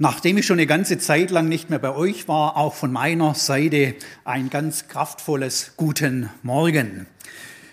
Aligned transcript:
Nachdem 0.00 0.38
ich 0.38 0.46
schon 0.46 0.60
eine 0.60 0.68
ganze 0.68 0.98
Zeit 0.98 1.32
lang 1.32 1.48
nicht 1.48 1.70
mehr 1.70 1.80
bei 1.80 1.92
euch 1.92 2.28
war, 2.28 2.56
auch 2.56 2.74
von 2.74 2.92
meiner 2.92 3.34
Seite 3.34 3.96
ein 4.24 4.48
ganz 4.48 4.86
kraftvolles 4.86 5.72
Guten 5.76 6.30
Morgen. 6.44 7.08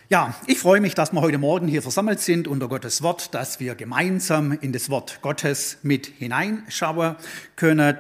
Ja, 0.10 0.34
ich 0.48 0.58
freue 0.58 0.82
mich, 0.82 0.96
dass 0.96 1.14
wir 1.14 1.22
heute 1.22 1.38
Morgen 1.38 1.68
hier 1.68 1.84
versammelt 1.84 2.20
sind 2.20 2.48
unter 2.48 2.68
Gottes 2.68 3.04
Wort, 3.04 3.36
dass 3.36 3.60
wir 3.60 3.76
gemeinsam 3.76 4.58
in 4.60 4.74
das 4.74 4.90
Wort 4.90 5.20
Gottes 5.22 5.78
mit 5.84 6.08
hineinschauen 6.08 7.16
können. 7.56 7.96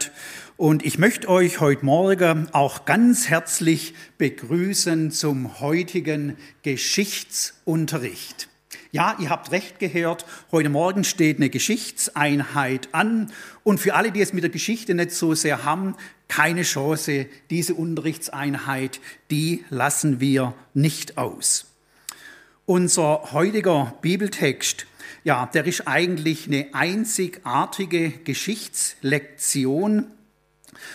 Und 0.57 0.83
ich 0.83 0.97
möchte 0.97 1.29
euch 1.29 1.59
heute 1.59 1.85
Morgen 1.85 2.47
auch 2.51 2.85
ganz 2.85 3.29
herzlich 3.29 3.93
begrüßen 4.17 5.11
zum 5.11 5.59
heutigen 5.59 6.35
Geschichtsunterricht. 6.63 8.49
Ja, 8.95 9.15
ihr 9.19 9.29
habt 9.29 9.51
recht 9.51 9.77
gehört, 9.79 10.25
heute 10.53 10.69
Morgen 10.69 11.03
steht 11.03 11.35
eine 11.35 11.49
Geschichtseinheit 11.49 12.87
an. 12.93 13.29
Und 13.65 13.81
für 13.81 13.93
alle, 13.93 14.13
die 14.13 14.21
es 14.21 14.31
mit 14.31 14.43
der 14.43 14.49
Geschichte 14.49 14.95
nicht 14.95 15.11
so 15.11 15.33
sehr 15.33 15.65
haben, 15.65 15.97
keine 16.29 16.61
Chance, 16.61 17.25
diese 17.49 17.73
Unterrichtseinheit, 17.73 19.01
die 19.31 19.65
lassen 19.69 20.21
wir 20.21 20.53
nicht 20.73 21.17
aus. 21.17 21.65
Unser 22.65 23.33
heutiger 23.33 23.95
Bibeltext, 24.01 24.87
ja, 25.25 25.45
der 25.47 25.65
ist 25.65 25.89
eigentlich 25.89 26.47
eine 26.47 26.67
einzigartige 26.71 28.11
Geschichtslektion 28.11 30.05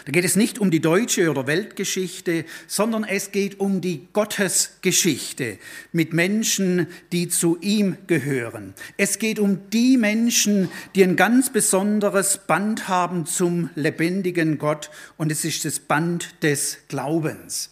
da 0.05 0.13
geht 0.13 0.25
es 0.25 0.37
nicht 0.37 0.59
um 0.59 0.71
die 0.71 0.81
deutsche 0.81 1.31
oder 1.31 1.47
Weltgeschichte, 1.47 2.45
sondern 2.67 3.05
es 3.05 3.33
geht 3.33 3.61
um 3.61 3.81
die 3.81 4.09
Gottesgeschichte 4.13 5.59
mit 5.93 6.13
Menschen, 6.13 6.87
die 7.13 7.29
zu 7.29 7.59
ihm 7.61 7.97
gehören. 8.07 8.75
Es 8.97 9.19
geht 9.19 9.39
um 9.39 9.71
die 9.71 9.97
Menschen, 9.97 10.69
die 10.95 11.05
ein 11.05 11.17
ganz 11.17 11.51
besonderes 11.51 12.39
Band 12.47 12.89
haben 12.89 13.27
zum 13.27 13.71
lebendigen 13.75 14.59
Gott 14.59 14.91
und 15.17 15.33
es 15.33 15.45
ist 15.45 15.65
das 15.65 15.79
Band 15.81 16.43
des 16.43 16.79
Glaubens. 16.89 17.71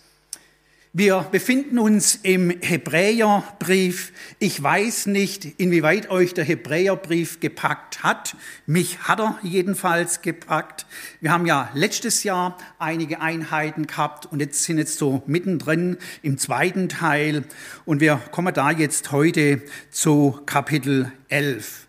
Wir 0.94 1.26
befinden 1.30 1.78
uns 1.78 2.14
im 2.22 2.48
Hebräerbrief. 2.48 4.10
Ich 4.38 4.62
weiß 4.62 5.06
nicht, 5.06 5.44
inwieweit 5.60 6.10
euch 6.10 6.32
der 6.32 6.44
Hebräerbrief 6.44 7.40
gepackt 7.40 8.02
hat. 8.02 8.34
Mich 8.64 9.00
hat 9.00 9.20
er 9.20 9.38
jedenfalls 9.42 10.22
gepackt. 10.22 10.86
Wir 11.20 11.30
haben 11.30 11.44
ja 11.44 11.68
letztes 11.74 12.24
Jahr 12.24 12.56
einige 12.78 13.20
Einheiten 13.20 13.86
gehabt 13.86 14.24
und 14.32 14.40
jetzt 14.40 14.64
sind 14.64 14.78
jetzt 14.78 14.96
so 14.96 15.22
mittendrin 15.26 15.98
im 16.22 16.38
zweiten 16.38 16.88
Teil 16.88 17.44
und 17.84 18.00
wir 18.00 18.16
kommen 18.30 18.54
da 18.54 18.70
jetzt 18.70 19.12
heute 19.12 19.60
zu 19.90 20.40
Kapitel 20.46 21.12
11. 21.28 21.87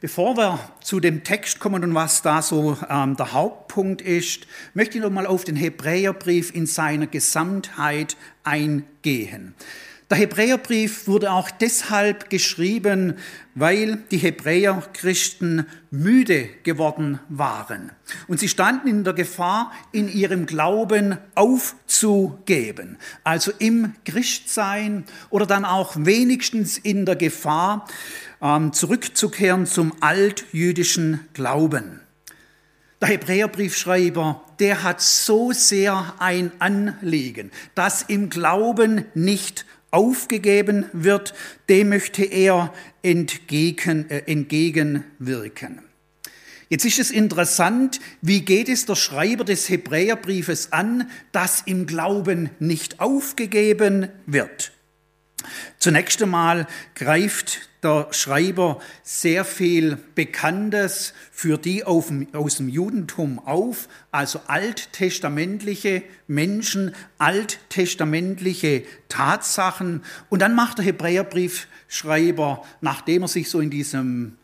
Bevor 0.00 0.38
wir 0.38 0.58
zu 0.80 0.98
dem 0.98 1.24
Text 1.24 1.60
kommen 1.60 1.84
und 1.84 1.94
was 1.94 2.22
da 2.22 2.40
so 2.40 2.78
ähm, 2.88 3.16
der 3.16 3.34
Hauptpunkt 3.34 4.00
ist, 4.00 4.46
möchte 4.72 4.96
ich 4.96 5.04
noch 5.04 5.10
mal 5.10 5.26
auf 5.26 5.44
den 5.44 5.56
Hebräerbrief 5.56 6.54
in 6.54 6.64
seiner 6.64 7.06
Gesamtheit 7.06 8.16
eingehen. 8.42 9.54
Der 10.10 10.18
Hebräerbrief 10.18 11.06
wurde 11.06 11.30
auch 11.30 11.52
deshalb 11.52 12.30
geschrieben, 12.30 13.14
weil 13.54 13.98
die 14.10 14.16
Hebräerchristen 14.16 15.66
müde 15.92 16.48
geworden 16.64 17.20
waren. 17.28 17.92
Und 18.26 18.40
sie 18.40 18.48
standen 18.48 18.88
in 18.88 19.04
der 19.04 19.12
Gefahr, 19.12 19.70
in 19.92 20.08
ihrem 20.08 20.46
Glauben 20.46 21.16
aufzugeben. 21.36 22.98
Also 23.22 23.52
im 23.60 23.94
Christsein 24.04 25.04
oder 25.30 25.46
dann 25.46 25.64
auch 25.64 25.94
wenigstens 25.96 26.76
in 26.76 27.06
der 27.06 27.14
Gefahr, 27.14 27.86
ähm, 28.42 28.72
zurückzukehren 28.72 29.64
zum 29.64 29.92
altjüdischen 30.00 31.20
Glauben. 31.34 32.00
Der 33.00 33.10
Hebräerbriefschreiber, 33.10 34.44
der 34.58 34.82
hat 34.82 35.00
so 35.00 35.52
sehr 35.52 36.14
ein 36.18 36.50
Anliegen, 36.58 37.52
dass 37.76 38.02
im 38.02 38.28
Glauben 38.28 39.04
nicht 39.14 39.64
aufgegeben 39.90 40.86
wird, 40.92 41.34
dem 41.68 41.90
möchte 41.90 42.24
er 42.24 42.72
entgegen, 43.02 44.08
äh, 44.10 44.22
entgegenwirken. 44.26 45.80
Jetzt 46.68 46.84
ist 46.84 47.00
es 47.00 47.10
interessant, 47.10 47.98
wie 48.22 48.42
geht 48.42 48.68
es 48.68 48.86
der 48.86 48.94
Schreiber 48.94 49.44
des 49.44 49.68
Hebräerbriefes 49.68 50.72
an, 50.72 51.10
dass 51.32 51.62
im 51.62 51.86
Glauben 51.86 52.50
nicht 52.60 53.00
aufgegeben 53.00 54.08
wird. 54.26 54.72
Zunächst 55.78 56.22
einmal 56.22 56.66
greift 56.94 57.70
der 57.82 58.08
Schreiber 58.10 58.80
sehr 59.02 59.44
viel 59.44 59.96
Bekanntes 60.14 61.14
für 61.30 61.56
die 61.56 61.84
aus 61.84 62.08
dem 62.08 62.68
Judentum 62.68 63.38
auf, 63.38 63.88
also 64.10 64.40
alttestamentliche 64.46 66.02
Menschen, 66.26 66.94
alttestamentliche 67.18 68.84
Tatsachen. 69.08 70.02
Und 70.28 70.42
dann 70.42 70.54
macht 70.54 70.78
der 70.78 70.84
Hebräerbriefschreiber, 70.84 72.62
nachdem 72.80 73.22
er 73.22 73.28
sich 73.28 73.48
so 73.48 73.60
in 73.60 73.70
diesem 73.70 74.36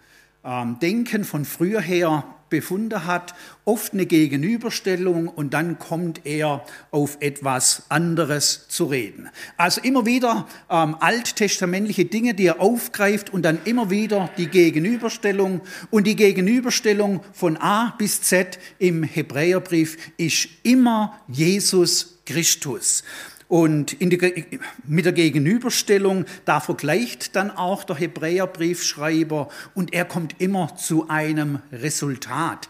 ähm, 0.45 0.79
Denken 0.81 1.25
von 1.25 1.45
früher 1.45 1.81
her 1.81 2.25
befunden 2.49 3.07
hat, 3.07 3.34
oft 3.65 3.93
eine 3.93 4.07
Gegenüberstellung 4.07 5.29
und 5.29 5.55
dann 5.55 5.79
kommt 5.79 6.25
er 6.25 6.65
auf 6.91 7.19
etwas 7.21 7.84
anderes 7.89 8.69
zu 8.69 8.84
reden. 8.84 9.29
Also 9.57 9.81
immer 9.81 10.07
wieder 10.07 10.47
ähm, 10.71 10.97
alttestamentliche 11.01 12.05
Dinge, 12.05 12.35
die 12.35 12.47
er 12.47 12.61
aufgreift 12.61 13.31
und 13.31 13.43
dann 13.43 13.59
immer 13.65 13.91
wieder 13.91 14.31
die 14.39 14.47
Gegenüberstellung. 14.47 15.61
Und 15.91 16.06
die 16.06 16.17
Gegenüberstellung 16.17 17.23
von 17.33 17.56
A 17.56 17.95
bis 17.99 18.23
Z 18.23 18.59
im 18.79 19.03
Hebräerbrief 19.03 19.97
ist 20.17 20.49
immer 20.62 21.19
Jesus 21.29 22.19
Christus. 22.25 23.03
Und 23.49 24.01
die, 24.01 24.59
mit 24.87 25.05
der 25.05 25.12
Gegenüberstellung, 25.12 26.25
da 26.45 26.61
vergleicht 26.61 27.37
dann 27.37 27.51
auch 27.51 27.84
der 27.84 27.97
Hebräerbriefschreiber 27.97 29.49
und 29.75 29.95
er 29.95 30.05
kommt 30.05 30.41
immer 30.41 30.77
zu 30.77 31.09
einem 31.09 31.61
Resultat. 31.71 32.69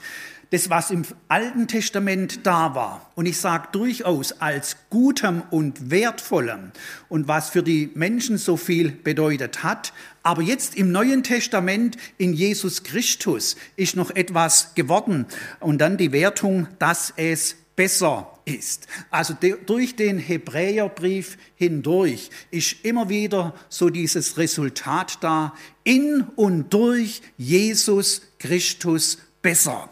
Das, 0.51 0.71
was 0.71 0.93
im 0.93 1.03
Alten 1.27 1.67
Testament 1.67 2.47
da 2.47 2.75
war, 2.77 3.11
und 3.17 3.27
ich 3.27 3.39
sage 3.39 3.69
durchaus 3.73 4.41
als 4.41 4.77
gutem 4.91 5.43
und 5.51 5.91
wertvollem 5.91 6.71
und 7.09 7.27
was 7.27 7.51
für 7.51 7.65
die 7.65 7.91
Menschen 7.95 8.39
so 8.39 8.57
viel 8.57 8.93
bedeutet 8.93 9.65
hat, 9.65 9.93
aber 10.23 10.43
jetzt 10.43 10.77
im 10.77 10.93
Neuen 10.93 11.25
Testament 11.25 11.97
in 12.17 12.33
Jesus 12.33 12.85
Christus 12.85 13.57
ist 13.75 13.97
noch 13.97 14.15
etwas 14.15 14.75
geworden 14.75 15.27
und 15.59 15.79
dann 15.79 15.97
die 15.97 16.13
Wertung, 16.13 16.69
dass 16.79 17.13
es 17.17 17.57
besser 17.77 18.33
ist. 18.47 18.87
Also 19.11 19.35
durch 19.67 19.97
den 19.97 20.19
Hebräerbrief 20.19 21.37
hindurch 21.55 22.31
ist 22.51 22.85
immer 22.85 23.09
wieder 23.09 23.55
so 23.69 23.91
dieses 23.91 24.39
Resultat 24.39 25.19
da, 25.21 25.55
in 25.85 26.23
und 26.35 26.73
durch 26.73 27.23
Jesus 27.37 28.23
Christus 28.39 29.19
besser. 29.43 29.91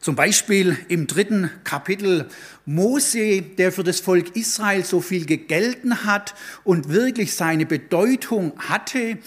Zum 0.00 0.14
Beispiel 0.14 0.78
im 0.88 1.06
dritten 1.06 1.50
Kapitel 1.64 2.28
Mose, 2.64 3.42
der 3.42 3.72
für 3.72 3.82
das 3.82 4.00
Volk 4.00 4.36
Israel 4.36 4.84
so 4.84 5.00
viel 5.00 5.26
gegelten 5.26 6.04
hat 6.04 6.34
und 6.64 6.88
wirklich 6.88 7.34
seine 7.34 7.66
Bedeutung 7.66 8.52
hatte, 8.58 9.18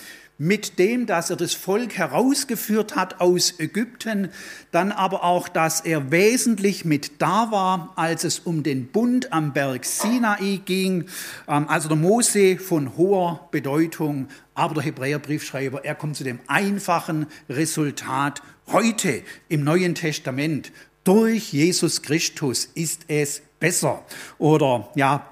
mit 0.41 0.79
dem, 0.79 1.05
dass 1.05 1.29
er 1.29 1.35
das 1.35 1.53
Volk 1.53 1.99
herausgeführt 1.99 2.95
hat 2.95 3.21
aus 3.21 3.59
Ägypten, 3.59 4.29
dann 4.71 4.91
aber 4.91 5.23
auch, 5.23 5.47
dass 5.47 5.81
er 5.81 6.09
wesentlich 6.09 6.83
mit 6.83 7.21
da 7.21 7.51
war, 7.51 7.93
als 7.95 8.23
es 8.23 8.39
um 8.39 8.63
den 8.63 8.87
Bund 8.87 9.31
am 9.33 9.53
Berg 9.53 9.85
Sinai 9.85 10.59
ging, 10.65 11.05
ähm, 11.47 11.67
also 11.69 11.89
der 11.89 11.97
Mose 11.97 12.57
von 12.57 12.97
hoher 12.97 13.49
Bedeutung, 13.51 14.29
aber 14.55 14.73
der 14.73 14.83
Hebräerbriefschreiber, 14.83 15.85
er 15.85 15.93
kommt 15.93 16.17
zu 16.17 16.23
dem 16.23 16.39
einfachen 16.47 17.27
Resultat 17.47 18.41
heute 18.65 19.21
im 19.47 19.63
Neuen 19.63 19.93
Testament. 19.93 20.71
Durch 21.03 21.53
Jesus 21.53 22.01
Christus 22.01 22.67
ist 22.73 23.01
es 23.07 23.43
besser. 23.59 24.03
Oder 24.39 24.89
ja, 24.95 25.29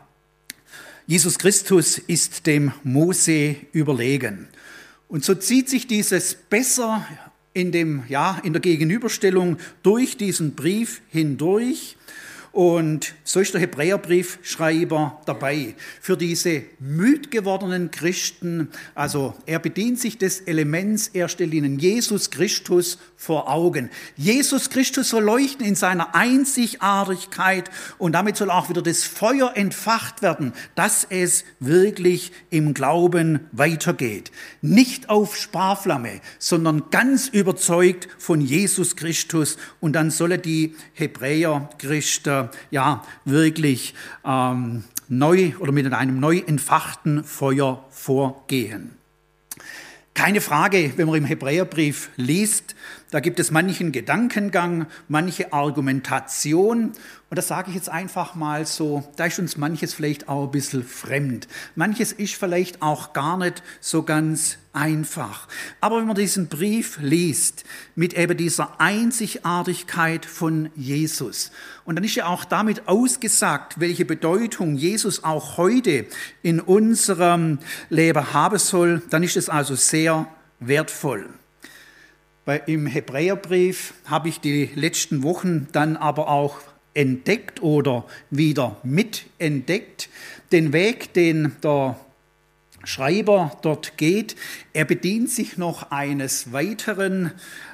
Jesus 1.08 1.40
Christus 1.40 1.98
ist 1.98 2.46
dem 2.46 2.74
Mose 2.84 3.56
überlegen. 3.72 4.50
Und 5.10 5.26
so 5.26 5.34
zieht 5.36 5.68
sich 5.68 5.88
dieses 5.88 6.36
besser 6.36 7.06
in, 7.54 7.72
dem, 7.72 8.04
ja, 8.08 8.40
in 8.44 8.54
der 8.54 8.62
Gegenüberstellung 8.62 9.58
durch 9.82 10.18
diesen 10.18 10.54
Brief 10.54 11.02
hindurch. 11.10 11.98
Und 12.52 13.14
so 13.24 13.40
ist 13.40 13.54
der 13.54 13.62
Hebräerbriefschreiber 13.62 15.22
dabei. 15.26 15.76
Für 16.02 16.18
diese 16.18 16.64
müd 16.80 17.30
gewordenen 17.30 17.92
Christen, 17.92 18.70
also 18.96 19.36
er 19.46 19.60
bedient 19.60 20.00
sich 20.00 20.18
des 20.18 20.42
Elements, 20.42 21.10
er 21.14 21.30
stellt 21.30 21.54
ihnen 21.54 21.78
Jesus 21.78 22.32
Christus 22.32 22.98
vor 23.16 23.50
Augen. 23.50 23.90
Jesus 24.16 24.70
Christus 24.70 25.10
soll 25.10 25.24
leuchten 25.24 25.66
in 25.66 25.76
seiner 25.76 26.16
Einzigartigkeit 26.16 27.70
und 27.98 28.14
damit 28.14 28.38
soll 28.38 28.50
auch 28.50 28.70
wieder 28.70 28.82
das 28.82 29.04
Feuer 29.04 29.52
entfacht 29.56 30.22
werden, 30.22 30.54
dass 30.76 31.06
es 31.10 31.44
wirklich 31.60 32.32
im 32.50 32.74
Glauben 32.74 33.42
weitergeht. 33.52 34.32
Nicht 34.62 35.10
auf 35.10 35.36
Sparflamme, 35.36 36.22
sondern 36.40 36.90
ganz 36.90 37.28
überzeugt 37.28 38.08
von 38.18 38.42
Jesus 38.42 38.96
Christus. 38.96 39.58
Und 39.80 39.94
dann 39.94 40.10
solle 40.10 40.40
die 40.40 40.76
Hebräer 40.94 41.70
Christen 41.78 42.39
ja 42.72 43.04
wirklich 43.26 43.94
ähm, 44.26 44.84
neu 45.08 45.54
oder 45.60 45.72
mit 45.72 45.92
einem 45.92 46.20
neu 46.20 46.38
entfachten 46.38 47.24
Feuer 47.24 47.84
vorgehen. 47.90 49.00
Keine 50.14 50.42
Frage, 50.42 50.92
wenn 50.98 51.08
man 51.08 51.16
im 51.16 51.24
Hebräerbrief 51.26 52.10
liest, 52.18 52.76
da 53.12 53.22
gibt 53.22 53.40
es 53.40 53.52
manchen 53.52 53.92
Gedankengang, 53.92 54.86
manche 55.08 55.54
Argumentation. 55.54 56.92
Und 57.30 57.38
das 57.38 57.48
sage 57.48 57.70
ich 57.70 57.76
jetzt 57.76 57.90
einfach 57.90 58.36
mal 58.36 58.66
so, 58.66 59.10
da 59.16 59.26
ist 59.26 59.40
uns 59.40 59.56
manches 59.56 59.94
vielleicht 59.94 60.28
auch 60.28 60.44
ein 60.44 60.52
bisschen 60.52 60.84
fremd. 60.84 61.48
Manches 61.76 62.12
ist 62.12 62.36
vielleicht 62.36 62.82
auch 62.82 63.14
gar 63.14 63.38
nicht 63.38 63.64
so 63.80 64.04
ganz 64.04 64.58
einfach. 64.74 65.48
Aber 65.80 65.98
wenn 65.98 66.08
man 66.08 66.16
diesen 66.16 66.50
Brief 66.50 67.00
liest 67.02 67.64
mit 67.96 68.14
eben 68.14 68.36
dieser 68.36 68.80
Einzigartigkeit 68.80 70.26
von 70.26 70.70
Jesus, 70.76 71.52
und 71.90 71.96
dann 71.96 72.04
ist 72.04 72.14
ja 72.14 72.28
auch 72.28 72.46
damit 72.46 72.88
ausgesagt, 72.88 73.80
welche 73.80 74.06
Bedeutung 74.06 74.76
Jesus 74.76 75.24
auch 75.24 75.58
heute 75.58 76.06
in 76.44 76.60
unserem 76.60 77.58
Leben 77.90 78.32
haben 78.32 78.60
soll, 78.60 79.02
dann 79.10 79.24
ist 79.24 79.36
es 79.36 79.50
also 79.50 79.74
sehr 79.74 80.28
wertvoll. 80.60 81.28
Im 82.68 82.86
Hebräerbrief 82.86 83.96
habe 84.06 84.30
ich 84.30 84.40
die 84.40 84.70
letzten 84.76 85.24
Wochen 85.24 85.68
dann 85.72 85.98
aber 85.98 86.28
auch 86.28 86.60
entdeckt 86.94 87.64
oder 87.64 88.06
wieder 88.30 88.78
mitentdeckt, 88.84 90.10
den 90.52 90.72
Weg, 90.74 91.16
den 91.16 91.56
der 91.64 92.00
Schreiber 92.84 93.58
dort 93.64 93.98
geht. 93.98 94.36
Er 94.74 94.86
bedient 94.86 95.32
sich 95.32 95.58
noch 95.58 95.90
eines 95.90 96.54
weiteren 96.54 97.32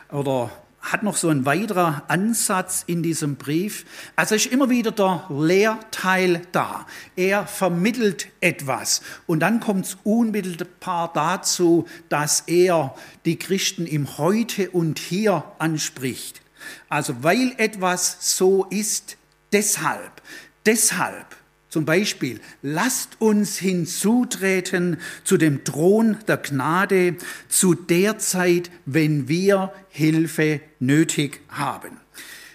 oder 0.10 0.52
hat 0.86 1.04
noch 1.04 1.18
so 1.18 1.30
ein 1.30 1.46
weiterer 1.46 2.04
Ansatz 2.08 2.84
in 2.86 3.02
diesem 3.04 3.36
Brief. 3.36 3.86
Also 4.16 4.36
ist 4.36 4.46
immer 4.46 4.70
wieder 4.70 4.92
der 4.92 5.26
Lehrteil 5.30 6.42
da. 6.52 6.86
Er 7.16 7.48
vermittelt 7.48 8.28
etwas. 8.40 9.02
Und 9.26 9.40
dann 9.40 9.60
kommt 9.60 9.86
es 9.86 9.98
unmittelbar 10.04 11.12
dazu, 11.14 11.88
dass 12.10 12.42
er 12.42 12.96
die 13.26 13.38
Christen 13.38 13.88
im 13.88 14.18
Heute 14.18 14.70
und 14.70 15.00
Hier 15.00 15.44
anspricht. 15.58 16.42
Also 16.88 17.24
weil 17.24 17.54
etwas 17.58 18.38
so 18.38 18.66
ist, 18.66 19.18
deshalb, 19.52 20.22
deshalb 20.66 21.36
zum 21.75 21.83
Beispiel, 21.83 22.39
lasst 22.62 23.19
uns 23.19 23.57
hinzutreten 23.57 24.95
zu 25.25 25.36
dem 25.36 25.66
Thron 25.66 26.16
der 26.25 26.38
Gnade 26.38 27.18
zu 27.50 27.74
der 27.74 28.18
Zeit, 28.18 28.72
wenn 28.86 29.27
wir 29.27 29.74
Hilfe 29.89 30.62
nötig 30.80 31.42
haben. 31.50 32.00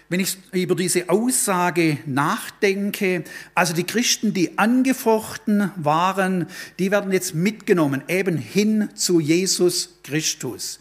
Wenn 0.09 0.21
ich 0.21 0.37
über 0.53 0.73
diese 0.73 1.07
Aussage 1.09 1.99
nachdenke, 2.07 3.23
also 3.53 3.75
die 3.75 3.83
Christen, 3.83 4.33
die 4.33 4.57
angefochten 4.57 5.69
waren, 5.75 6.47
die 6.79 6.89
werden 6.89 7.11
jetzt 7.11 7.35
mitgenommen, 7.35 8.01
eben 8.07 8.37
hin 8.37 8.89
zu 8.95 9.19
Jesus 9.19 9.99
Christus. 10.01 10.79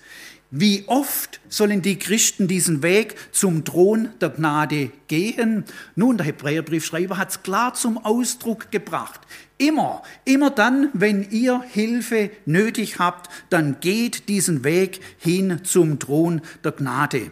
Wie 0.53 0.83
oft 0.89 1.41
sollen 1.49 1.81
die 1.81 1.97
Christen 1.97 2.49
diesen 2.49 2.83
Weg 2.83 3.15
zum 3.31 3.65
Thron 3.65 4.09
der 4.21 4.31
Gnade 4.31 4.91
gehen? 5.07 5.65
Nun, 5.95 6.17
der 6.17 6.27
Hebräerbriefschreiber 6.27 7.19
hat 7.19 7.31
es 7.31 7.43
klar 7.45 7.75
zum 7.75 8.05
Ausdruck 8.05 8.73
gebracht. 8.73 9.21
Immer, 9.59 10.03
immer 10.25 10.51
dann, 10.51 10.89
wenn 10.93 11.31
ihr 11.31 11.63
Hilfe 11.71 12.33
nötig 12.47 12.99
habt, 12.99 13.31
dann 13.49 13.79
geht 13.79 14.29
diesen 14.29 14.65
Weg 14.65 15.01
hin 15.19 15.61
zum 15.63 16.01
Thron 16.01 16.41
der 16.65 16.73
Gnade. 16.73 17.31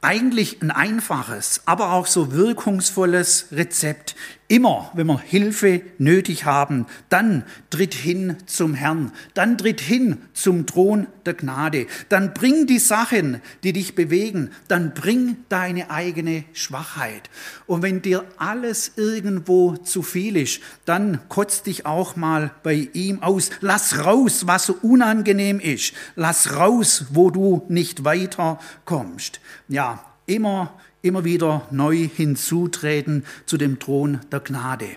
Eigentlich 0.00 0.62
ein 0.62 0.70
einfaches, 0.70 1.62
aber 1.64 1.92
auch 1.92 2.06
so 2.06 2.30
wirkungsvolles 2.32 3.48
Rezept. 3.50 4.14
Immer, 4.46 4.90
wenn 4.92 5.06
wir 5.06 5.20
Hilfe 5.20 5.80
nötig 5.96 6.44
haben, 6.44 6.84
dann 7.08 7.44
tritt 7.70 7.94
hin 7.94 8.36
zum 8.44 8.74
Herrn, 8.74 9.10
dann 9.32 9.56
tritt 9.56 9.80
hin 9.80 10.18
zum 10.34 10.66
Thron 10.66 11.06
der 11.24 11.32
Gnade, 11.32 11.86
dann 12.10 12.34
bring 12.34 12.66
die 12.66 12.78
Sachen, 12.78 13.40
die 13.62 13.72
dich 13.72 13.94
bewegen, 13.94 14.50
dann 14.68 14.92
bring 14.92 15.38
deine 15.48 15.90
eigene 15.90 16.44
Schwachheit. 16.52 17.30
Und 17.66 17.80
wenn 17.80 18.02
dir 18.02 18.24
alles 18.36 18.92
irgendwo 18.96 19.78
zu 19.78 20.02
viel 20.02 20.36
ist, 20.36 20.60
dann 20.84 21.20
kotz 21.30 21.62
dich 21.62 21.86
auch 21.86 22.14
mal 22.14 22.50
bei 22.62 22.90
ihm 22.92 23.22
aus. 23.22 23.48
Lass 23.62 24.04
raus, 24.04 24.46
was 24.46 24.66
so 24.66 24.76
unangenehm 24.82 25.58
ist. 25.58 25.94
Lass 26.16 26.54
raus, 26.54 27.06
wo 27.12 27.30
du 27.30 27.64
nicht 27.68 28.04
weiterkommst. 28.04 29.40
Ja, 29.68 30.04
immer 30.26 30.74
immer 31.04 31.24
wieder 31.24 31.66
neu 31.70 32.08
hinzutreten 32.08 33.24
zu 33.46 33.56
dem 33.56 33.78
Thron 33.78 34.20
der 34.32 34.40
Gnade. 34.40 34.88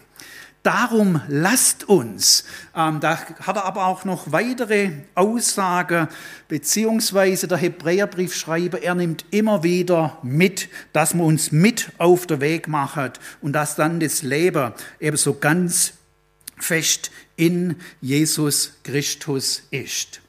Darum 0.64 1.22
lasst 1.30 1.88
uns, 1.88 2.44
ähm, 2.76 3.00
da 3.00 3.18
hat 3.18 3.56
er 3.56 3.64
aber 3.64 3.86
auch 3.86 4.04
noch 4.04 4.34
weitere 4.34 4.92
Aussagen, 5.16 6.10
beziehungsweise 6.50 7.48
der 7.48 7.58
Hebräerbriefschreiber, 7.58 8.82
er 8.82 8.96
nimmt 8.96 9.24
immer 9.32 9.64
wieder 9.64 10.18
mit, 10.24 10.68
dass 10.92 11.14
wir 11.14 11.24
uns 11.24 11.54
mit 11.54 11.92
auf 12.00 12.28
den 12.28 12.42
Weg 12.42 12.68
machen 12.68 13.12
und 13.42 13.54
dass 13.54 13.76
dann 13.76 14.02
das 14.02 14.24
Leben 14.24 14.74
eben 15.00 15.16
so 15.16 15.36
ganz 15.36 15.94
fest 16.58 17.12
in 17.38 17.78
Jesus 18.02 18.74
Christus 18.84 19.64
ist. 19.72 20.20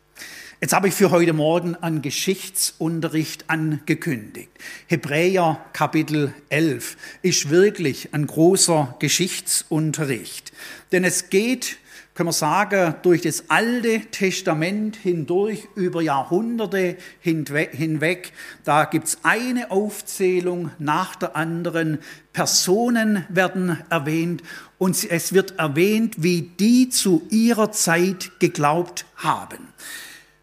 Jetzt 0.60 0.72
habe 0.72 0.88
ich 0.88 0.94
für 0.94 1.12
heute 1.12 1.34
Morgen 1.34 1.76
einen 1.76 2.02
Geschichtsunterricht 2.02 3.48
angekündigt. 3.48 4.50
Hebräer 4.88 5.64
Kapitel 5.72 6.34
11 6.48 6.96
ist 7.22 7.50
wirklich 7.50 8.12
ein 8.12 8.26
großer 8.26 8.96
Geschichtsunterricht. 8.98 10.52
Denn 10.90 11.04
es 11.04 11.30
geht, 11.30 11.76
können 12.14 12.30
wir 12.30 12.32
sagen, 12.32 12.96
durch 13.02 13.22
das 13.22 13.44
Alte 13.50 14.00
Testament 14.10 14.96
hindurch 14.96 15.68
über 15.76 16.02
Jahrhunderte 16.02 16.96
hinweg. 17.20 18.32
Da 18.64 18.86
gibt 18.86 19.06
es 19.06 19.18
eine 19.22 19.70
Aufzählung 19.70 20.72
nach 20.80 21.14
der 21.14 21.36
anderen. 21.36 22.00
Personen 22.32 23.24
werden 23.28 23.78
erwähnt 23.90 24.42
und 24.76 25.08
es 25.08 25.32
wird 25.32 25.56
erwähnt, 25.60 26.16
wie 26.18 26.42
die 26.42 26.88
zu 26.88 27.22
ihrer 27.30 27.70
Zeit 27.70 28.32
geglaubt 28.40 29.06
haben. 29.14 29.68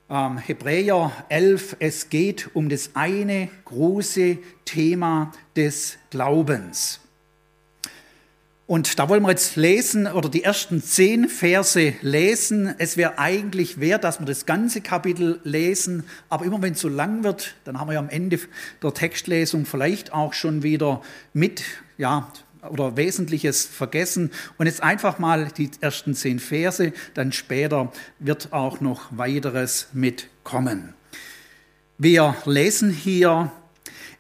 Ähm, 0.08 0.38
Hebräer 0.38 1.12
11, 1.30 1.78
es 1.80 2.10
geht 2.10 2.52
um 2.54 2.70
das 2.70 2.92
eine 2.94 3.50
große 3.66 4.38
Thema 4.64 5.32
des 5.56 5.98
Glaubens. 6.12 7.00
Und 8.68 9.00
da 9.00 9.10
wollen 9.10 9.24
wir 9.24 9.32
jetzt 9.32 9.56
lesen 9.56 10.06
oder 10.06 10.30
die 10.30 10.44
ersten 10.44 10.84
zehn 10.84 11.28
Verse 11.28 11.94
lesen. 12.02 12.76
Es 12.78 12.98
wäre 12.98 13.18
eigentlich 13.18 13.80
wert, 13.80 14.04
dass 14.04 14.20
wir 14.20 14.28
das 14.28 14.46
ganze 14.46 14.82
Kapitel 14.82 15.40
lesen, 15.44 16.04
aber 16.30 16.46
immer 16.46 16.62
wenn 16.62 16.74
es 16.74 16.82
so 16.82 16.90
lang 16.90 17.24
wird, 17.24 17.56
dann 17.64 17.80
haben 17.80 17.88
wir 17.88 17.94
ja 17.94 18.00
am 18.00 18.10
Ende 18.10 18.40
der 18.84 18.94
Textlesung 18.94 19.66
vielleicht 19.66 20.14
auch 20.14 20.34
schon 20.34 20.62
wieder 20.62 21.02
mit 21.34 21.64
ja, 21.98 22.32
oder 22.70 22.98
Wesentliches 22.98 23.66
vergessen. 23.66 24.32
Und 24.58 24.66
jetzt 24.66 24.84
einfach 24.84 25.20
mal 25.20 25.48
die 25.58 25.72
ersten 25.82 26.14
zehn 26.14 26.40
Verse, 26.40 26.94
dann 27.14 27.32
später 27.32 27.92
wird 28.20 28.54
auch 28.54 28.82
noch 28.82 29.06
weiteres 29.12 29.88
mitkommen. 29.94 30.94
Wir 31.98 32.36
lesen 32.46 32.90
hier, 32.90 33.52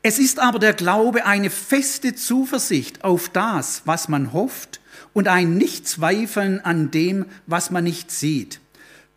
es 0.02 0.20
ist 0.20 0.40
aber 0.40 0.60
der 0.60 0.74
Glaube 0.74 1.25
eine 1.25 1.50
feste 1.50 2.16
Zuversicht 2.16 3.04
auf 3.04 3.28
das, 3.30 3.82
was 3.86 4.08
man 4.08 4.34
hofft 4.34 4.80
und 5.14 5.28
ein 5.28 5.58
Nichtzweifeln 5.58 6.64
an 6.64 6.92
dem, 6.92 7.25
was 7.48 7.72
man 7.72 7.84
nicht 7.84 8.12
sieht. 8.12 8.60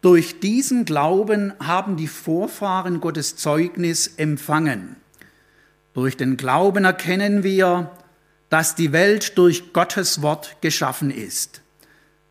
Durch 0.00 0.40
diesen 0.40 0.84
Glauben 0.84 1.52
haben 1.60 1.96
die 1.96 2.06
Vorfahren 2.06 3.00
Gottes 3.00 3.36
Zeugnis 3.36 4.14
empfangen. 4.16 4.96
Durch 5.92 6.16
den 6.16 6.36
Glauben 6.36 6.84
erkennen 6.84 7.42
wir, 7.42 7.90
dass 8.50 8.74
die 8.74 8.92
Welt 8.92 9.36
durch 9.38 9.72
Gottes 9.72 10.22
Wort 10.22 10.56
geschaffen 10.60 11.10
ist, 11.10 11.60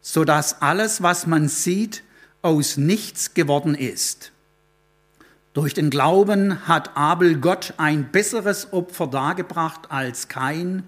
so 0.01 0.23
dass 0.23 0.61
alles, 0.61 1.01
was 1.03 1.27
man 1.27 1.47
sieht, 1.47 2.03
aus 2.41 2.77
nichts 2.77 3.33
geworden 3.33 3.75
ist. 3.75 4.31
Durch 5.53 5.73
den 5.73 5.89
Glauben 5.89 6.67
hat 6.67 6.95
Abel 6.95 7.37
Gott 7.37 7.73
ein 7.77 8.11
besseres 8.11 8.73
Opfer 8.73 9.07
dargebracht 9.07 9.89
als 9.91 10.27
Kain, 10.27 10.83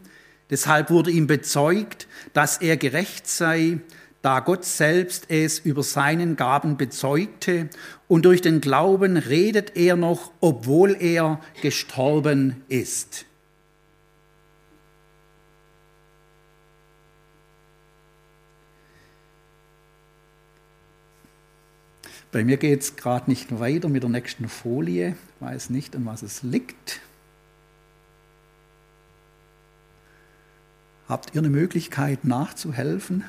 Deshalb 0.50 0.89
wurde 0.89 1.12
ihm 1.12 1.27
bezeugt, 1.27 2.07
dass 2.33 2.57
er 2.57 2.75
gerecht 2.77 3.27
sei, 3.27 3.79
da 4.21 4.39
Gott 4.39 4.65
selbst 4.65 5.25
es 5.29 5.59
über 5.59 5.83
seinen 5.83 6.36
Gaben 6.36 6.75
bezeugte, 6.75 7.69
und 8.07 8.25
durch 8.25 8.41
den 8.41 8.59
Glauben 8.59 9.17
redet 9.17 9.77
er 9.77 9.95
noch, 9.95 10.31
obwohl 10.41 10.98
er 11.00 11.39
gestorben 11.62 12.63
ist. 12.67 13.25
Bei 22.31 22.43
mir 22.43 22.57
geht 22.57 22.81
es 22.81 22.95
gerade 22.95 23.29
nicht 23.29 23.59
weiter 23.59 23.89
mit 23.89 24.03
der 24.03 24.09
nächsten 24.09 24.50
Folie. 24.50 25.15
Ich 25.36 25.41
weiß 25.45 25.69
nicht, 25.71 25.95
an 25.95 26.05
was 26.05 26.21
es 26.21 26.43
liegt. 26.43 27.01
Habt 31.07 31.33
ihr 31.33 31.41
eine 31.41 31.50
Möglichkeit 31.50 32.25
nachzuhelfen? 32.25 33.25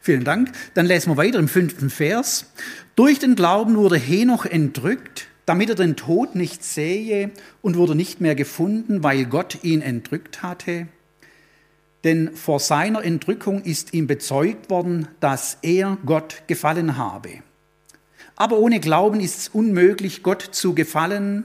Vielen 0.00 0.24
Dank. 0.24 0.50
Dann 0.74 0.86
lesen 0.86 1.10
wir 1.10 1.16
weiter 1.18 1.38
im 1.38 1.48
fünften 1.48 1.90
Vers. 1.90 2.46
Durch 2.96 3.18
den 3.18 3.34
Glauben 3.34 3.76
wurde 3.76 3.98
Henoch 3.98 4.46
entrückt, 4.46 5.26
damit 5.44 5.68
er 5.68 5.74
den 5.74 5.96
Tod 5.96 6.34
nicht 6.34 6.64
sähe 6.64 7.30
und 7.60 7.76
wurde 7.76 7.94
nicht 7.94 8.20
mehr 8.20 8.34
gefunden, 8.34 9.02
weil 9.02 9.26
Gott 9.26 9.58
ihn 9.62 9.82
entrückt 9.82 10.42
hatte. 10.42 10.88
Denn 12.02 12.34
vor 12.34 12.60
seiner 12.60 13.04
Entrückung 13.04 13.62
ist 13.62 13.92
ihm 13.92 14.06
bezeugt 14.06 14.70
worden, 14.70 15.06
dass 15.20 15.58
er 15.60 15.98
Gott 16.06 16.44
gefallen 16.46 16.96
habe. 16.96 17.42
Aber 18.36 18.58
ohne 18.58 18.80
Glauben 18.80 19.20
ist 19.20 19.38
es 19.38 19.48
unmöglich, 19.48 20.22
Gott 20.22 20.40
zu 20.40 20.74
gefallen, 20.74 21.44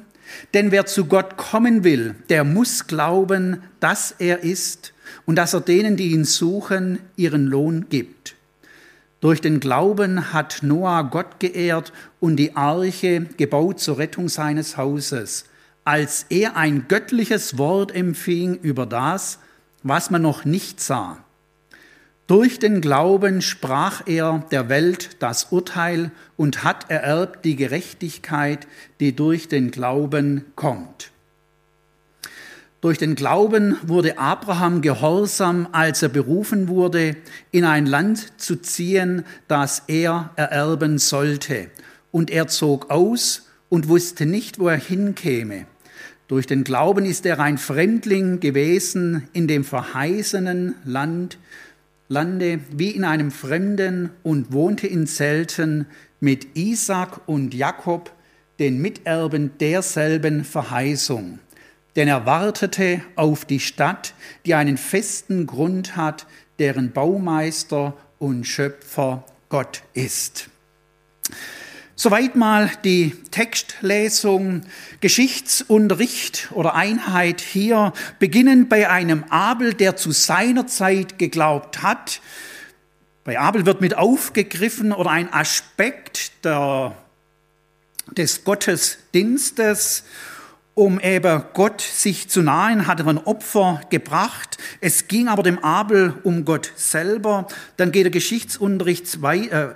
denn 0.53 0.71
wer 0.71 0.85
zu 0.85 1.05
Gott 1.05 1.35
kommen 1.35 1.83
will, 1.83 2.15
der 2.29 2.45
muss 2.45 2.87
glauben, 2.87 3.61
dass 3.81 4.15
er 4.17 4.43
ist 4.43 4.93
und 5.25 5.35
dass 5.35 5.53
er 5.53 5.59
denen, 5.59 5.97
die 5.97 6.11
ihn 6.11 6.23
suchen, 6.23 6.99
ihren 7.17 7.47
Lohn 7.47 7.87
gibt. 7.89 8.34
Durch 9.25 9.41
den 9.41 9.59
Glauben 9.59 10.33
hat 10.33 10.59
Noah 10.61 11.01
Gott 11.01 11.39
geehrt 11.39 11.93
und 12.19 12.35
die 12.35 12.55
Arche 12.55 13.21
gebaut 13.37 13.79
zur 13.79 13.97
Rettung 13.97 14.29
seines 14.29 14.77
Hauses, 14.77 15.45
als 15.83 16.27
er 16.29 16.55
ein 16.57 16.87
göttliches 16.87 17.57
Wort 17.57 17.91
empfing 17.95 18.53
über 18.53 18.85
das, 18.85 19.39
was 19.81 20.11
man 20.11 20.21
noch 20.21 20.45
nicht 20.45 20.79
sah. 20.79 21.17
Durch 22.27 22.59
den 22.59 22.81
Glauben 22.81 23.41
sprach 23.41 24.03
er 24.05 24.45
der 24.51 24.69
Welt 24.69 25.17
das 25.23 25.45
Urteil 25.45 26.11
und 26.37 26.63
hat 26.63 26.91
ererbt 26.91 27.45
die 27.45 27.55
Gerechtigkeit, 27.55 28.67
die 28.99 29.15
durch 29.15 29.47
den 29.47 29.71
Glauben 29.71 30.45
kommt. 30.55 31.09
Durch 32.85 32.99
den 32.99 33.15
Glauben 33.15 33.77
wurde 33.81 34.19
Abraham 34.19 34.81
gehorsam, 34.81 35.67
als 35.71 36.03
er 36.03 36.09
berufen 36.09 36.67
wurde, 36.67 37.15
in 37.49 37.65
ein 37.65 37.87
Land 37.87 38.39
zu 38.39 38.57
ziehen, 38.57 39.25
das 39.47 39.81
er 39.87 40.29
ererben 40.35 40.99
sollte. 40.99 41.71
Und 42.11 42.29
er 42.29 42.45
zog 42.45 42.91
aus 42.91 43.47
und 43.69 43.87
wusste 43.87 44.27
nicht, 44.27 44.59
wo 44.59 44.67
er 44.67 44.77
hinkäme. 44.77 45.65
Durch 46.27 46.45
den 46.45 46.63
Glauben 46.63 47.05
ist 47.05 47.25
er 47.25 47.39
ein 47.39 47.57
Fremdling 47.57 48.39
gewesen 48.39 49.29
in 49.33 49.47
dem 49.47 49.63
verheißenen 49.63 50.75
Land, 50.85 51.39
Lande 52.07 52.59
wie 52.69 52.91
in 52.91 53.03
einem 53.03 53.31
Fremden 53.31 54.11
und 54.21 54.53
wohnte 54.53 54.85
in 54.85 55.07
Zelten 55.07 55.87
mit 56.19 56.55
Isaac 56.55 57.21
und 57.25 57.55
Jakob, 57.55 58.11
den 58.59 58.79
Miterben 58.79 59.57
derselben 59.57 60.43
Verheißung 60.43 61.39
denn 61.95 62.07
er 62.07 62.25
wartete 62.25 63.01
auf 63.15 63.45
die 63.45 63.59
Stadt, 63.59 64.13
die 64.45 64.55
einen 64.55 64.77
festen 64.77 65.45
Grund 65.47 65.95
hat, 65.95 66.27
deren 66.59 66.91
Baumeister 66.91 67.93
und 68.19 68.45
Schöpfer 68.45 69.23
Gott 69.49 69.83
ist. 69.93 70.49
Soweit 71.97 72.35
mal 72.35 72.69
die 72.83 73.15
Textlesung, 73.31 74.63
Geschichtsunterricht 74.99 76.49
oder 76.51 76.75
Einheit 76.75 77.39
hier, 77.39 77.93
beginnend 78.19 78.67
bei 78.67 78.89
einem 78.89 79.23
Abel, 79.29 79.73
der 79.73 79.95
zu 79.95 80.11
seiner 80.11 80.67
Zeit 80.67 81.17
geglaubt 81.17 81.83
hat. 81.83 82.19
Bei 83.23 83.39
Abel 83.39 83.65
wird 83.65 83.79
mit 83.79 83.95
aufgegriffen 83.95 84.91
oder 84.91 85.09
ein 85.09 85.31
Aspekt 85.31 86.43
der, 86.43 86.97
des 88.11 88.43
Gottesdienstes 88.43 90.03
um 90.75 90.99
eben 90.99 91.43
Gott 91.53 91.79
sich 91.79 92.29
zu 92.29 92.41
nahen, 92.41 92.85
hatte 92.85 93.05
man 93.05 93.17
Opfer 93.17 93.81
gebracht. 93.89 94.57
Es 94.81 95.07
ging 95.07 95.29
aber 95.29 95.41
dem 95.41 95.63
Abel 95.63 96.13
um 96.23 96.43
Gott 96.43 96.71
selber. 96.75 97.47
Dann 97.77 97.93
geht 97.93 98.03
der 98.03 98.11
Geschichtsunterricht 98.11 99.15
äh, 99.15 99.69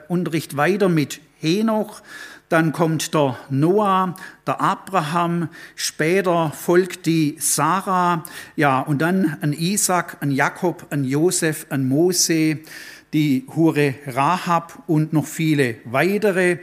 weiter 0.58 0.90
mit 0.90 1.22
Henoch. 1.40 2.02
Dann 2.50 2.74
kommt 2.74 3.14
der 3.14 3.38
Noah, 3.50 4.16
der 4.46 4.60
Abraham, 4.60 5.50
später 5.76 6.52
folgt 6.52 7.06
die 7.06 7.38
Sarah, 7.40 8.24
ja, 8.56 8.80
und 8.80 9.04
dann 9.04 9.38
ein 9.42 9.54
Isaac, 9.54 10.18
ein 10.22 10.32
Jakob, 10.32 10.88
ein 10.90 11.04
Josef, 11.04 11.68
ein 11.70 11.88
Mose, 11.88 12.58
die 13.14 13.46
Hure 13.56 13.94
Rahab 14.08 14.84
und 14.88 15.14
noch 15.14 15.28
viele 15.28 15.76
weitere. 15.86 16.58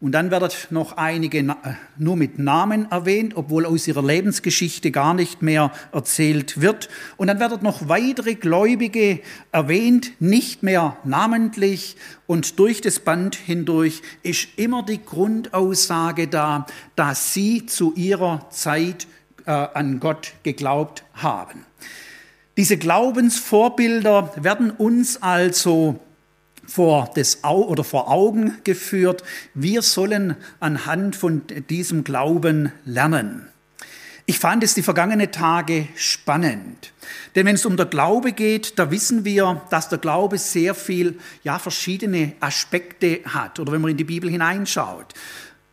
Und 0.00 0.12
dann 0.12 0.30
werden 0.30 0.50
noch 0.70 0.96
einige 0.96 1.40
äh, 1.40 1.54
nur 1.98 2.16
mit 2.16 2.38
Namen 2.38 2.90
erwähnt, 2.90 3.36
obwohl 3.36 3.66
aus 3.66 3.86
ihrer 3.86 4.02
Lebensgeschichte 4.02 4.90
gar 4.90 5.12
nicht 5.12 5.42
mehr 5.42 5.72
erzählt 5.92 6.62
wird. 6.62 6.88
Und 7.18 7.26
dann 7.26 7.38
werden 7.38 7.58
noch 7.62 7.88
weitere 7.88 8.34
Gläubige 8.34 9.20
erwähnt, 9.52 10.12
nicht 10.18 10.62
mehr 10.62 10.96
namentlich. 11.04 11.96
Und 12.26 12.58
durch 12.58 12.80
das 12.80 13.00
Band 13.00 13.36
hindurch 13.36 14.00
ist 14.22 14.48
immer 14.56 14.82
die 14.82 15.04
Grundaussage 15.04 16.28
da, 16.28 16.66
dass 16.96 17.34
sie 17.34 17.66
zu 17.66 17.92
ihrer 17.94 18.48
Zeit 18.48 19.06
äh, 19.44 19.50
an 19.50 20.00
Gott 20.00 20.32
geglaubt 20.44 21.04
haben. 21.12 21.66
Diese 22.56 22.78
Glaubensvorbilder 22.78 24.32
werden 24.36 24.70
uns 24.70 25.20
also 25.20 26.00
vor, 26.70 27.10
das, 27.14 27.42
oder 27.42 27.82
vor 27.82 28.08
Augen 28.08 28.58
geführt. 28.62 29.24
Wir 29.54 29.82
sollen 29.82 30.36
anhand 30.60 31.16
von 31.16 31.42
diesem 31.68 32.04
Glauben 32.04 32.72
lernen. 32.84 33.48
Ich 34.26 34.38
fand 34.38 34.62
es 34.62 34.74
die 34.74 34.82
vergangenen 34.82 35.32
Tage 35.32 35.88
spannend. 35.96 36.92
Denn 37.34 37.46
wenn 37.46 37.56
es 37.56 37.66
um 37.66 37.76
den 37.76 37.90
Glaube 37.90 38.30
geht, 38.30 38.78
da 38.78 38.92
wissen 38.92 39.24
wir, 39.24 39.62
dass 39.70 39.88
der 39.88 39.98
Glaube 39.98 40.38
sehr 40.38 40.76
viel, 40.76 41.18
ja, 41.42 41.58
verschiedene 41.58 42.34
Aspekte 42.38 43.20
hat. 43.24 43.58
Oder 43.58 43.72
wenn 43.72 43.80
man 43.80 43.90
in 43.90 43.96
die 43.96 44.04
Bibel 44.04 44.30
hineinschaut, 44.30 45.14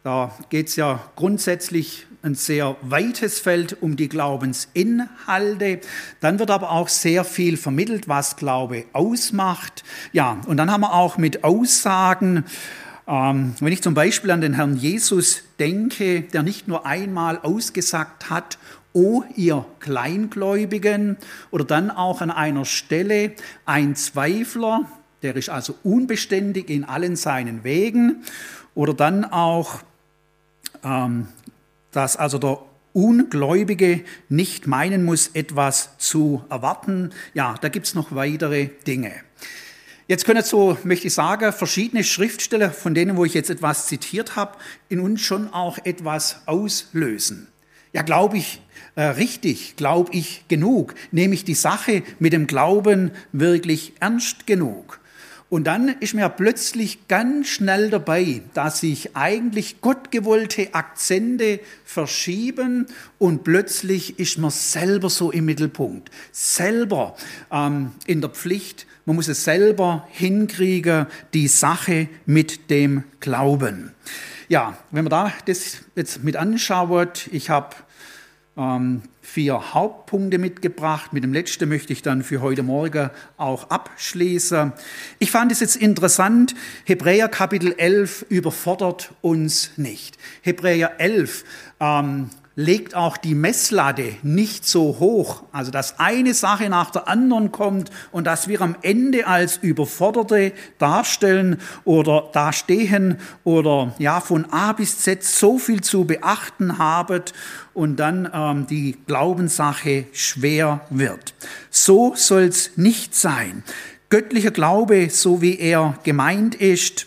da 0.02 0.36
geht 0.50 0.70
es 0.70 0.76
ja 0.76 1.08
grundsätzlich 1.16 2.07
ein 2.22 2.36
sehr 2.36 2.76
weites 2.82 3.40
Feld 3.40 3.82
um 3.82 3.96
die 3.96 4.10
Glaubensinhalte. 4.10 5.80
Dann 6.20 6.40
wird 6.40 6.52
aber 6.52 6.72
auch 6.72 6.88
sehr 6.88 7.24
viel 7.24 7.58
vermittelt, 7.58 8.08
was 8.08 8.36
Glaube 8.36 8.86
ausmacht. 8.94 9.84
Ja, 10.14 10.42
und 10.48 10.58
dann 10.58 10.72
haben 10.72 10.82
wir 10.82 10.94
auch 10.94 11.18
mit 11.18 11.44
Aussagen, 11.44 12.44
ähm, 13.08 13.56
wenn 13.60 13.72
ich 13.72 13.82
zum 13.82 13.94
Beispiel 13.94 14.32
an 14.32 14.42
den 14.42 14.54
Herrn 14.54 14.76
Jesus 14.76 15.44
denke, 15.60 16.22
der 16.22 16.44
nicht 16.44 16.68
nur 16.68 16.86
einmal 16.86 17.40
ausgesagt 17.40 18.30
hat, 18.30 18.58
O 18.94 19.24
ihr 19.36 19.66
Kleingläubigen, 19.80 21.18
oder 21.52 21.64
dann 21.64 21.92
auch 21.92 22.22
an 22.22 22.32
einer 22.32 22.66
Stelle 22.66 23.34
ein 23.66 23.96
Zweifler, 23.96 24.82
der 25.22 25.36
ist 25.36 25.50
also 25.50 25.76
unbeständig 25.84 26.70
in 26.70 26.84
allen 26.84 27.16
seinen 27.16 27.64
Wegen, 27.64 28.24
oder 28.74 28.94
dann 28.94 29.24
auch 29.24 29.80
ähm, 30.84 31.28
dass 31.92 32.18
also 32.18 32.38
der 32.38 32.60
Ungläubige 32.94 34.04
nicht 34.28 34.66
meinen 34.66 35.06
muss, 35.06 35.30
etwas 35.34 35.98
zu 36.00 36.44
erwarten. 36.50 37.12
Ja, 37.34 37.56
da 37.62 37.70
gibt 37.70 37.86
es 37.86 37.94
noch 37.94 38.16
weitere 38.16 38.70
Dinge. 38.88 39.14
Jetzt 40.08 40.26
können 40.26 40.42
so, 40.42 40.78
möchte 40.84 41.08
ich 41.08 41.14
sagen, 41.14 41.52
verschiedene 41.52 42.04
Schriftsteller, 42.04 42.72
von 42.72 42.96
denen, 42.96 43.18
wo 43.18 43.26
ich 43.26 43.34
jetzt 43.34 43.50
etwas 43.50 43.88
zitiert 43.88 44.36
habe, 44.36 44.58
in 44.90 45.00
uns 45.00 45.22
schon 45.22 45.54
auch 45.54 45.78
etwas 45.84 46.42
auslösen. 46.46 47.50
Ja, 47.94 48.02
glaube 48.04 48.38
ich 48.38 48.62
äh, 48.96 49.04
richtig, 49.04 49.76
glaube 49.76 50.12
ich 50.14 50.46
genug, 50.48 50.96
nehme 51.12 51.34
ich 51.34 51.44
die 51.44 51.56
Sache 51.56 52.04
mit 52.20 52.34
dem 52.34 52.48
Glauben 52.48 53.12
wirklich 53.32 53.94
ernst 54.00 54.48
genug. 54.48 55.00
Und 55.50 55.64
dann 55.66 55.88
ist 55.88 56.14
mir 56.14 56.28
plötzlich 56.28 57.08
ganz 57.08 57.48
schnell 57.48 57.90
dabei, 57.90 58.42
dass 58.54 58.82
sich 58.82 59.16
eigentlich 59.16 59.80
gottgewollte 59.80 60.74
Akzente 60.74 61.62
verschieben 61.86 62.88
und 63.18 63.46
plötzlich 63.46 64.20
ist 64.20 64.38
man 64.40 64.52
selber 64.52 65.10
so 65.10 65.32
im 65.32 65.46
Mittelpunkt, 65.46 66.12
selber 66.34 67.16
ähm, 67.50 67.92
in 68.06 68.20
der 68.20 68.30
Pflicht. 68.30 68.88
Man 69.06 69.16
muss 69.16 69.30
es 69.30 69.46
selber 69.46 70.06
hinkriegen, 70.12 71.08
die 71.34 71.48
Sache 71.48 72.10
mit 72.26 72.70
dem 72.70 73.06
Glauben. 73.22 73.94
Ja, 74.50 74.78
wenn 74.92 75.06
man 75.06 75.12
da 75.12 75.34
das 75.46 75.78
jetzt 75.96 76.26
mit 76.26 76.36
anschaut, 76.36 77.30
ich 77.32 77.50
habe 77.50 77.76
ähm, 78.58 79.02
vier 79.22 79.74
Hauptpunkte 79.74 80.38
mitgebracht. 80.38 81.14
Mit 81.14 81.24
dem 81.24 81.34
letzten 81.34 81.70
möchte 81.70 81.94
ich 81.94 82.02
dann 82.02 82.24
für 82.24 82.42
heute 82.42 82.64
Morgen 82.64 83.10
auch 83.38 83.70
abschließen. 83.70 84.74
Ich 85.20 85.32
fand 85.32 85.52
es 85.52 85.60
jetzt 85.60 85.76
interessant, 85.76 86.56
Hebräer 86.86 87.28
Kapitel 87.30 87.76
11 87.78 88.26
überfordert 88.30 89.14
uns 89.22 89.72
nicht. 89.78 90.18
Hebräer 90.42 91.00
11 91.00 91.44
ähm, 91.80 92.30
legt 92.58 92.96
auch 92.96 93.18
die 93.18 93.36
Messlatte 93.36 94.16
nicht 94.24 94.66
so 94.66 94.98
hoch, 95.00 95.44
also 95.52 95.70
dass 95.70 96.00
eine 96.00 96.34
Sache 96.34 96.70
nach 96.70 96.90
der 96.90 97.08
anderen 97.08 97.52
kommt 97.52 97.92
und 98.12 98.26
dass 98.26 98.48
wir 98.48 98.62
am 98.62 98.76
Ende 98.82 99.28
als 99.28 99.58
Überforderte 99.58 100.54
darstellen 100.80 101.62
oder 101.86 102.30
dastehen 102.34 103.20
oder 103.44 103.94
ja 104.00 104.22
von 104.22 104.52
A 104.52 104.74
bis 104.74 104.98
Z 104.98 105.24
so 105.24 105.60
viel 105.60 105.82
zu 105.82 106.06
beachten 106.06 106.80
haben 106.80 107.22
und 107.78 107.98
dann 107.98 108.28
ähm, 108.34 108.66
die 108.66 108.98
Glaubenssache 109.06 110.06
schwer 110.12 110.82
wird. 110.90 111.36
So 111.70 112.14
soll's 112.16 112.72
nicht 112.76 113.14
sein. 113.14 113.64
Göttlicher 114.10 114.50
Glaube, 114.50 115.12
so 115.12 115.44
wie 115.44 115.60
er 115.60 116.00
gemeint 116.04 116.56
ist, 116.56 117.06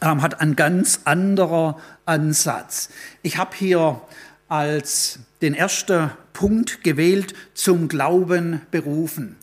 ähm, 0.00 0.22
hat 0.22 0.40
ein 0.40 0.54
ganz 0.54 1.00
anderer 1.02 1.80
Ansatz. 2.04 2.90
Ich 3.22 3.38
habe 3.38 3.56
hier 3.56 4.00
als 4.46 5.18
den 5.42 5.54
ersten 5.54 6.12
Punkt 6.32 6.84
gewählt, 6.84 7.34
zum 7.54 7.88
Glauben 7.88 8.60
berufen. 8.70 9.34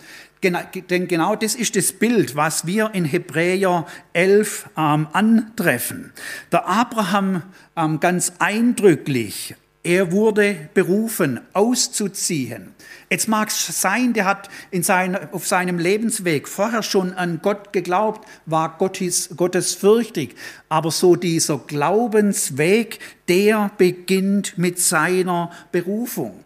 Denn 0.42 1.10
genau 1.10 1.36
das 1.36 1.56
ist 1.56 1.76
das 1.76 1.92
Bild, 1.92 2.38
was 2.38 2.66
wir 2.66 2.92
in 2.94 3.04
Hebräer 3.04 3.86
11 4.14 4.70
ähm, 4.78 5.08
antreffen. 5.12 6.14
Der 6.54 6.66
Abraham 6.66 7.44
ähm, 7.76 8.00
ganz 8.00 8.32
eindrücklich 8.40 9.56
er 9.86 10.12
wurde 10.12 10.70
berufen, 10.74 11.40
auszuziehen. 11.54 12.74
Jetzt 13.10 13.28
mag 13.28 13.50
es 13.50 13.82
sein, 13.82 14.14
der 14.14 14.26
hat 14.26 14.50
in 14.72 14.82
sein, 14.82 15.32
auf 15.32 15.46
seinem 15.46 15.78
Lebensweg 15.78 16.48
vorher 16.48 16.82
schon 16.82 17.14
an 17.14 17.40
Gott 17.44 17.72
geglaubt, 17.72 18.28
war 18.48 18.78
Gottes, 18.80 19.30
gottesfürchtig. 19.38 20.36
Aber 20.70 20.90
so 20.90 21.16
dieser 21.16 21.60
Glaubensweg, 21.60 22.98
der 23.28 23.70
beginnt 23.78 24.58
mit 24.58 24.80
seiner 24.80 25.52
Berufung. 25.72 26.44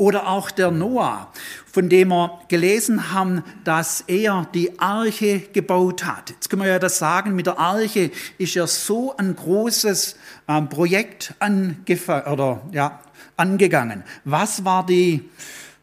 Oder 0.00 0.28
auch 0.28 0.50
der 0.50 0.70
Noah, 0.70 1.30
von 1.70 1.90
dem 1.90 2.08
wir 2.08 2.40
gelesen 2.48 3.12
haben, 3.12 3.44
dass 3.64 4.02
er 4.06 4.48
die 4.54 4.80
Arche 4.80 5.40
gebaut 5.52 6.06
hat. 6.06 6.30
Jetzt 6.30 6.48
können 6.48 6.62
wir 6.62 6.70
ja 6.70 6.78
das 6.78 6.98
sagen, 6.98 7.36
mit 7.36 7.44
der 7.44 7.58
Arche 7.58 8.10
ist 8.38 8.54
ja 8.54 8.66
so 8.66 9.14
ein 9.18 9.36
großes 9.36 10.16
ähm, 10.48 10.70
Projekt 10.70 11.34
oder, 11.42 12.62
ja, 12.72 13.00
angegangen. 13.36 14.02
Was 14.24 14.64
war 14.64 14.86
die, 14.86 15.28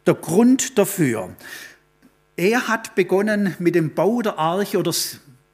der 0.04 0.14
Grund 0.14 0.76
dafür? 0.76 1.30
Er 2.36 2.66
hat 2.66 2.96
begonnen 2.96 3.54
mit 3.60 3.76
dem 3.76 3.94
Bau 3.94 4.20
der 4.20 4.36
Arche 4.36 4.78
oder 4.78 4.92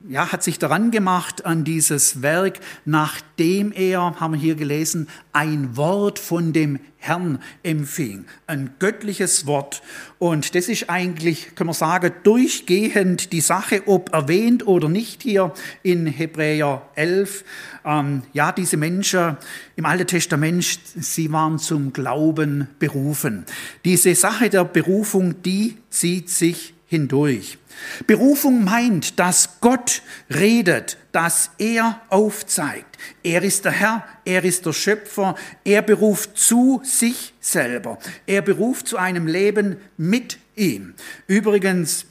ja, 0.09 0.33
hat 0.33 0.43
sich 0.43 0.59
daran 0.59 0.91
gemacht 0.91 1.47
an 1.47 1.65
dieses 1.65 2.21
Werk, 2.21 2.61
nachdem 2.85 3.73
er, 3.73 4.21
haben 4.21 4.35
wir 4.35 4.41
hier 4.41 4.55
gelesen, 4.55 5.09
ein 5.33 5.77
Wort 5.77 6.19
von 6.19 6.53
dem 6.53 6.79
Herrn 6.99 7.39
empfing. 7.63 8.27
Ein 8.47 8.75
göttliches 8.79 9.47
Wort. 9.47 9.83
Und 10.19 10.55
das 10.55 10.69
ist 10.69 10.91
eigentlich, 10.91 11.55
können 11.55 11.71
wir 11.71 11.75
sagen, 11.75 12.13
durchgehend 12.23 13.33
die 13.33 13.41
Sache, 13.41 13.83
ob 13.87 14.13
erwähnt 14.13 14.67
oder 14.67 14.89
nicht 14.89 15.23
hier 15.23 15.53
in 15.83 16.07
Hebräer 16.07 16.83
11. 16.95 17.45
Ähm, 17.85 18.23
ja, 18.33 18.53
diese 18.53 18.77
Menschen 18.77 19.37
im 19.77 19.87
Alten 19.87 20.07
Testament, 20.07 20.81
sie 20.97 21.33
waren 21.33 21.59
zum 21.59 21.93
Glauben 21.93 22.69
berufen. 22.79 23.45
Diese 23.85 24.15
Sache 24.15 24.51
der 24.51 24.65
Berufung, 24.65 25.43
die 25.43 25.77
zieht 25.89 26.31
sich 26.31 26.75
hindurch. 26.87 27.59
Berufung 28.07 28.65
meint, 28.65 29.19
dass 29.19 29.61
Gott 29.61 30.03
redet, 30.33 30.99
dass 31.13 31.51
er 31.59 32.01
aufzeigt. 32.09 32.99
Er 33.23 33.43
ist 33.43 33.65
der 33.65 33.73
Herr, 33.73 34.05
er 34.25 34.45
ist 34.45 34.67
der 34.67 34.73
Schöpfer, 34.73 35.35
er 35.65 35.83
beruft 35.83 36.37
zu 36.37 36.81
sich 36.85 37.35
selber. 37.41 37.99
Er 38.27 38.43
beruft 38.43 38.89
zu 38.89 38.97
einem 38.97 39.27
Leben 39.27 39.77
mit 39.97 40.39
ihm. 40.57 40.95
Übrigens 41.27 42.07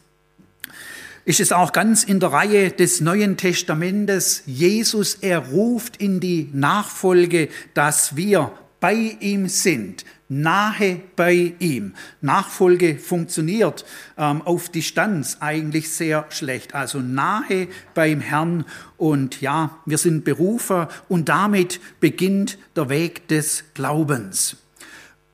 ist 1.26 1.40
es 1.40 1.52
auch 1.52 1.72
ganz 1.72 2.04
in 2.04 2.20
der 2.20 2.34
Reihe 2.34 2.72
des 2.72 3.00
Neuen 3.00 3.38
Testamentes. 3.38 4.44
Jesus, 4.46 5.16
er 5.16 5.40
ruft 5.40 5.98
in 5.98 6.20
die 6.20 6.50
Nachfolge, 6.52 7.48
dass 7.74 8.16
wir 8.16 8.52
bei 8.84 9.16
ihm 9.22 9.48
sind, 9.48 10.04
nahe 10.28 11.00
bei 11.16 11.54
ihm. 11.60 11.94
Nachfolge 12.20 12.98
funktioniert 12.98 13.86
ähm, 14.18 14.42
auf 14.42 14.68
Distanz 14.68 15.38
eigentlich 15.40 15.90
sehr 15.90 16.26
schlecht. 16.28 16.76
Also 16.76 17.00
nahe 17.00 17.70
beim 17.94 18.20
Herrn 18.20 18.66
und 18.98 19.40
ja, 19.40 19.80
wir 19.86 19.98
sind 19.98 20.26
Berufer 20.26 20.90
und 21.08 21.30
damit 21.30 21.80
beginnt 22.02 22.58
der 22.76 22.90
Weg 22.90 23.30
des 23.30 23.64
Glaubens. 23.74 24.58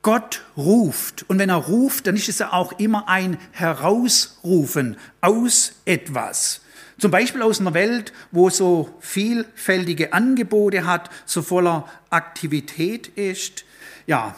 Gott 0.04 0.44
ruft 0.56 1.28
und 1.28 1.40
wenn 1.40 1.50
er 1.50 1.56
ruft, 1.56 2.06
dann 2.06 2.16
ist 2.16 2.30
es 2.30 2.38
ja 2.38 2.54
auch 2.54 2.78
immer 2.78 3.10
ein 3.10 3.40
Herausrufen 3.50 4.96
aus 5.22 5.74
etwas. 5.86 6.62
Zum 7.00 7.12
Beispiel 7.12 7.42
aus 7.42 7.60
einer 7.60 7.74
Welt, 7.74 8.14
wo 8.32 8.50
so 8.50 8.94
vielfältige 9.00 10.14
Angebote 10.14 10.86
hat, 10.86 11.10
so 11.26 11.42
voller 11.42 11.88
Aktivität 12.10 13.08
ist. 13.08 13.64
Ja, 14.06 14.36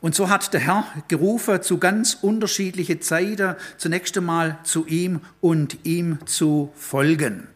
und 0.00 0.14
so 0.14 0.28
hat 0.28 0.52
der 0.52 0.60
Herr 0.60 0.84
gerufen 1.08 1.60
zu 1.62 1.78
ganz 1.78 2.14
unterschiedlichen 2.14 3.02
Zeiten, 3.02 3.56
zunächst 3.78 4.16
einmal 4.16 4.58
zu 4.62 4.86
ihm 4.86 5.20
und 5.40 5.84
ihm 5.84 6.18
zu 6.26 6.72
folgen. 6.76 7.48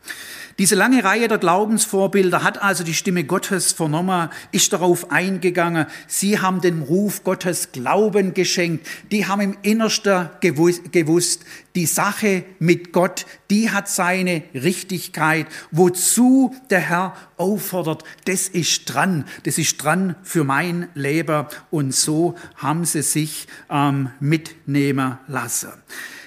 Diese 0.58 0.74
lange 0.74 1.02
Reihe 1.02 1.28
der 1.28 1.38
Glaubensvorbilder 1.38 2.42
hat 2.42 2.60
also 2.60 2.84
die 2.84 2.94
Stimme 2.94 3.24
Gottes 3.24 3.72
vernommen, 3.72 4.28
ist 4.50 4.72
darauf 4.72 5.10
eingegangen. 5.10 5.86
Sie 6.06 6.40
haben 6.40 6.60
dem 6.60 6.82
Ruf 6.82 7.24
Gottes 7.24 7.72
Glauben 7.72 8.34
geschenkt. 8.34 8.86
Die 9.10 9.26
haben 9.26 9.40
im 9.40 9.56
Innersten 9.62 10.28
gewusst, 10.40 11.40
die 11.74 11.86
Sache 11.86 12.44
mit 12.58 12.92
Gott, 12.92 13.24
die 13.50 13.70
hat 13.70 13.88
seine 13.88 14.42
Richtigkeit. 14.52 15.46
Wozu 15.70 16.54
der 16.68 16.80
Herr 16.80 17.16
auffordert, 17.38 18.04
das 18.26 18.48
ist 18.48 18.84
dran. 18.86 19.24
Das 19.44 19.56
ist 19.56 19.82
dran 19.82 20.16
für 20.22 20.44
mein 20.44 20.88
Leben. 20.94 21.46
Und 21.70 21.94
so 21.94 22.34
haben 22.56 22.84
sie 22.84 23.02
sich 23.02 23.46
ähm, 23.70 24.10
mitnehmen 24.20 25.18
lassen. 25.28 25.70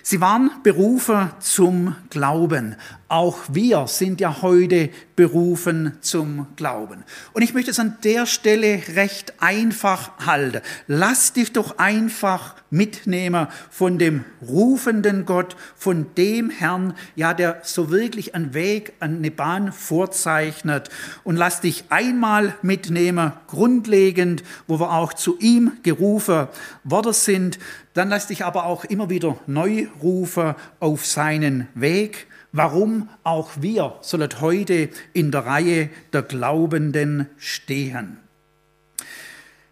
Sie 0.07 0.21
waren 0.21 0.51
berufen 0.61 1.31
zum 1.39 1.95
Glauben. 2.11 2.75
Auch 3.07 3.37
wir 3.49 3.85
sind 3.85 4.19
ja 4.19 4.41
heute 4.41 4.89
berufen 5.15 5.97
zum 6.01 6.47
Glauben. 6.55 7.03
Und 7.33 7.43
ich 7.43 7.53
möchte 7.53 7.69
es 7.69 7.79
an 7.79 7.97
der 8.03 8.25
Stelle 8.25 8.81
recht 8.95 9.33
einfach 9.39 10.25
halten. 10.25 10.61
Lass 10.87 11.31
dich 11.31 11.53
doch 11.53 11.77
einfach 11.77 12.55
mitnehmen 12.71 13.47
von 13.69 13.99
dem 13.99 14.25
rufenden 14.41 15.25
Gott, 15.27 15.55
von 15.75 16.07
dem 16.17 16.49
Herrn, 16.49 16.95
ja, 17.15 17.35
der 17.35 17.59
so 17.61 17.91
wirklich 17.91 18.33
einen 18.33 18.55
Weg, 18.55 18.93
eine 18.99 19.29
Bahn 19.29 19.71
vorzeichnet. 19.71 20.89
Und 21.23 21.35
lass 21.35 21.61
dich 21.61 21.85
einmal 21.89 22.55
mitnehmen, 22.63 23.33
grundlegend, 23.45 24.43
wo 24.65 24.79
wir 24.79 24.91
auch 24.91 25.13
zu 25.13 25.37
ihm 25.37 25.73
gerufen 25.83 26.47
worden 26.83 27.13
sind. 27.13 27.59
Dann 27.93 28.09
lass 28.09 28.27
dich 28.27 28.43
aber 28.43 28.65
auch 28.65 28.83
immer 28.83 29.11
wieder 29.11 29.37
neu 29.45 29.87
rufen 30.01 30.55
auf 30.79 31.05
seinen 31.05 31.67
Weg 31.75 32.25
warum 32.55 33.09
auch 33.23 33.51
wir 33.59 33.97
sollen 34.01 34.29
heute 34.39 34.89
in 35.11 35.29
der 35.31 35.45
Reihe 35.45 35.89
der 36.13 36.23
Glaubenden 36.23 37.27
stehen. 37.37 38.17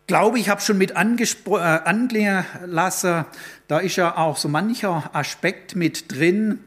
Glaube 0.06 0.38
ich, 0.38 0.50
habe 0.50 0.60
schon 0.60 0.78
mit 0.78 0.92
äh, 0.92 0.96
anklingen 0.96 2.46
lassen, 2.66 3.26
da 3.70 3.80
ist 3.80 3.96
ja 3.96 4.18
auch 4.18 4.36
so 4.36 4.50
mancher 4.50 5.10
Aspekt 5.14 5.78
mit 5.78 6.12
drin, 6.12 6.60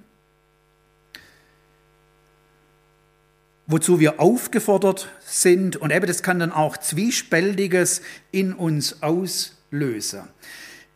wozu 3.66 4.00
wir 4.00 4.18
aufgefordert 4.18 5.10
sind. 5.20 5.76
Und 5.76 5.92
eben 5.92 6.06
das 6.06 6.22
kann 6.22 6.38
dann 6.38 6.52
auch 6.52 6.78
Zwiespältiges 6.78 8.00
in 8.30 8.54
uns 8.54 9.02
auslösen. 9.02 10.22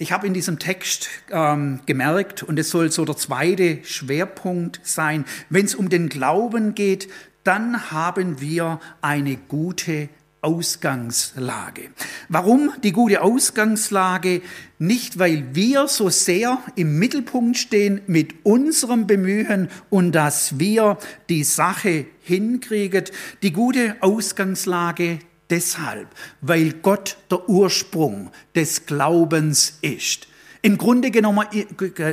Ich 0.03 0.13
habe 0.13 0.27
in 0.27 0.33
diesem 0.33 0.59
Text 0.59 1.11
ähm, 1.31 1.81
gemerkt, 1.85 2.43
und 2.43 2.59
es 2.59 2.71
soll 2.71 2.91
so 2.91 3.05
der 3.05 3.19
zweite 3.19 3.85
Schwerpunkt 3.85 4.81
sein, 4.83 5.27
wenn 5.51 5.67
es 5.67 5.75
um 5.75 5.91
den 5.91 6.09
Glauben 6.09 6.75
geht, 6.75 7.11
dann 7.45 7.91
haben 7.91 8.41
wir 8.41 8.81
eine 9.03 9.37
gute 9.37 10.09
Ausgangslage. 10.41 11.91
Warum 12.31 12.73
die 12.83 12.93
gute 12.93 13.21
Ausgangslage? 13.21 14.41
Nicht, 14.79 15.19
weil 15.19 15.55
wir 15.55 15.87
so 15.87 16.09
sehr 16.09 16.63
im 16.77 16.99
Mittelpunkt 16.99 17.59
stehen 17.59 18.01
mit 18.07 18.47
unserem 18.47 19.07
Bemühen 19.07 19.69
und 19.91 20.13
dass 20.13 20.59
wir 20.59 20.97
die 21.29 21.45
Sache 21.45 22.07
hinkriegen. 22.23 23.05
Die 23.43 23.53
gute 23.53 23.97
Ausgangslage 24.01 25.19
deshalb, 25.51 26.09
weil 26.41 26.73
Gott 26.75 27.17
der 27.31 27.49
Ursprung 27.49 28.31
des 28.55 28.87
Glaubens 28.87 29.79
ist. 29.83 30.29
Im 30.63 30.77
Grunde, 30.77 31.11
genommen, 31.11 31.47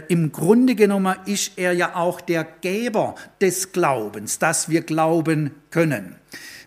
Im 0.07 0.31
Grunde 0.31 0.75
genommen 0.75 1.15
ist 1.25 1.57
er 1.57 1.73
ja 1.73 1.95
auch 1.95 2.21
der 2.21 2.45
Geber 2.45 3.15
des 3.41 3.73
Glaubens, 3.73 4.39
dass 4.39 4.69
wir 4.69 4.81
glauben 4.81 5.51
können. 5.69 6.15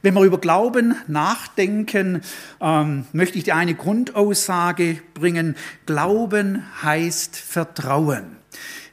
Wenn 0.02 0.14
wir 0.14 0.22
über 0.22 0.38
Glauben 0.38 0.94
nachdenken, 1.09 2.22
ähm, 2.61 3.06
möchte 3.12 3.38
ich 3.38 3.44
dir 3.44 3.56
eine 3.56 3.74
Grundaussage 3.74 4.98
bringen. 5.14 5.56
Glauben 5.87 6.64
heißt 6.83 7.37
Vertrauen. 7.37 8.37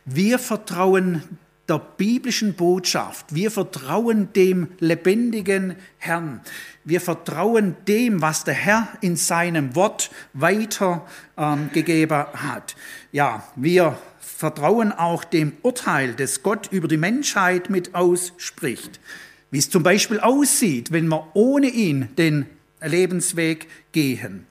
Wir 0.06 0.40
vertrauen 0.40 1.24
der 1.68 1.80
biblischen 1.80 2.54
Botschaft. 2.54 3.34
Wir 3.36 3.52
vertrauen 3.52 4.32
dem 4.34 4.70
lebendigen 4.80 5.76
Herrn. 5.98 6.42
Wir 6.84 7.02
vertrauen 7.02 7.76
dem, 7.88 8.22
was 8.22 8.44
der 8.44 8.54
Herr 8.54 8.88
in 9.02 9.16
seinem 9.16 9.76
Wort 9.76 10.10
weitergegeben 10.34 12.18
ähm, 12.18 12.42
hat. 12.42 12.76
Ja, 13.12 13.44
wir 13.56 13.98
vertrauen 14.20 14.92
auch 14.92 15.24
dem 15.24 15.54
Urteil, 15.64 16.14
das 16.14 16.44
Gott 16.44 16.70
über 16.72 16.88
die 16.88 16.98
Menschheit 16.98 17.70
mit 17.70 17.96
ausspricht. 17.96 19.00
Wie 19.52 19.58
es 19.58 19.70
zum 19.70 19.84
Beispiel 19.84 20.20
aussieht, 20.20 20.92
wenn 20.92 21.08
wir 21.08 21.28
ohne 21.34 21.68
ihn 21.68 22.10
den 22.18 22.46
Lebensweg 22.82 23.68
gehen. 23.92 24.46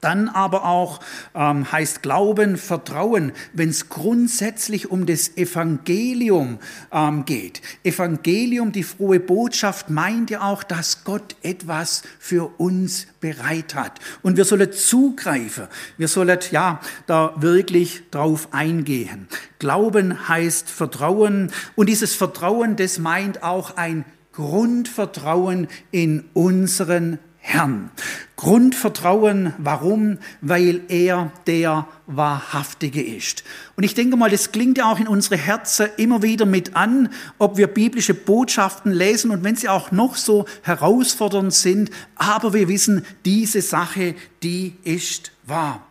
Dann 0.00 0.28
aber 0.28 0.64
auch 0.64 1.00
ähm, 1.34 1.70
heißt 1.70 2.02
Glauben, 2.02 2.56
Vertrauen, 2.56 3.32
wenn 3.52 3.68
es 3.68 3.88
grundsätzlich 3.90 4.90
um 4.90 5.04
das 5.04 5.36
Evangelium 5.36 6.58
ähm, 6.90 7.24
geht. 7.26 7.60
Evangelium, 7.84 8.72
die 8.72 8.82
frohe 8.82 9.20
Botschaft, 9.20 9.90
meint 9.90 10.30
ja 10.30 10.40
auch, 10.42 10.62
dass 10.62 11.04
Gott 11.04 11.36
etwas 11.42 12.02
für 12.18 12.50
uns 12.58 13.06
bereit 13.20 13.74
hat. 13.74 13.98
Und 14.22 14.38
wir 14.38 14.44
sollen 14.46 14.72
zugreifen. 14.72 15.68
Wir 15.98 16.08
sollen 16.08 16.38
ja 16.50 16.80
da 17.06 17.34
wirklich 17.36 18.02
drauf 18.10 18.48
eingehen. 18.52 19.28
Glauben 19.58 20.28
heißt 20.28 20.70
Vertrauen. 20.70 21.52
Und 21.76 21.88
dieses 21.88 22.14
Vertrauen, 22.14 22.76
das 22.76 22.98
meint 22.98 23.42
auch 23.42 23.76
ein 23.76 24.06
Grundvertrauen 24.32 25.68
in 25.90 26.24
unseren 26.32 27.18
Herrn. 27.42 27.90
Grundvertrauen, 28.36 29.54
warum? 29.58 30.18
Weil 30.40 30.82
er 30.88 31.32
der 31.46 31.86
Wahrhaftige 32.06 33.02
ist. 33.02 33.44
Und 33.76 33.84
ich 33.84 33.94
denke 33.94 34.16
mal, 34.16 34.30
das 34.30 34.52
klingt 34.52 34.78
ja 34.78 34.90
auch 34.90 35.00
in 35.00 35.08
unsere 35.08 35.36
Herzen 35.36 35.88
immer 35.96 36.22
wieder 36.22 36.46
mit 36.46 36.76
an, 36.76 37.08
ob 37.38 37.56
wir 37.56 37.66
biblische 37.66 38.14
Botschaften 38.14 38.92
lesen 38.92 39.30
und 39.30 39.42
wenn 39.42 39.56
sie 39.56 39.68
auch 39.68 39.90
noch 39.90 40.16
so 40.16 40.44
herausfordernd 40.62 41.52
sind, 41.52 41.90
aber 42.14 42.52
wir 42.52 42.68
wissen, 42.68 43.04
diese 43.24 43.62
Sache, 43.62 44.14
die 44.42 44.76
ist 44.84 45.32
wahr. 45.44 45.86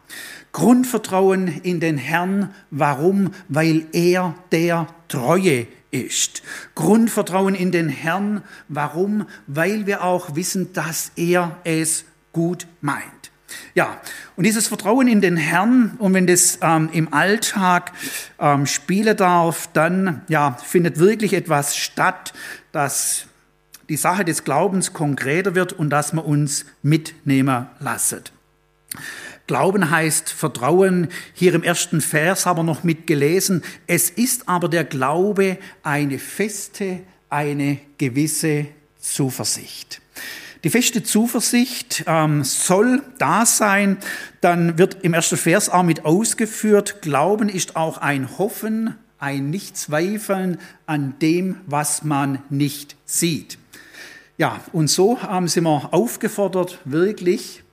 Grundvertrauen 0.52 1.48
in 1.48 1.80
den 1.80 1.98
Herrn, 1.98 2.54
warum? 2.72 3.32
Weil 3.48 3.86
er 3.92 4.36
der 4.52 4.88
Treue 5.08 5.68
ist. 5.92 6.44
Grundvertrauen 6.76 7.56
in 7.56 7.72
den 7.72 7.90
Herrn. 7.90 8.44
Warum? 8.68 9.26
Weil 9.48 9.86
wir 9.86 10.04
auch 10.04 10.36
wissen, 10.36 10.74
dass 10.74 11.12
er 11.16 11.58
es 11.64 12.06
gut 12.32 12.68
meint. 12.82 13.32
Ja, 13.74 14.00
und 14.36 14.44
dieses 14.46 14.68
Vertrauen 14.68 15.08
in 15.08 15.22
den 15.22 15.38
Herrn, 15.38 15.96
und 15.98 16.14
wenn 16.14 16.28
das 16.28 16.60
ähm, 16.62 16.90
im 16.94 17.14
Alltag 17.14 17.92
ähm, 18.40 18.66
spielen 18.66 19.18
darf, 19.18 19.70
dann 19.74 20.22
ja, 20.28 20.54
findet 20.64 21.00
wirklich 21.00 21.34
etwas 21.34 21.76
statt, 21.76 22.34
dass 22.72 23.26
die 23.90 23.98
Sache 23.98 24.24
des 24.24 24.44
Glaubens 24.44 24.94
konkreter 24.94 25.56
wird 25.56 25.74
und 25.74 25.90
dass 25.90 26.14
wir 26.14 26.26
uns 26.26 26.66
mitnehmen 26.84 27.68
lassen. 27.80 28.22
Glauben 29.50 29.90
heißt 29.90 30.30
Vertrauen. 30.30 31.08
Hier 31.34 31.56
im 31.56 31.64
ersten 31.64 32.02
Vers 32.02 32.46
haben 32.46 32.60
wir 32.60 32.64
noch 32.64 32.84
mitgelesen. 32.84 33.64
Es 33.88 34.12
ist 34.12 34.48
aber 34.48 34.70
der 34.70 34.84
Glaube 34.84 35.58
eine 35.82 36.20
feste, 36.20 37.00
eine 37.32 37.80
gewisse 37.98 38.68
Zuversicht. 39.00 40.02
Die 40.64 40.70
feste 40.70 41.02
Zuversicht 41.02 42.04
ähm, 42.06 42.44
soll 42.44 43.02
da 43.18 43.48
sein. 43.48 43.98
Dann 44.42 44.78
wird 44.78 44.98
im 45.02 45.16
ersten 45.16 45.38
Vers 45.38 45.68
auch 45.68 45.82
mit 45.82 46.06
ausgeführt, 46.06 47.02
Glauben 47.02 47.50
ist 47.50 47.76
auch 47.76 47.98
ein 47.98 48.38
Hoffen, 48.38 48.94
ein 49.18 49.50
Nichtzweifeln 49.50 50.60
an 50.86 51.16
dem, 51.24 51.56
was 51.66 52.04
man 52.04 52.44
nicht 52.52 52.96
sieht. 53.06 53.58
Ja, 54.38 54.60
und 54.74 54.92
so 54.92 55.18
ähm, 55.28 55.48
sind 55.48 55.64
wir 55.64 55.92
aufgefordert, 55.92 56.78
wirklich 56.86 57.64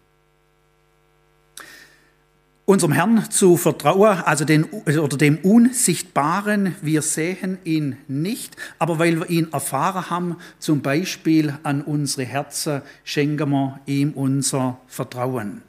unserem 2.66 2.92
Herrn 2.92 3.30
zu 3.30 3.56
vertrauen, 3.56 4.18
also 4.24 4.44
den, 4.44 4.64
oder 4.64 5.16
dem 5.16 5.38
Unsichtbaren. 5.38 6.74
Wir 6.82 7.00
sehen 7.00 7.58
ihn 7.64 7.96
nicht, 8.08 8.56
aber 8.78 8.98
weil 8.98 9.20
wir 9.20 9.30
ihn 9.30 9.52
erfahren 9.52 10.10
haben, 10.10 10.36
zum 10.58 10.82
Beispiel 10.82 11.54
an 11.62 11.80
unsere 11.80 12.26
Herzen, 12.26 12.82
schenken 13.04 13.50
wir 13.50 13.80
ihm 13.86 14.12
unser 14.12 14.80
Vertrauen. 14.88 15.62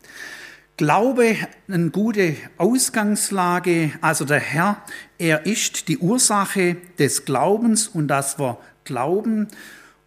Glaube, 0.75 1.35
eine 1.67 1.89
gute 1.91 2.35
Ausgangslage, 2.57 3.91
also 4.01 4.25
der 4.25 4.39
Herr, 4.39 4.77
er 5.17 5.45
ist 5.45 5.87
die 5.87 5.99
Ursache 5.99 6.77
des 6.99 7.25
Glaubens 7.25 7.87
und 7.87 8.07
dass 8.07 8.39
wir 8.39 8.57
glauben. 8.83 9.47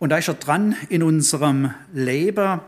Und 0.00 0.11
da 0.11 0.18
ist 0.18 0.29
er 0.29 0.35
dran 0.35 0.74
in 0.88 1.03
unserem 1.03 1.72
Leben. 1.92 2.61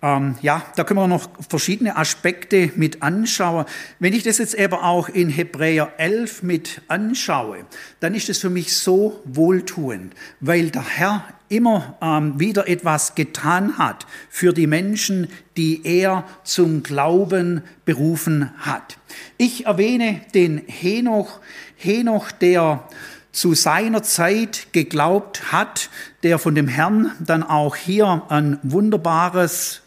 Ähm, 0.00 0.36
ja, 0.42 0.62
da 0.76 0.84
können 0.84 1.00
wir 1.00 1.08
noch 1.08 1.28
verschiedene 1.48 1.96
Aspekte 1.96 2.70
mit 2.76 3.02
anschauen. 3.02 3.64
Wenn 3.98 4.12
ich 4.12 4.22
das 4.22 4.38
jetzt 4.38 4.54
eben 4.54 4.74
auch 4.74 5.08
in 5.08 5.28
Hebräer 5.28 5.92
11 5.98 6.42
mit 6.44 6.82
anschaue, 6.86 7.64
dann 7.98 8.14
ist 8.14 8.28
es 8.28 8.38
für 8.38 8.50
mich 8.50 8.76
so 8.76 9.20
wohltuend, 9.24 10.14
weil 10.38 10.70
der 10.70 10.86
Herr 10.86 11.24
immer 11.48 11.96
ähm, 12.00 12.38
wieder 12.38 12.68
etwas 12.68 13.16
getan 13.16 13.76
hat 13.78 14.06
für 14.28 14.52
die 14.52 14.68
Menschen, 14.68 15.28
die 15.56 15.84
er 15.84 16.24
zum 16.44 16.84
Glauben 16.84 17.62
berufen 17.84 18.52
hat. 18.58 18.98
Ich 19.36 19.66
erwähne 19.66 20.20
den 20.32 20.62
Henoch, 20.66 21.40
Henoch, 21.76 22.30
der 22.30 22.86
zu 23.32 23.54
seiner 23.54 24.02
Zeit 24.02 24.68
geglaubt 24.72 25.52
hat, 25.52 25.90
der 26.22 26.38
von 26.38 26.54
dem 26.54 26.68
Herrn 26.68 27.12
dann 27.18 27.42
auch 27.42 27.74
hier 27.74 28.22
ein 28.28 28.58
wunderbares 28.62 29.82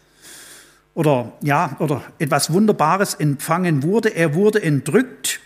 oder 0.94 1.32
ja, 1.40 1.76
oder 1.78 2.02
etwas 2.18 2.52
Wunderbares 2.52 3.14
empfangen 3.14 3.82
wurde. 3.82 4.14
Er 4.14 4.34
wurde 4.34 4.62
entrückt, 4.62 5.40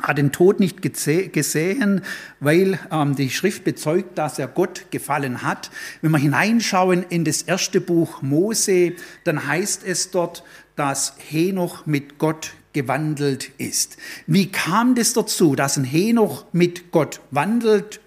hat 0.00 0.18
den 0.18 0.32
Tod 0.32 0.60
nicht 0.60 0.82
gesehen, 0.82 2.02
weil 2.40 2.78
ähm, 2.90 3.16
die 3.16 3.30
Schrift 3.30 3.64
bezeugt, 3.64 4.18
dass 4.18 4.38
er 4.38 4.48
Gott 4.48 4.90
gefallen 4.90 5.42
hat. 5.42 5.70
Wenn 6.02 6.10
wir 6.10 6.18
hineinschauen 6.18 7.04
in 7.08 7.24
das 7.24 7.42
erste 7.42 7.80
Buch 7.80 8.20
Mose, 8.22 8.92
dann 9.24 9.46
heißt 9.46 9.84
es 9.86 10.10
dort, 10.10 10.44
dass 10.76 11.14
Henoch 11.30 11.86
mit 11.86 12.18
Gott 12.18 12.52
gewandelt 12.74 13.52
ist. 13.56 13.96
Wie 14.26 14.52
kam 14.52 14.94
das 14.94 15.14
dazu, 15.14 15.56
dass 15.56 15.78
ein 15.78 15.84
Henoch 15.84 16.44
mit 16.52 16.92
Gott 16.92 17.20
wandelt? 17.30 18.00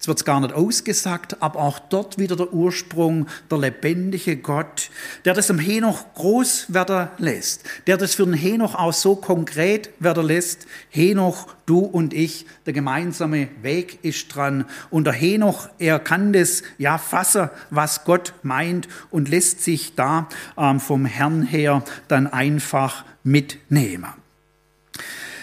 Es 0.00 0.08
wird 0.08 0.24
gar 0.24 0.40
nicht 0.40 0.54
ausgesagt, 0.54 1.42
aber 1.42 1.60
auch 1.60 1.78
dort 1.78 2.16
wieder 2.16 2.34
der 2.34 2.54
Ursprung, 2.54 3.26
der 3.50 3.58
lebendige 3.58 4.38
Gott, 4.38 4.90
der 5.26 5.34
das 5.34 5.50
im 5.50 5.58
Henoch 5.58 6.06
groß 6.14 6.72
werden 6.72 7.08
lässt, 7.18 7.64
der 7.86 7.98
das 7.98 8.14
für 8.14 8.24
den 8.24 8.32
Henoch 8.32 8.74
auch 8.74 8.94
so 8.94 9.14
konkret 9.14 9.90
werden 9.98 10.26
lässt. 10.26 10.66
Henoch, 10.88 11.48
du 11.66 11.80
und 11.80 12.14
ich, 12.14 12.46
der 12.64 12.72
gemeinsame 12.72 13.48
Weg 13.60 13.98
ist 14.02 14.34
dran. 14.34 14.64
Und 14.88 15.04
der 15.04 15.12
Henoch, 15.12 15.68
er 15.78 15.98
kann 15.98 16.32
das 16.32 16.62
ja 16.78 16.96
fassen, 16.96 17.50
was 17.68 18.04
Gott 18.04 18.32
meint 18.42 18.88
und 19.10 19.28
lässt 19.28 19.62
sich 19.62 19.96
da 19.96 20.30
ähm, 20.56 20.80
vom 20.80 21.04
Herrn 21.04 21.42
her 21.42 21.84
dann 22.08 22.26
einfach 22.26 23.04
mitnehmen. 23.22 24.08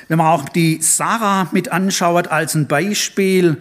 Wenn 0.08 0.20
man 0.20 0.28
auch 0.28 0.48
die 0.48 0.82
Sarah 0.82 1.50
mit 1.52 1.70
anschaut 1.72 2.30
als 2.30 2.56
ein 2.56 2.67
Beispiel, 2.67 3.58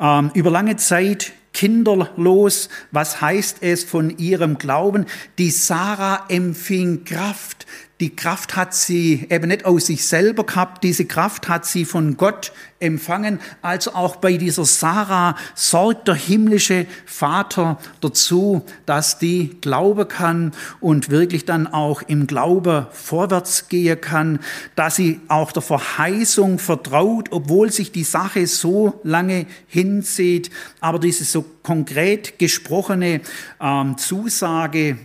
ähm, 0.00 0.30
über 0.34 0.50
lange 0.50 0.76
Zeit 0.76 1.32
kinderlos. 1.52 2.68
Was 2.90 3.20
heißt 3.20 3.58
es 3.62 3.84
von 3.84 4.16
ihrem 4.18 4.58
Glauben? 4.58 5.06
Die 5.38 5.50
Sarah 5.50 6.26
empfing 6.28 7.04
Kraft. 7.04 7.66
Die 8.00 8.14
Kraft 8.14 8.54
hat 8.54 8.74
sie 8.74 9.26
eben 9.28 9.48
nicht 9.48 9.64
aus 9.64 9.86
sich 9.86 10.06
selber 10.06 10.46
gehabt, 10.46 10.84
diese 10.84 11.04
Kraft 11.04 11.48
hat 11.48 11.66
sie 11.66 11.84
von 11.84 12.16
Gott 12.16 12.52
empfangen. 12.78 13.40
Also 13.60 13.92
auch 13.92 14.16
bei 14.16 14.36
dieser 14.36 14.64
Sarah 14.64 15.34
sorgt 15.56 16.06
der 16.06 16.14
himmlische 16.14 16.86
Vater 17.06 17.76
dazu, 18.00 18.64
dass 18.86 19.18
die 19.18 19.56
Glaube 19.60 20.06
kann 20.06 20.52
und 20.78 21.10
wirklich 21.10 21.44
dann 21.44 21.66
auch 21.66 22.02
im 22.02 22.28
Glaube 22.28 22.86
vorwärts 22.92 23.66
gehen 23.68 24.00
kann, 24.00 24.38
dass 24.76 24.94
sie 24.94 25.20
auch 25.26 25.50
der 25.50 25.62
Verheißung 25.62 26.60
vertraut, 26.60 27.32
obwohl 27.32 27.72
sich 27.72 27.90
die 27.90 28.04
Sache 28.04 28.46
so 28.46 29.00
lange 29.02 29.46
hinzieht. 29.66 30.50
Aber 30.80 31.00
diese 31.00 31.24
so 31.24 31.44
konkret 31.64 32.38
gesprochene 32.38 33.22
ähm, 33.60 33.98
Zusage, 33.98 34.98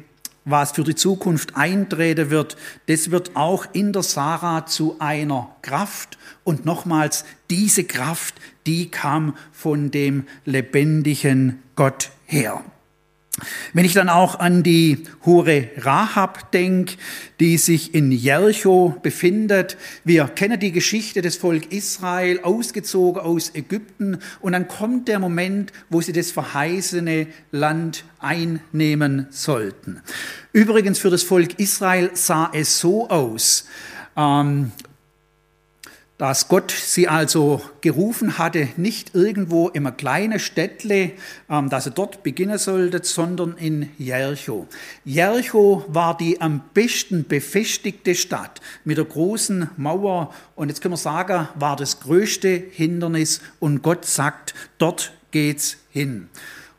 was 0.46 0.72
für 0.72 0.84
die 0.84 0.96
Zukunft 0.96 1.56
eintreten 1.56 2.30
wird, 2.30 2.58
das 2.88 3.12
wird 3.12 3.36
auch 3.36 3.66
in 3.74 3.94
der 3.94 4.04
Sarah 4.04 4.66
zu 4.66 4.98
einer 5.00 5.56
Kraft. 5.62 6.18
Und 6.44 6.66
nochmals, 6.66 7.26
diese 7.50 7.84
Kraft, 7.84 8.36
die 8.66 8.90
kam 8.90 9.36
von 9.52 9.92
dem 9.92 10.26
lebendigen 10.46 11.64
Gott 11.76 12.12
her. 12.26 12.64
Wenn 13.74 13.84
ich 13.84 13.94
dann 13.94 14.10
auch 14.10 14.40
an 14.40 14.62
die 14.62 15.06
Hure 15.26 15.70
Rahab 15.78 16.52
denke, 16.52 16.98
die 17.40 17.58
sich 17.58 17.96
in 17.96 18.12
Jericho 18.12 18.96
befindet, 19.02 19.76
wir 20.04 20.26
kennen 20.26 20.60
die 20.60 20.72
Geschichte 20.72 21.24
des 21.24 21.38
Volk 21.38 21.72
Israel, 21.72 22.42
ausgezogen 22.44 23.24
aus 23.24 23.56
Ägypten, 23.56 24.20
und 24.40 24.52
dann 24.52 24.68
kommt 24.68 25.08
der 25.08 25.18
Moment, 25.18 25.72
wo 25.90 26.00
sie 26.00 26.14
das 26.14 26.30
verheißene 26.30 27.26
Land 27.52 28.06
einnehmen 28.20 29.26
sollten. 29.32 30.02
Übrigens 30.52 31.00
für 31.00 31.10
das 31.10 31.24
Volk 31.24 31.60
Israel 31.60 32.12
sah 32.14 32.52
es 32.54 32.80
so 32.80 33.10
aus, 33.10 33.66
ähm, 34.16 34.72
dass 36.18 36.48
Gott 36.48 36.72
sie 36.72 37.08
also 37.08 37.62
gerufen 37.82 38.38
hatte, 38.38 38.70
nicht 38.78 39.16
irgendwo 39.16 39.70
einem 39.70 39.98
kleinen 39.98 40.40
Städtle, 40.40 41.12
ähm, 41.50 41.70
dass 41.70 41.86
sie 41.86 41.92
dort 41.92 42.24
beginnen 42.24 42.58
sollte, 42.58 43.04
sondern 43.04 43.58
in 43.58 43.90
Jericho. 43.98 44.68
Jericho 45.06 45.84
war 45.88 46.16
die 46.16 46.40
am 46.40 46.62
besten 46.74 47.26
befestigte 47.28 48.14
Stadt 48.16 48.62
mit 48.86 48.98
der 48.98 49.06
großen 49.06 49.72
Mauer 49.76 50.34
und 50.56 50.70
jetzt 50.70 50.82
können 50.82 50.94
wir 50.94 50.98
sagen, 50.98 51.48
war 51.56 51.76
das 51.76 52.00
größte 52.00 52.64
Hindernis 52.72 53.42
und 53.60 53.82
Gott 53.82 54.06
sagt, 54.06 54.54
dort 54.78 55.14
geht's 55.32 55.78
hin. 55.90 56.30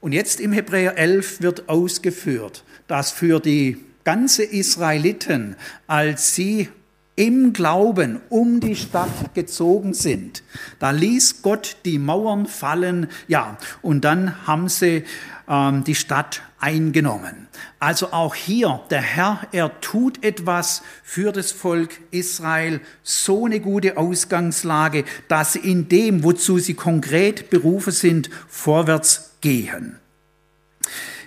Und 0.01 0.13
jetzt 0.13 0.41
im 0.41 0.53
Hebräer 0.53 0.97
11 0.97 1.41
wird 1.41 1.69
ausgeführt, 1.69 2.63
dass 2.87 3.11
für 3.11 3.41
die 3.41 3.79
ganze 4.05 4.45
Israeliten, 4.45 5.57
als 5.87 6.35
sie 6.35 6.69
im 7.17 7.53
Glauben 7.53 8.21
um 8.29 8.61
die 8.61 8.77
Stadt 8.77 9.35
gezogen 9.35 9.95
sind. 9.95 10.43
Da 10.79 10.91
ließ 10.91 11.43
Gott 11.43 11.77
die 11.85 11.99
Mauern 11.99 12.47
fallen, 12.47 13.09
ja, 13.29 13.57
und 13.83 14.05
dann 14.05 14.47
haben 14.47 14.69
sie 14.69 15.05
ähm, 15.49 15.85
die 15.85 15.95
Stadt 15.95 16.43
eingenommen. 16.59 17.49
Also 17.79 18.13
auch 18.13 18.35
hier, 18.35 18.81
der 18.91 19.03
Herr, 19.03 19.41
er 19.53 19.81
tut 19.81 20.25
etwas 20.25 20.83
für 21.03 21.31
das 21.31 21.53
Volk 21.53 22.01
Israel, 22.11 22.81
so 23.03 23.47
eine 23.47 23.61
gute 23.61 23.97
Ausgangslage, 23.97 25.05
dass 25.29 25.53
sie 25.53 25.61
in 25.61 25.89
dem, 25.89 26.25
wozu 26.25 26.59
sie 26.59 26.75
konkret 26.75 27.51
berufen 27.51 27.93
sind, 27.93 28.31
vorwärts 28.49 29.37
gehen. 29.41 30.01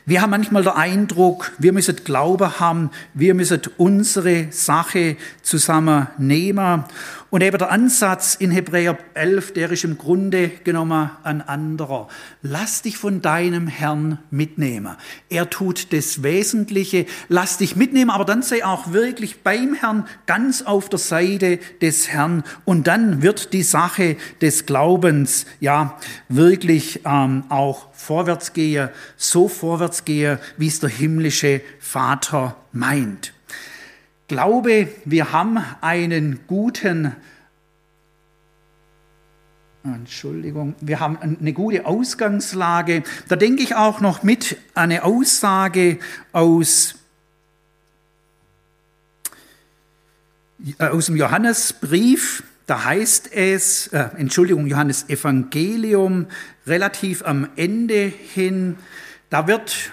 Wir 0.09 0.21
haben 0.21 0.29
manchmal 0.29 0.63
den 0.63 0.71
Eindruck, 0.71 1.51
wir 1.57 1.73
müssen 1.73 1.97
Glaube 1.97 2.61
haben, 2.61 2.91
wir 3.13 3.33
müssen 3.33 3.59
unsere 3.75 4.47
Sache 4.51 5.17
zusammennehmen. 5.41 6.85
Und 7.29 7.43
eben 7.43 7.57
der 7.57 7.71
Ansatz 7.71 8.35
in 8.35 8.51
Hebräer 8.51 8.97
11, 9.13 9.53
der 9.53 9.69
ist 9.71 9.83
im 9.83 9.97
Grunde 9.97 10.47
genommen 10.63 11.09
ein 11.23 11.41
anderer. 11.41 12.07
Lass 12.41 12.83
dich 12.83 12.97
von 12.97 13.21
deinem 13.21 13.67
Herrn 13.67 14.19
mitnehmen. 14.31 14.95
Er 15.29 15.49
tut 15.49 15.91
das 15.91 16.23
Wesentliche. 16.23 17.05
Lass 17.27 17.57
dich 17.57 17.75
mitnehmen, 17.75 18.11
aber 18.11 18.23
dann 18.23 18.43
sei 18.43 18.63
auch 18.63 18.93
wirklich 18.93 19.43
beim 19.43 19.73
Herrn 19.73 20.07
ganz 20.25 20.61
auf 20.61 20.87
der 20.87 20.99
Seite 20.99 21.59
des 21.81 22.07
Herrn. 22.07 22.43
Und 22.63 22.87
dann 22.87 23.21
wird 23.21 23.51
die 23.51 23.63
Sache 23.63 24.15
des 24.41 24.65
Glaubens 24.65 25.45
ja 25.59 25.97
wirklich 26.29 27.01
ähm, 27.03 27.43
auch 27.49 27.87
vorwärts 27.91 28.53
gehen, 28.53 28.87
so 29.17 29.49
vorwärts 29.49 30.05
gehen, 30.05 30.39
wie 30.55 30.67
es 30.67 30.79
der 30.79 30.89
himmlische 30.89 31.59
Vater 31.79 32.55
meint. 32.71 33.33
Glaube, 34.27 34.89
wir 35.05 35.31
haben 35.31 35.57
einen 35.79 36.41
guten 36.47 37.15
Entschuldigung, 39.83 40.75
wir 40.81 40.99
haben 40.99 41.17
eine 41.17 41.53
gute 41.53 41.85
Ausgangslage. 41.85 43.03
Da 43.29 43.37
denke 43.37 43.63
ich 43.63 43.75
auch 43.75 44.01
noch 44.01 44.23
mit 44.23 44.57
eine 44.75 45.03
Aussage 45.03 45.99
aus, 46.33 46.95
äh, 50.77 50.87
aus 50.87 51.05
dem 51.05 51.15
Johannesbrief. 51.15 52.43
Da 52.65 52.83
heißt 52.83 53.31
es, 53.31 53.87
äh, 53.87 54.09
Entschuldigung, 54.17 54.67
Johannes 54.67 55.07
Evangelium, 55.07 56.27
relativ 56.65 57.23
am 57.25 57.47
Ende 57.55 58.11
hin, 58.33 58.75
da 59.29 59.47
wird, 59.47 59.91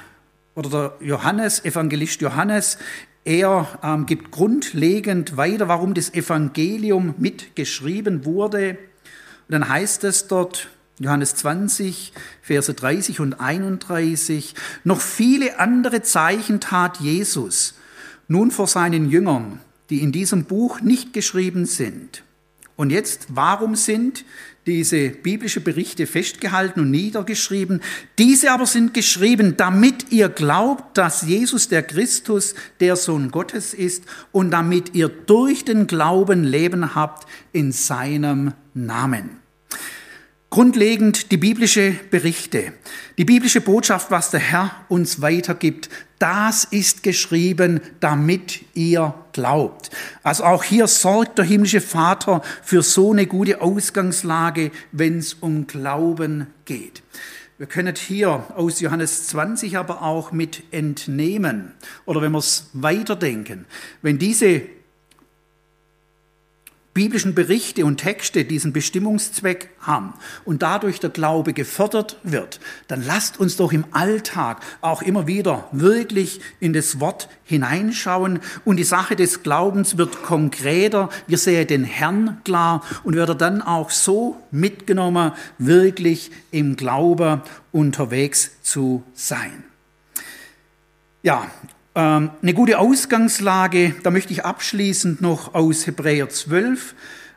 oder 0.56 0.70
der 0.70 1.06
Johannes, 1.06 1.64
Evangelist 1.64 2.20
Johannes, 2.20 2.78
er 3.24 3.78
ähm, 3.82 4.06
gibt 4.06 4.30
grundlegend 4.30 5.36
weiter, 5.36 5.68
warum 5.68 5.94
das 5.94 6.12
Evangelium 6.12 7.14
mitgeschrieben 7.18 8.24
wurde. 8.24 8.70
Und 8.70 9.52
dann 9.52 9.68
heißt 9.68 10.04
es 10.04 10.28
dort, 10.28 10.68
Johannes 10.98 11.34
20, 11.34 12.12
Verse 12.42 12.72
30 12.72 13.20
und 13.20 13.40
31, 13.40 14.54
noch 14.84 15.00
viele 15.00 15.58
andere 15.58 16.02
Zeichen 16.02 16.60
tat 16.60 17.00
Jesus 17.00 17.74
nun 18.28 18.50
vor 18.50 18.66
seinen 18.66 19.10
Jüngern, 19.10 19.60
die 19.90 20.00
in 20.00 20.12
diesem 20.12 20.44
Buch 20.44 20.80
nicht 20.80 21.12
geschrieben 21.12 21.66
sind. 21.66 22.23
Und 22.76 22.90
jetzt, 22.90 23.26
warum 23.30 23.76
sind 23.76 24.24
diese 24.66 25.10
biblische 25.10 25.60
Berichte 25.60 26.06
festgehalten 26.06 26.80
und 26.80 26.90
niedergeschrieben. 26.90 27.82
Diese 28.18 28.50
aber 28.52 28.66
sind 28.66 28.94
geschrieben, 28.94 29.56
damit 29.56 30.10
ihr 30.10 30.28
glaubt, 30.28 30.96
dass 30.96 31.22
Jesus 31.22 31.68
der 31.68 31.82
Christus 31.82 32.54
der 32.80 32.96
Sohn 32.96 33.30
Gottes 33.30 33.74
ist 33.74 34.04
und 34.32 34.50
damit 34.50 34.94
ihr 34.94 35.08
durch 35.08 35.64
den 35.64 35.86
Glauben 35.86 36.44
Leben 36.44 36.94
habt 36.94 37.28
in 37.52 37.72
seinem 37.72 38.54
Namen. 38.72 39.43
Grundlegend 40.54 41.32
die 41.32 41.36
biblische 41.36 41.96
Berichte, 42.12 42.74
die 43.18 43.24
biblische 43.24 43.60
Botschaft, 43.60 44.12
was 44.12 44.30
der 44.30 44.38
Herr 44.38 44.70
uns 44.88 45.20
weitergibt, 45.20 45.88
das 46.20 46.62
ist 46.62 47.02
geschrieben, 47.02 47.80
damit 47.98 48.60
ihr 48.72 49.14
glaubt. 49.32 49.90
Also 50.22 50.44
auch 50.44 50.62
hier 50.62 50.86
sorgt 50.86 51.38
der 51.38 51.44
himmlische 51.44 51.80
Vater 51.80 52.40
für 52.62 52.84
so 52.84 53.10
eine 53.10 53.26
gute 53.26 53.62
Ausgangslage, 53.62 54.70
wenn 54.92 55.18
es 55.18 55.34
um 55.34 55.66
Glauben 55.66 56.46
geht. 56.66 57.02
Wir 57.58 57.66
können 57.66 57.96
hier 57.96 58.44
aus 58.56 58.78
Johannes 58.78 59.26
20 59.26 59.76
aber 59.76 60.02
auch 60.02 60.30
mit 60.30 60.62
entnehmen, 60.70 61.72
oder 62.04 62.22
wenn 62.22 62.30
wir 62.30 62.38
es 62.38 62.70
weiterdenken, 62.74 63.64
wenn 64.02 64.18
diese 64.18 64.62
biblischen 66.94 67.34
Berichte 67.34 67.84
und 67.84 67.98
Texte 67.98 68.44
diesen 68.44 68.72
Bestimmungszweck 68.72 69.68
haben 69.80 70.14
und 70.44 70.62
dadurch 70.62 71.00
der 71.00 71.10
Glaube 71.10 71.52
gefördert 71.52 72.18
wird, 72.22 72.60
dann 72.86 73.04
lasst 73.04 73.38
uns 73.38 73.56
doch 73.56 73.72
im 73.72 73.84
Alltag 73.90 74.62
auch 74.80 75.02
immer 75.02 75.26
wieder 75.26 75.68
wirklich 75.72 76.40
in 76.60 76.72
das 76.72 77.00
Wort 77.00 77.28
hineinschauen 77.44 78.38
und 78.64 78.76
die 78.76 78.84
Sache 78.84 79.16
des 79.16 79.42
Glaubens 79.42 79.98
wird 79.98 80.22
konkreter. 80.22 81.10
Wir 81.26 81.36
sehen 81.36 81.66
den 81.66 81.84
Herrn 81.84 82.40
klar 82.44 82.82
und 83.02 83.14
wird 83.16 83.28
er 83.28 83.34
dann 83.34 83.60
auch 83.60 83.90
so 83.90 84.36
mitgenommen, 84.52 85.32
wirklich 85.58 86.30
im 86.52 86.76
Glaube 86.76 87.42
unterwegs 87.72 88.52
zu 88.62 89.02
sein. 89.14 89.64
Ja, 91.24 91.50
eine 91.96 92.54
gute 92.54 92.80
Ausgangslage, 92.80 93.94
da 94.02 94.10
möchte 94.10 94.32
ich 94.32 94.44
abschließend 94.44 95.20
noch 95.20 95.54
aus 95.54 95.86
Hebräer 95.86 96.28
12 96.28 96.94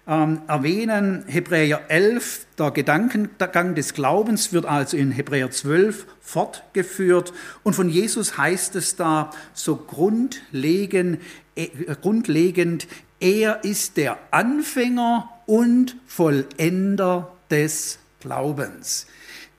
ähm, 0.08 0.42
erwähnen. 0.48 1.26
Hebräer 1.28 1.82
11, 1.90 2.48
der 2.58 2.72
Gedankengang 2.72 3.76
des 3.76 3.94
Glaubens 3.94 4.54
wird 4.54 4.66
also 4.66 4.98
in 4.98 5.12
Hebräer 5.12 5.52
12 5.52 6.08
fortgeführt. 6.22 7.34
Und 7.62 7.76
von 7.76 7.88
Jesus 7.88 8.40
heißt 8.40 8.76
es 8.76 8.96
da 8.96 9.30
so 9.54 9.76
grundlegend, 9.76 11.22
äh, 11.56 11.68
grundlegend 12.02 12.88
er 13.20 13.64
ist 13.64 13.98
der 13.98 14.18
Anfänger 14.32 15.30
und 15.46 15.98
Vollender 16.08 17.32
des 17.52 18.00
Glaubens. 18.22 19.06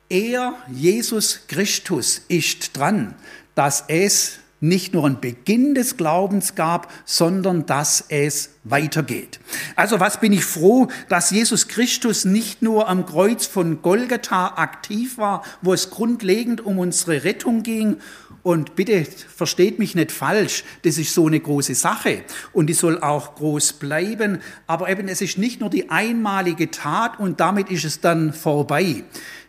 Er, 0.08 0.54
Jesus 0.68 1.40
Christus, 1.46 2.22
ist 2.28 2.76
dran, 2.76 3.14
dass 3.54 3.84
es 3.88 4.38
nicht 4.60 4.92
nur 4.94 5.06
einen 5.06 5.20
Beginn 5.20 5.74
des 5.74 5.96
Glaubens 5.96 6.54
gab, 6.54 6.92
sondern 7.04 7.66
dass 7.66 8.04
es 8.08 8.50
weitergeht. 8.64 9.40
Also 9.76 10.00
was 10.00 10.20
bin 10.20 10.32
ich 10.32 10.44
froh, 10.44 10.88
dass 11.08 11.30
Jesus 11.30 11.68
Christus 11.68 12.24
nicht 12.24 12.62
nur 12.62 12.88
am 12.88 13.06
Kreuz 13.06 13.46
von 13.46 13.82
Golgatha 13.82 14.54
aktiv 14.56 15.18
war, 15.18 15.44
wo 15.62 15.72
es 15.72 15.90
grundlegend 15.90 16.64
um 16.64 16.78
unsere 16.78 17.24
Rettung 17.24 17.62
ging. 17.62 17.96
Und 18.42 18.76
bitte 18.76 19.04
versteht 19.04 19.78
mich 19.78 19.94
nicht 19.94 20.12
falsch, 20.12 20.64
das 20.82 20.96
ist 20.96 21.12
so 21.12 21.26
eine 21.26 21.40
große 21.40 21.74
Sache 21.74 22.22
und 22.52 22.68
die 22.68 22.74
soll 22.74 23.02
auch 23.02 23.34
groß 23.34 23.74
bleiben. 23.74 24.38
Aber 24.66 24.88
eben 24.88 25.08
es 25.08 25.20
ist 25.20 25.38
nicht 25.38 25.60
nur 25.60 25.70
die 25.70 25.90
einmalige 25.90 26.70
Tat 26.70 27.18
und 27.18 27.40
damit 27.40 27.70
ist 27.70 27.84
es 27.84 28.00
dann 28.00 28.32
vorbei. 28.32 29.04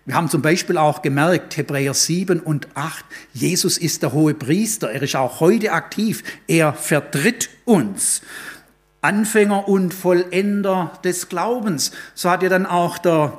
Wir 0.06 0.16
haben 0.16 0.30
zum 0.30 0.42
Beispiel 0.42 0.78
auch 0.78 1.02
gemerkt, 1.02 1.58
Hebräer 1.58 1.94
7 1.94 2.40
und 2.40 2.68
8, 2.74 3.06
Jesus 3.34 3.78
ist 3.78 4.02
der 4.02 4.14
hohe 4.14 4.34
Priester, 4.34 4.92
er 4.92 5.02
ist 5.02 5.16
auch 5.16 5.40
heute 5.40 5.72
aktiv, 5.72 6.24
er 6.48 6.74
vertritt 6.74 7.50
uns. 7.66 8.22
Anfänger 9.02 9.68
und 9.68 9.94
Vollender 9.94 10.92
des 11.04 11.30
Glaubens. 11.30 11.92
So 12.16 12.30
hat 12.30 12.44
ja 12.44 12.50
dann 12.50 12.66
auch 12.66 12.98
der 12.98 13.38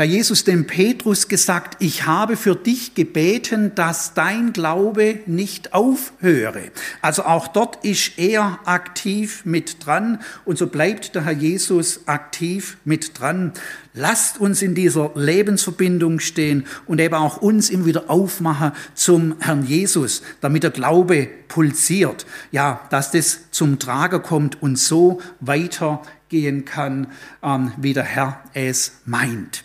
Herr 0.00 0.06
Jesus 0.06 0.44
dem 0.44 0.66
Petrus 0.66 1.28
gesagt, 1.28 1.76
ich 1.78 2.06
habe 2.06 2.38
für 2.38 2.56
dich 2.56 2.94
gebeten, 2.94 3.74
dass 3.74 4.14
dein 4.14 4.54
Glaube 4.54 5.18
nicht 5.26 5.74
aufhöre. 5.74 6.70
Also 7.02 7.24
auch 7.24 7.48
dort 7.48 7.84
ist 7.84 8.12
er 8.16 8.60
aktiv 8.64 9.44
mit 9.44 9.84
dran 9.84 10.22
und 10.46 10.56
so 10.56 10.68
bleibt 10.68 11.14
der 11.14 11.26
Herr 11.26 11.32
Jesus 11.32 12.08
aktiv 12.08 12.78
mit 12.86 13.20
dran. 13.20 13.52
Lasst 13.92 14.40
uns 14.40 14.62
in 14.62 14.74
dieser 14.74 15.10
Lebensverbindung 15.16 16.18
stehen 16.18 16.64
und 16.86 16.98
eben 16.98 17.16
auch 17.16 17.36
uns 17.36 17.68
immer 17.68 17.84
wieder 17.84 18.08
aufmachen 18.08 18.72
zum 18.94 19.36
Herrn 19.40 19.66
Jesus, 19.66 20.22
damit 20.40 20.62
der 20.62 20.70
Glaube 20.70 21.28
pulsiert. 21.48 22.24
Ja, 22.52 22.80
dass 22.88 23.10
das 23.10 23.50
zum 23.50 23.78
Tragen 23.78 24.22
kommt 24.22 24.62
und 24.62 24.78
so 24.78 25.20
weitergehen 25.40 26.64
kann, 26.64 27.08
ähm, 27.42 27.72
wie 27.76 27.92
der 27.92 28.04
Herr 28.04 28.42
es 28.54 28.92
meint. 29.04 29.64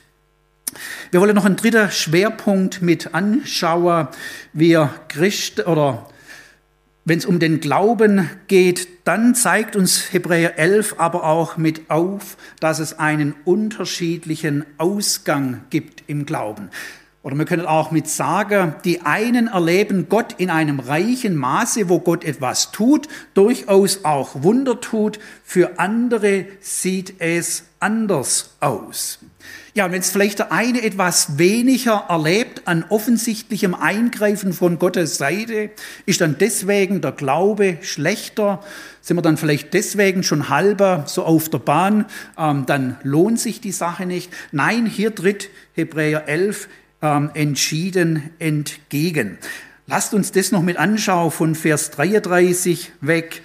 Wir 1.12 1.22
wollen 1.22 1.36
noch 1.36 1.46
einen 1.46 1.56
dritten 1.56 1.92
Schwerpunkt 1.92 2.82
mit 2.82 3.14
anschauen. 3.14 4.08
Wir 4.54 4.94
Christ 5.08 5.66
oder 5.66 6.08
wenn 7.08 7.20
es 7.20 7.26
um 7.28 7.38
den 7.38 7.60
Glauben 7.60 8.32
geht, 8.48 8.88
dann 9.04 9.36
zeigt 9.36 9.76
uns 9.76 10.12
Hebräer 10.12 10.58
11 10.58 10.96
aber 10.98 11.24
auch 11.24 11.56
mit 11.56 11.92
auf, 11.92 12.36
dass 12.60 12.80
es 12.80 12.98
einen 12.98 13.36
unterschiedlichen 13.46 14.66
Ausgang 14.80 15.62
gibt 15.70 16.04
im 16.08 16.26
Glauben. 16.26 16.72
Oder 17.22 17.36
wir 17.38 17.46
können 17.46 17.66
auch 17.66 17.92
mit 17.92 18.08
sagen, 18.08 18.76
die 18.86 19.02
einen 19.02 19.48
erleben 19.48 20.10
Gott 20.10 20.34
in 20.38 20.50
einem 20.50 20.80
reichen 20.80 21.36
Maße, 21.36 21.90
wo 21.90 22.00
Gott 22.00 22.24
etwas 22.24 22.72
tut, 22.72 23.08
durchaus 23.36 24.04
auch 24.04 24.44
Wunder 24.44 24.82
tut. 24.82 25.20
Für 25.44 25.80
andere 25.80 26.46
sieht 26.60 27.16
es 27.20 27.66
anders 27.80 28.56
aus. 28.60 29.20
Ja, 29.78 29.88
und 29.88 29.92
wenn 29.92 30.00
es 30.00 30.10
vielleicht 30.10 30.40
der 30.40 30.54
eine 30.54 30.82
etwas 30.84 31.38
weniger 31.38 32.06
erlebt 32.08 32.62
an 32.64 32.86
offensichtlichem 32.88 33.76
Eingreifen 33.76 34.54
von 34.54 34.80
Gottes 34.80 35.18
Seite, 35.18 35.70
ist 36.06 36.22
dann 36.22 36.38
deswegen 36.40 37.02
der 37.02 37.12
Glaube 37.12 37.80
schlechter, 37.82 38.64
sind 39.02 39.18
wir 39.18 39.22
dann 39.22 39.36
vielleicht 39.36 39.74
deswegen 39.74 40.24
schon 40.24 40.48
halber 40.48 41.04
so 41.08 41.26
auf 41.26 41.50
der 41.50 41.58
Bahn, 41.58 42.06
ähm, 42.38 42.66
dann 42.66 42.96
lohnt 43.04 43.38
sich 43.38 43.60
die 43.60 43.74
Sache 43.74 44.06
nicht. 44.06 44.32
Nein, 44.54 44.86
hier 44.86 45.14
tritt 45.14 45.50
Hebräer 45.74 46.30
11 46.30 46.70
ähm, 47.02 47.32
entschieden 47.34 48.30
entgegen. 48.40 49.38
Lasst 49.88 50.14
uns 50.14 50.32
das 50.32 50.54
noch 50.54 50.62
mit 50.62 50.78
anschauen 50.78 51.32
von 51.32 51.54
Vers 51.54 51.92
33 51.92 52.94
weg. 53.02 53.42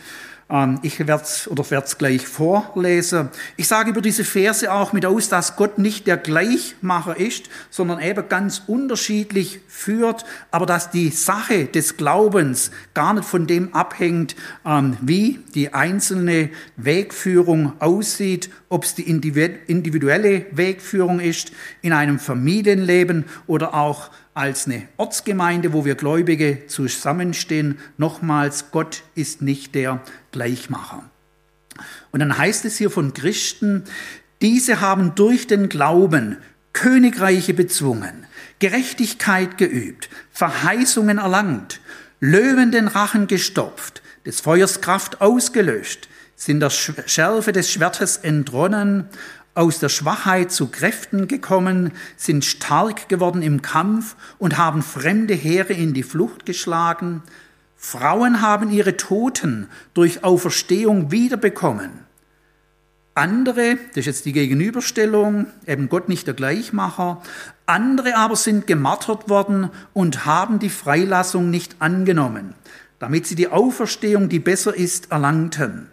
Ähm, 0.50 0.78
ich 0.82 0.98
werde 0.98 1.22
es 1.22 1.48
oder 1.48 1.68
werde 1.70 1.86
es 1.86 1.98
gleich 1.98 2.26
vorlesen. 2.26 3.28
Ich 3.56 3.68
sage 3.68 3.90
über 3.90 4.00
diese 4.00 4.24
Verse 4.24 4.70
auch 4.72 4.92
mit 4.92 5.06
aus, 5.06 5.28
dass 5.28 5.56
Gott 5.56 5.78
nicht 5.78 6.06
der 6.06 6.16
Gleichmacher 6.16 7.16
ist, 7.16 7.48
sondern 7.70 8.00
eben 8.00 8.28
ganz 8.28 8.62
unterschiedlich 8.66 9.60
führt, 9.68 10.24
aber 10.50 10.66
dass 10.66 10.90
die 10.90 11.10
Sache 11.10 11.66
des 11.66 11.96
Glaubens 11.96 12.70
gar 12.94 13.14
nicht 13.14 13.26
von 13.26 13.46
dem 13.46 13.74
abhängt, 13.74 14.34
ähm, 14.66 14.96
wie 15.00 15.38
die 15.54 15.72
einzelne 15.72 16.50
Wegführung 16.76 17.72
aussieht, 17.80 18.50
ob 18.68 18.84
es 18.84 18.94
die 18.94 19.08
individuelle 19.08 20.46
Wegführung 20.50 21.20
ist 21.20 21.52
in 21.82 21.92
einem 21.92 22.18
Familienleben 22.18 23.24
oder 23.46 23.74
auch 23.74 24.10
als 24.34 24.66
eine 24.66 24.88
Ortsgemeinde, 24.96 25.72
wo 25.72 25.84
wir 25.84 25.94
Gläubige 25.94 26.66
zusammenstehen. 26.66 27.78
Nochmals, 27.98 28.70
Gott 28.70 29.02
ist 29.14 29.42
nicht 29.42 29.74
der 29.74 30.00
Gleichmacher. 30.32 31.04
Und 32.10 32.20
dann 32.20 32.36
heißt 32.36 32.64
es 32.64 32.76
hier 32.76 32.90
von 32.90 33.14
Christen, 33.14 33.84
diese 34.42 34.80
haben 34.80 35.14
durch 35.14 35.46
den 35.46 35.68
Glauben 35.68 36.38
Königreiche 36.72 37.54
bezwungen, 37.54 38.26
Gerechtigkeit 38.58 39.58
geübt, 39.58 40.08
Verheißungen 40.30 41.18
erlangt, 41.18 41.80
Löwen 42.20 42.70
den 42.70 42.88
Rachen 42.88 43.26
gestopft, 43.26 44.02
des 44.24 44.40
Feuers 44.40 44.80
Kraft 44.80 45.20
ausgelöscht, 45.20 46.08
sind 46.36 46.60
der 46.60 46.70
Schärfe 46.70 47.52
des 47.52 47.70
Schwertes 47.70 48.18
entronnen, 48.18 49.08
aus 49.54 49.78
der 49.78 49.88
Schwachheit 49.88 50.52
zu 50.52 50.68
Kräften 50.68 51.28
gekommen, 51.28 51.92
sind 52.16 52.44
stark 52.44 53.08
geworden 53.08 53.42
im 53.42 53.62
Kampf 53.62 54.16
und 54.38 54.58
haben 54.58 54.82
fremde 54.82 55.34
Heere 55.34 55.72
in 55.72 55.92
die 55.92 56.02
Flucht 56.02 56.46
geschlagen. 56.46 57.22
Frauen 57.76 58.42
haben 58.42 58.70
ihre 58.70 58.96
Toten 58.96 59.68
durch 59.94 60.22
Auferstehung 60.22 61.10
wiederbekommen. 61.10 61.90
Andere, 63.14 63.76
das 63.88 63.98
ist 63.98 64.06
jetzt 64.06 64.24
die 64.24 64.32
Gegenüberstellung, 64.32 65.46
eben 65.66 65.88
Gott 65.88 66.08
nicht 66.08 66.26
der 66.26 66.34
Gleichmacher, 66.34 67.20
andere 67.66 68.16
aber 68.16 68.36
sind 68.36 68.66
gemartert 68.66 69.28
worden 69.28 69.70
und 69.92 70.24
haben 70.24 70.58
die 70.58 70.70
Freilassung 70.70 71.50
nicht 71.50 71.76
angenommen, 71.80 72.54
damit 72.98 73.26
sie 73.26 73.34
die 73.34 73.48
Auferstehung, 73.48 74.28
die 74.28 74.38
besser 74.38 74.74
ist, 74.74 75.10
erlangten. 75.10 75.88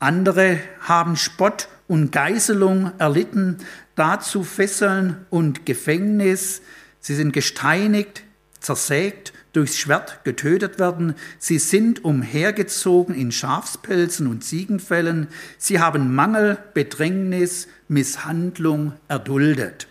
Andere 0.00 0.58
haben 0.80 1.16
Spott 1.16 1.68
und 1.86 2.10
Geißelung 2.10 2.92
erlitten, 2.98 3.58
dazu 3.96 4.44
Fesseln 4.44 5.26
und 5.28 5.66
Gefängnis. 5.66 6.62
Sie 7.00 7.14
sind 7.14 7.32
gesteinigt, 7.32 8.22
zersägt, 8.60 9.34
durchs 9.52 9.78
Schwert 9.78 10.24
getötet 10.24 10.78
werden. 10.78 11.16
Sie 11.38 11.58
sind 11.58 12.02
umhergezogen 12.02 13.14
in 13.14 13.30
Schafspelzen 13.30 14.26
und 14.26 14.42
Ziegenfällen. 14.42 15.28
Sie 15.58 15.80
haben 15.80 16.14
Mangel, 16.14 16.56
Bedrängnis, 16.72 17.68
Misshandlung 17.88 18.94
erduldet. 19.08 19.86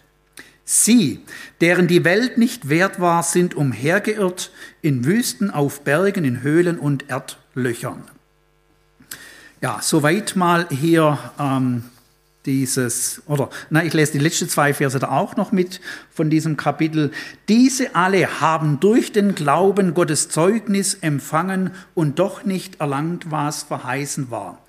Sie, 0.65 1.23
deren 1.61 1.87
die 1.87 2.03
Welt 2.03 2.39
nicht 2.39 2.69
wert 2.69 2.99
war, 2.99 3.21
sind 3.21 3.53
umhergeirrt 3.53 4.51
in 4.81 5.05
Wüsten, 5.05 5.51
auf 5.51 5.83
Bergen, 5.83 6.23
in 6.25 6.41
Höhlen 6.41 6.79
und 6.79 7.09
Erdlöchern. 7.09 8.03
Ja, 9.61 9.79
soweit 9.81 10.37
mal 10.37 10.67
hier 10.69 11.19
ähm, 11.37 11.83
dieses, 12.45 13.21
oder 13.25 13.49
na, 13.69 13.83
ich 13.83 13.93
lese 13.93 14.13
die 14.13 14.19
letzten 14.19 14.47
zwei 14.47 14.73
Verse 14.73 14.97
da 14.99 15.09
auch 15.09 15.35
noch 15.35 15.51
mit 15.51 15.81
von 16.11 16.29
diesem 16.29 16.55
Kapitel. 16.55 17.11
Diese 17.49 17.93
alle 17.93 18.39
haben 18.39 18.79
durch 18.79 19.11
den 19.11 19.35
Glauben 19.35 19.93
Gottes 19.93 20.29
Zeugnis 20.29 20.93
empfangen 20.93 21.71
und 21.93 22.19
doch 22.19 22.45
nicht 22.45 22.79
erlangt, 22.79 23.31
was 23.31 23.63
verheißen 23.63 24.31
war. 24.31 24.59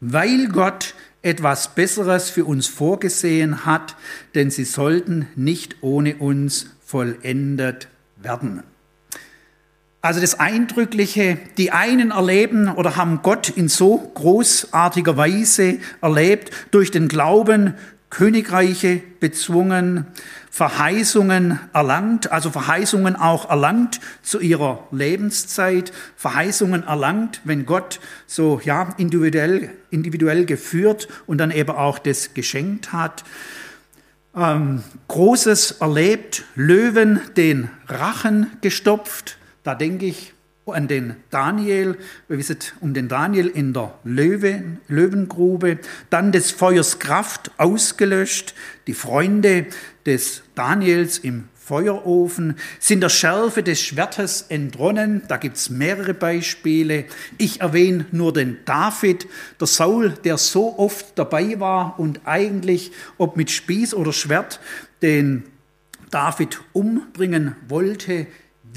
Weil 0.00 0.48
Gott 0.48 0.94
etwas 1.20 1.74
Besseres 1.74 2.30
für 2.30 2.46
uns 2.46 2.68
vorgesehen 2.68 3.66
hat, 3.66 3.96
denn 4.34 4.50
sie 4.50 4.64
sollten 4.64 5.28
nicht 5.36 5.76
ohne 5.82 6.16
uns 6.16 6.70
vollendet 6.86 7.88
werden. 8.16 8.62
Also 10.00 10.20
das 10.20 10.38
Eindrückliche, 10.38 11.38
die 11.56 11.72
einen 11.72 12.12
erleben 12.12 12.68
oder 12.68 12.96
haben 12.96 13.20
Gott 13.22 13.48
in 13.48 13.68
so 13.68 13.98
großartiger 14.14 15.16
Weise 15.16 15.78
erlebt, 16.00 16.52
durch 16.70 16.92
den 16.92 17.08
Glauben 17.08 17.74
Königreiche 18.10 19.02
bezwungen, 19.20 20.06
Verheißungen 20.50 21.60
erlangt, 21.74 22.32
also 22.32 22.50
Verheißungen 22.50 23.16
auch 23.16 23.50
erlangt 23.50 24.00
zu 24.22 24.40
ihrer 24.40 24.86
Lebenszeit, 24.90 25.92
Verheißungen 26.16 26.84
erlangt, 26.84 27.40
wenn 27.44 27.66
Gott 27.66 28.00
so 28.26 28.60
ja 28.64 28.94
individuell, 28.96 29.70
individuell 29.90 30.46
geführt 30.46 31.08
und 31.26 31.38
dann 31.38 31.50
eben 31.50 31.70
auch 31.70 31.98
das 31.98 32.34
geschenkt 32.34 32.92
hat. 32.92 33.24
Ähm, 34.34 34.82
Großes 35.08 35.72
erlebt, 35.80 36.44
Löwen 36.54 37.20
den 37.36 37.68
Rachen 37.88 38.46
gestopft, 38.60 39.37
da 39.62 39.74
denke 39.74 40.06
ich 40.06 40.32
an 40.66 40.88
den 40.88 41.16
Daniel, 41.30 41.96
wir 42.28 42.38
wissen 42.38 42.58
um 42.80 42.94
den 42.94 43.08
Daniel 43.08 43.46
in 43.46 43.72
der 43.72 43.94
Löwen, 44.04 44.80
Löwengrube, 44.88 45.78
dann 46.10 46.32
des 46.32 46.50
Feuers 46.50 46.98
Kraft 46.98 47.50
ausgelöscht, 47.56 48.54
die 48.86 48.94
Freunde 48.94 49.66
des 50.04 50.42
Daniels 50.54 51.18
im 51.18 51.48
Feuerofen, 51.54 52.56
sind 52.80 53.02
der 53.02 53.10
Schärfe 53.10 53.62
des 53.62 53.80
Schwertes 53.82 54.46
entronnen. 54.48 55.22
Da 55.28 55.36
gibt 55.36 55.58
es 55.58 55.68
mehrere 55.68 56.14
Beispiele. 56.14 57.04
Ich 57.36 57.60
erwähne 57.60 58.06
nur 58.10 58.32
den 58.32 58.58
David, 58.64 59.26
der 59.60 59.66
Saul, 59.66 60.14
der 60.24 60.38
so 60.38 60.78
oft 60.78 61.18
dabei 61.18 61.60
war 61.60 62.00
und 62.00 62.22
eigentlich, 62.24 62.92
ob 63.18 63.36
mit 63.36 63.50
Spieß 63.50 63.92
oder 63.92 64.14
Schwert, 64.14 64.60
den 65.02 65.44
David 66.10 66.58
umbringen 66.72 67.54
wollte. 67.68 68.26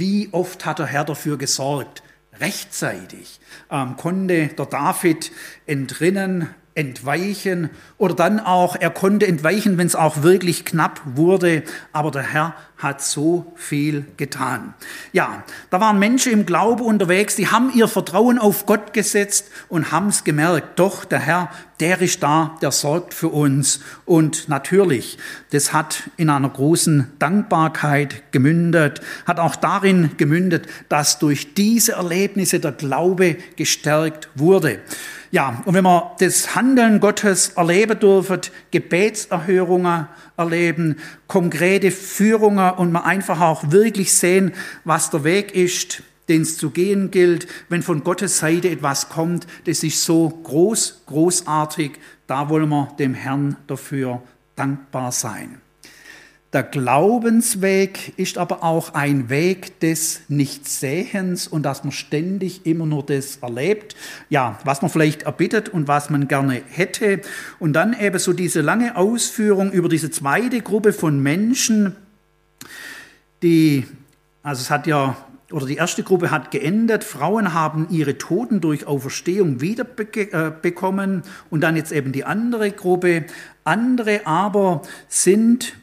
Wie 0.02 0.30
oft 0.32 0.66
hat 0.66 0.80
der 0.80 0.88
Herr 0.88 1.04
dafür 1.04 1.38
gesorgt? 1.38 2.02
Rechtzeitig 2.40 3.40
ähm, 3.70 3.98
konnte 3.98 4.48
der 4.48 4.66
David 4.66 5.32
entrinnen, 5.68 6.50
entweichen 6.82 7.70
oder 7.98 8.16
dann 8.16 8.40
auch, 8.40 8.76
er 8.76 8.90
konnte 8.90 9.28
entweichen, 9.28 9.78
wenn 9.78 9.88
es 9.88 9.96
auch 9.96 10.24
wirklich 10.24 10.66
knapp 10.66 11.00
wurde, 11.06 11.64
aber 11.94 12.12
der 12.12 12.24
Herr 12.24 12.56
hat 12.82 13.02
so 13.02 13.54
viel 13.56 14.06
getan. 14.18 14.74
Ja, 15.14 15.44
da 15.70 15.80
waren 15.80 16.00
Menschen 16.00 16.32
im 16.32 16.46
Glaube 16.46 16.84
unterwegs, 16.84 17.36
die 17.36 17.48
haben 17.48 17.72
ihr 17.74 17.88
Vertrauen 17.88 18.40
auf 18.40 18.66
Gott 18.66 18.94
gesetzt 18.94 19.52
und 19.70 19.92
haben 19.92 20.08
es 20.08 20.24
gemerkt, 20.24 20.80
doch 20.80 21.06
der 21.06 21.20
Herr, 21.20 21.52
der 21.80 22.02
ist 22.02 22.24
da, 22.24 22.58
der 22.62 22.72
sorgt 22.72 23.14
für 23.14 23.30
uns. 23.30 23.82
Und 24.06 24.50
natürlich, 24.50 25.18
das 25.52 25.74
hat 25.74 26.04
in 26.18 26.30
einer 26.30 26.50
großen 26.50 27.12
Dankbarkeit 27.20 28.32
gemündet, 28.32 29.02
hat 29.28 29.40
auch 29.40 29.56
darin 29.56 30.12
gemündet, 30.18 30.68
dass 30.90 31.20
durch 31.20 31.54
diese 31.54 31.94
Erlebnisse 31.94 32.60
der 32.60 32.72
Glaube 32.72 33.38
gestärkt 33.56 34.30
wurde. 34.36 34.80
Ja, 35.32 35.62
und 35.64 35.74
wenn 35.74 35.86
wir 35.86 36.12
das 36.20 36.56
Handeln 36.56 37.00
Gottes 37.00 37.50
erleben 37.50 37.98
dürfen, 37.98 38.42
Gebetserhörungen 38.72 40.08
erleben, 40.36 40.98
konkrete 41.28 41.90
Führungen 41.90 42.72
und 42.72 42.92
wir 42.92 43.06
einfach 43.06 43.40
auch 43.40 43.72
wirklich 43.72 44.14
sehen, 44.14 44.52
was 44.84 45.10
der 45.10 45.24
Weg 45.24 45.56
ist, 45.56 46.04
den 46.28 46.42
es 46.42 46.58
zu 46.58 46.70
gehen 46.72 47.12
gilt, 47.12 47.48
wenn 47.70 47.82
von 47.82 48.04
Gottes 48.04 48.40
Seite 48.40 48.70
etwas 48.70 49.08
kommt, 49.08 49.48
das 49.66 49.84
ist 49.84 50.04
so 50.04 50.30
groß, 50.30 51.04
großartig, 51.06 51.94
da 52.28 52.50
wollen 52.50 52.68
wir 52.68 52.94
dem 53.00 53.14
Herrn 53.14 53.56
dafür 53.68 54.22
dankbar 54.58 55.14
sein. 55.14 55.61
Der 56.54 56.64
Glaubensweg 56.64 58.12
ist 58.18 58.38
aber 58.38 58.62
auch 58.62 58.94
ein 58.94 59.30
Weg 59.30 59.80
des 59.80 60.24
Nichtsehens 60.28 61.48
und 61.48 61.64
dass 61.64 61.86
man 61.86 61.94
ständig 61.94 62.66
immer 62.66 62.86
nur 62.86 63.06
das 63.06 63.38
erlebt, 63.38 63.96
ja, 64.30 64.60
was 64.66 64.82
man 64.82 64.92
vielleicht 64.92 65.24
erbittet 65.24 65.70
und 65.70 65.88
was 65.88 66.10
man 66.10 66.28
gerne 66.28 66.62
hätte. 66.70 67.22
Und 67.60 67.72
dann 67.72 67.98
eben 67.98 68.20
so 68.20 68.34
diese 68.34 68.60
lange 68.60 68.98
Ausführung 68.98 69.72
über 69.72 69.88
diese 69.88 70.12
zweite 70.12 70.60
Gruppe 70.60 70.92
von 70.92 71.24
Menschen, 71.24 71.96
die, 73.42 73.86
also 74.44 74.60
es 74.62 74.70
hat 74.70 74.88
ja, 74.88 75.16
oder 75.54 75.66
die 75.66 75.76
erste 75.76 76.04
Gruppe 76.04 76.32
hat 76.32 76.52
geendet, 76.52 77.06
Frauen 77.06 77.54
haben 77.54 77.88
ihre 77.90 78.18
Toten 78.18 78.60
durch 78.60 78.88
Auferstehung 78.88 79.62
wiederbekommen 79.62 81.20
äh, 81.20 81.24
und 81.50 81.62
dann 81.62 81.78
jetzt 81.78 81.94
eben 81.94 82.12
die 82.12 82.26
andere 82.26 82.72
Gruppe. 82.72 83.26
Andere 83.64 84.26
aber 84.26 84.82
sind 85.08 85.76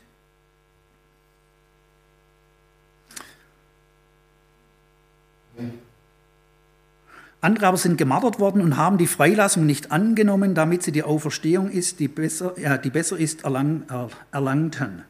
Andere 7.41 7.68
aber 7.68 7.76
sind 7.76 7.99
gemartert 7.99 8.41
worden 8.41 8.61
und 8.61 8.76
haben 8.76 8.99
die 8.99 9.07
Freilassung 9.07 9.64
nicht 9.64 9.93
angenommen, 9.93 10.55
damit 10.55 10.82
sie 10.82 10.91
die 10.91 11.05
Auferstehung 11.05 11.70
ist, 11.70 12.01
die 12.01 12.09
besser, 12.09 12.55
ja, 12.59 12.78
die 12.78 12.91
besser 12.91 13.16
ist, 13.16 13.45
erlang, 13.45 13.84
er, 13.89 14.11
erlangten. 14.32 15.05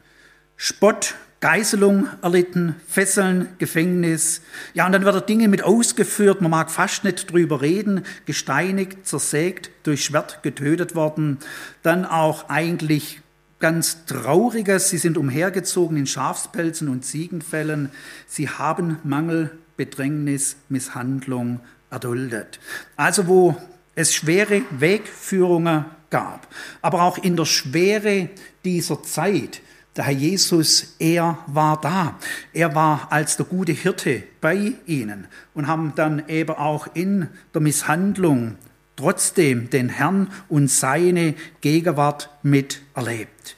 Spott, 0.57 1.15
Geißelung 1.41 2.09
erlitten, 2.21 2.75
Fesseln, 2.87 3.49
Gefängnis. 3.59 4.43
Ja, 4.75 4.85
und 4.85 4.93
dann 4.93 5.05
werden 5.05 5.25
Dinge 5.25 5.49
mit 5.49 5.63
ausgeführt, 5.63 6.43
man 6.43 6.51
mag 6.51 6.71
fast 6.71 7.05
nicht 7.05 7.33
drüber 7.33 7.63
reden, 7.63 8.03
gesteinigt, 8.27 9.07
zersägt, 9.07 9.71
durch 9.85 10.05
Schwert 10.05 10.43
getötet 10.43 10.95
worden. 10.97 11.39
Dann 11.83 12.05
auch 12.05 12.51
eigentlich 12.51 13.23
ganz 13.61 14.05
Trauriges, 14.05 14.91
sie 14.91 14.99
sind 14.99 15.17
umhergezogen 15.17 15.97
in 15.97 16.07
Schafspelzen 16.07 16.89
und 16.89 17.05
Ziegenfällen. 17.05 17.91
Sie 18.27 18.51
haben 18.51 18.99
Mangel, 19.05 19.51
Bedrängnis, 19.77 20.57
Misshandlung 20.69 21.61
erduldet. 21.91 22.61
Also 22.97 23.27
wo 23.27 23.57
es 23.95 24.15
schwere 24.15 24.63
Wegführungen 24.71 25.85
gab, 26.11 26.47
aber 26.83 27.03
auch 27.03 27.19
in 27.19 27.37
der 27.37 27.45
Schwere 27.45 28.31
dieser 28.65 29.03
Zeit, 29.03 29.61
der 29.97 30.05
Herr 30.05 30.15
Jesus, 30.15 30.95
er 31.01 31.39
war 31.49 31.81
da. 31.81 32.19
Er 32.53 32.75
war 32.77 33.09
als 33.11 33.37
der 33.37 33.47
gute 33.47 33.73
Hirte 33.73 34.23
bei 34.41 34.75
ihnen 34.87 35.27
und 35.55 35.67
haben 35.67 35.93
dann 35.97 36.29
eben 36.29 36.55
auch 36.55 36.87
in 36.95 37.29
der 37.53 37.61
Misshandlung 37.61 38.57
trotzdem 38.95 39.71
den 39.71 39.89
Herrn 39.89 40.31
und 40.49 40.71
seine 40.71 41.35
Gegenwart 41.61 42.31
miterlebt. 42.43 43.57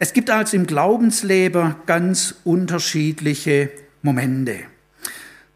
Es 0.00 0.12
gibt 0.12 0.30
also 0.30 0.56
im 0.56 0.66
Glaubensleben 0.66 1.76
ganz 1.86 2.34
unterschiedliche 2.44 3.70
Momente. 4.02 4.60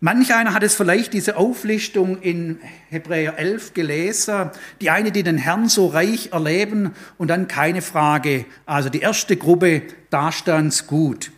Manch 0.04 0.34
einer 0.34 0.52
hat 0.52 0.64
es 0.64 0.74
vielleicht 0.74 1.12
diese 1.12 1.36
Auflistung 1.36 2.20
in 2.22 2.58
Hebräer 2.90 3.38
11 3.38 3.72
gelesen. 3.72 4.50
Die 4.80 4.90
eine, 4.90 5.12
die 5.12 5.22
den 5.22 5.38
Herrn 5.38 5.68
so 5.68 5.86
reich 5.86 6.30
erleben 6.32 6.90
und 7.18 7.28
dann 7.28 7.46
keine 7.46 7.82
Frage. 7.82 8.44
Also 8.66 8.88
die 8.88 8.98
erste 8.98 9.36
Gruppe, 9.36 9.82
da 10.10 10.32
stand's 10.32 10.88
gut. 10.88 11.30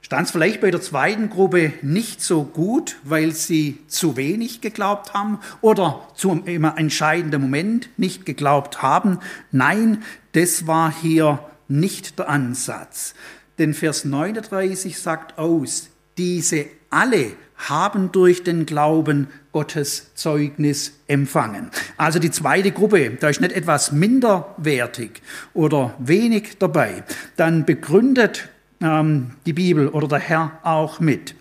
Stand 0.00 0.28
es 0.28 0.32
vielleicht 0.32 0.62
bei 0.62 0.70
der 0.70 0.80
zweiten 0.80 1.28
Gruppe 1.28 1.74
nicht 1.82 2.22
so 2.22 2.44
gut, 2.44 2.96
weil 3.04 3.32
sie 3.32 3.76
zu 3.86 4.16
wenig 4.16 4.62
geglaubt 4.62 5.12
haben 5.12 5.38
oder 5.60 6.08
zum 6.14 6.46
immer 6.46 6.78
entscheidenden 6.78 7.42
Moment 7.42 7.90
nicht 7.98 8.24
geglaubt 8.24 8.80
haben? 8.80 9.18
Nein, 9.52 10.02
das 10.32 10.66
war 10.66 10.90
hier 10.90 11.38
nicht 11.68 12.18
der 12.18 12.30
Ansatz. 12.30 13.12
Denn 13.58 13.74
Vers 13.74 14.06
39 14.06 14.98
sagt 14.98 15.38
aus, 15.38 15.90
diese 16.16 16.64
alle 16.88 17.32
haben 17.56 18.12
durch 18.12 18.42
den 18.42 18.66
Glauben 18.66 19.28
Gottes 19.52 20.14
Zeugnis 20.14 20.92
empfangen. 21.06 21.70
Also 21.96 22.18
die 22.18 22.30
zweite 22.30 22.72
Gruppe, 22.72 23.10
da 23.10 23.28
ist 23.28 23.40
nicht 23.40 23.52
etwas 23.52 23.92
minderwertig 23.92 25.22
oder 25.54 25.94
wenig 25.98 26.58
dabei. 26.58 27.04
Dann 27.36 27.64
begründet 27.64 28.48
ähm, 28.80 29.30
die 29.46 29.52
Bibel 29.52 29.88
oder 29.88 30.08
der 30.08 30.18
Herr 30.18 30.58
auch 30.62 31.00
mit. 31.00 31.34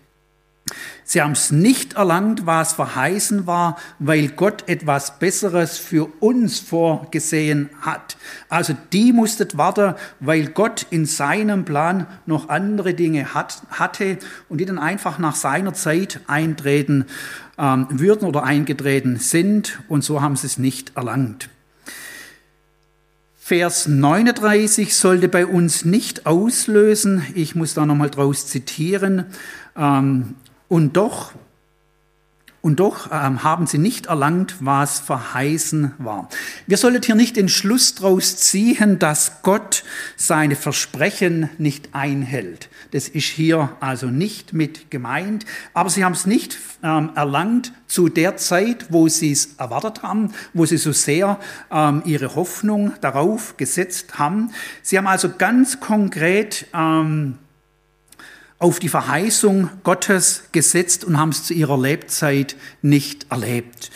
Sie 1.04 1.22
haben 1.22 1.34
es 1.34 1.52
nicht 1.52 1.94
erlangt, 1.94 2.46
was 2.46 2.74
verheißen 2.74 3.46
war, 3.46 3.78
weil 4.00 4.30
Gott 4.30 4.68
etwas 4.70 5.20
Besseres 5.20 5.78
für 5.78 6.08
uns 6.22 6.60
vorgesehen 6.60 7.70
hat. 7.82 8.16
Also 8.48 8.74
die 8.94 9.12
musstet 9.12 9.58
warten, 9.58 9.96
weil 10.22 10.48
Gott 10.48 10.88
in 10.90 11.06
seinem 11.06 11.66
Plan 11.66 12.08
noch 12.26 12.48
andere 12.48 12.94
Dinge 12.94 13.34
hat, 13.34 13.62
hatte 13.70 14.18
und 14.48 14.62
die 14.62 14.66
dann 14.66 14.80
einfach 14.80 15.20
nach 15.20 15.36
seiner 15.36 15.74
Zeit 15.74 16.22
eintreten 16.28 17.06
ähm, 17.58 17.88
würden 17.90 18.26
oder 18.28 18.44
eingetreten 18.44 19.18
sind 19.18 19.80
und 19.90 20.04
so 20.04 20.22
haben 20.22 20.38
sie 20.38 20.48
es 20.48 20.58
nicht 20.58 20.96
erlangt. 20.96 21.50
Vers 23.38 23.88
39 23.88 24.96
sollte 24.96 25.28
bei 25.28 25.46
uns 25.46 25.84
nicht 25.84 26.26
auslösen, 26.26 27.26
ich 27.36 27.56
muss 27.56 27.74
da 27.74 27.86
nochmal 27.86 28.10
draus 28.10 28.48
zitieren, 28.48 29.26
ähm, 29.76 30.36
und 30.74 30.98
doch, 30.98 31.34
und 32.62 32.80
doch 32.80 33.12
ähm, 33.12 33.44
haben 33.44 33.68
sie 33.68 33.78
nicht 33.78 34.08
erlangt, 34.08 34.56
was 34.60 35.00
verheißen 35.00 35.94
war. 36.00 36.30
Wir 36.66 36.78
sollten 36.78 37.04
hier 37.04 37.14
nicht 37.14 37.36
den 37.36 37.48
Schluss 37.48 37.94
daraus 37.94 38.38
ziehen, 38.38 38.98
dass 38.98 39.44
Gott 39.44 39.84
seine 40.16 40.56
Versprechen 40.56 41.48
nicht 41.60 41.90
einhält. 41.94 42.70
Das 42.90 43.08
ist 43.08 43.26
hier 43.28 43.78
also 43.82 44.08
nicht 44.08 44.54
mit 44.54 44.90
gemeint. 44.90 45.46
Aber 45.76 45.92
sie 45.92 46.04
haben 46.04 46.14
es 46.14 46.26
nicht 46.26 46.58
ähm, 46.82 47.12
erlangt 47.14 47.72
zu 47.86 48.10
der 48.10 48.38
Zeit, 48.38 48.88
wo 48.90 49.08
sie 49.10 49.32
es 49.32 49.54
erwartet 49.60 50.02
haben, 50.02 50.34
wo 50.56 50.66
sie 50.66 50.78
so 50.78 50.92
sehr 50.92 51.40
ähm, 51.70 52.02
ihre 52.04 52.34
Hoffnung 52.34 52.94
darauf 53.00 53.58
gesetzt 53.58 54.18
haben. 54.18 54.50
Sie 54.82 54.98
haben 54.98 55.06
also 55.06 55.30
ganz 55.38 55.80
konkret 55.80 56.66
ähm, 56.74 57.38
auf 58.64 58.80
die 58.80 58.88
Verheißung 58.88 59.70
Gottes 59.84 60.46
gesetzt 60.54 61.04
und 61.04 61.18
haben 61.18 61.32
es 61.32 61.44
zu 61.44 61.54
ihrer 61.54 61.78
Lebzeit 61.78 62.56
nicht 62.82 63.30
erlebt. 63.30 63.92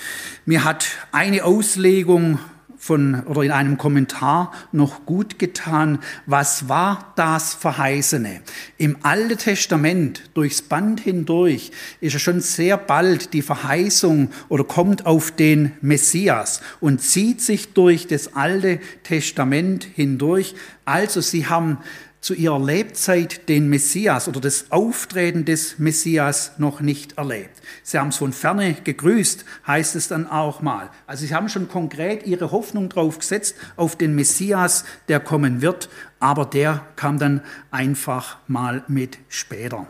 Mir 0.45 0.65
hat 0.65 0.87
eine 1.13 1.45
Auslegung 1.45 2.37
von, 2.77 3.23
oder 3.23 3.43
in 3.43 3.51
einem 3.51 3.77
Kommentar 3.77 4.51
noch 4.73 5.05
gut 5.05 5.39
getan. 5.39 5.99
Was 6.25 6.67
war 6.67 7.13
das 7.15 7.53
Verheißene? 7.53 8.41
Im 8.77 8.97
Alten 9.03 9.37
Testament, 9.37 10.23
durchs 10.33 10.61
Band 10.61 10.99
hindurch, 10.99 11.71
ist 12.01 12.13
ja 12.13 12.19
schon 12.19 12.41
sehr 12.41 12.77
bald 12.77 13.33
die 13.33 13.41
Verheißung 13.41 14.31
oder 14.49 14.65
kommt 14.65 15.05
auf 15.05 15.31
den 15.31 15.71
Messias 15.79 16.59
und 16.81 17.01
zieht 17.01 17.41
sich 17.41 17.73
durch 17.73 18.07
das 18.07 18.35
Alte 18.35 18.79
Testament 19.03 19.87
hindurch. 19.95 20.55
Also 20.83 21.21
sie 21.21 21.47
haben 21.47 21.77
zu 22.21 22.33
ihrer 22.33 22.59
Lebzeit 22.63 23.47
den 23.47 23.69
Messias 23.69 24.27
oder 24.27 24.41
das 24.41 24.71
Auftreten 24.71 25.45
des 25.45 25.79
Messias 25.79 26.53
noch 26.57 26.81
nicht 26.81 27.17
erlebt. 27.17 27.61
Sie 27.83 27.97
haben 27.99 28.09
es 28.09 28.17
von 28.17 28.33
ferne 28.33 28.73
gegrüßt, 28.83 29.45
heißt 29.65 29.95
es 29.95 30.07
dann 30.07 30.27
auch 30.27 30.61
mal. 30.61 30.89
Also 31.05 31.25
sie 31.25 31.33
haben 31.33 31.47
schon 31.47 31.69
konkret 31.69 32.25
ihre 32.25 32.51
Hoffnung 32.51 32.89
drauf 32.89 33.19
gesetzt, 33.19 33.55
auf 33.75 33.95
den 33.95 34.15
Messias, 34.15 34.83
der 35.07 35.19
kommen 35.19 35.61
wird, 35.61 35.89
aber 36.19 36.45
der 36.45 36.85
kam 36.95 37.19
dann 37.19 37.41
einfach 37.71 38.37
mal 38.47 38.83
mit 38.87 39.17
später. 39.29 39.87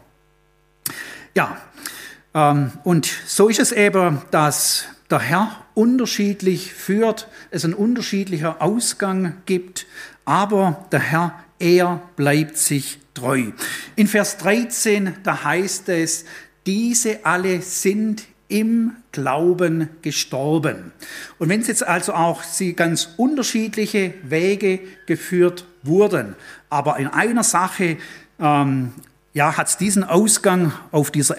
Ja, 1.33 1.57
ähm, 2.33 2.71
und 2.83 3.07
so 3.25 3.49
ist 3.49 3.59
es 3.59 3.71
eben, 3.71 4.21
dass 4.31 4.85
der 5.09 5.19
Herr 5.19 5.51
unterschiedlich 5.73 6.73
führt, 6.73 7.27
es 7.51 7.63
einen 7.63 7.73
unterschiedlicher 7.73 8.61
Ausgang 8.61 9.37
gibt, 9.45 9.85
aber 10.25 10.85
der 10.91 10.99
Herr, 10.99 11.33
er 11.59 12.01
bleibt 12.15 12.57
sich 12.57 12.99
treu. 13.13 13.51
In 13.95 14.07
Vers 14.07 14.37
13, 14.37 15.15
da 15.23 15.43
heißt 15.43 15.89
es, 15.89 16.25
diese 16.65 17.25
alle 17.25 17.61
sind 17.61 18.23
im 18.49 18.93
Glauben 19.11 19.89
gestorben. 20.01 20.91
Und 21.37 21.49
wenn 21.49 21.61
es 21.61 21.67
jetzt 21.67 21.85
also 21.85 22.13
auch 22.13 22.43
sie 22.43 22.73
ganz 22.73 23.09
unterschiedliche 23.17 24.13
Wege 24.23 24.79
geführt 25.05 25.65
wurden, 25.83 26.35
aber 26.69 26.97
in 26.97 27.07
einer 27.07 27.43
Sache 27.43 27.97
ähm, 28.39 28.93
ja, 29.37 29.55
hat 29.55 29.67
es 29.67 29.77
diesen 29.77 30.03
Ausgang 30.03 30.73
auf 30.91 31.11
dieser 31.11 31.37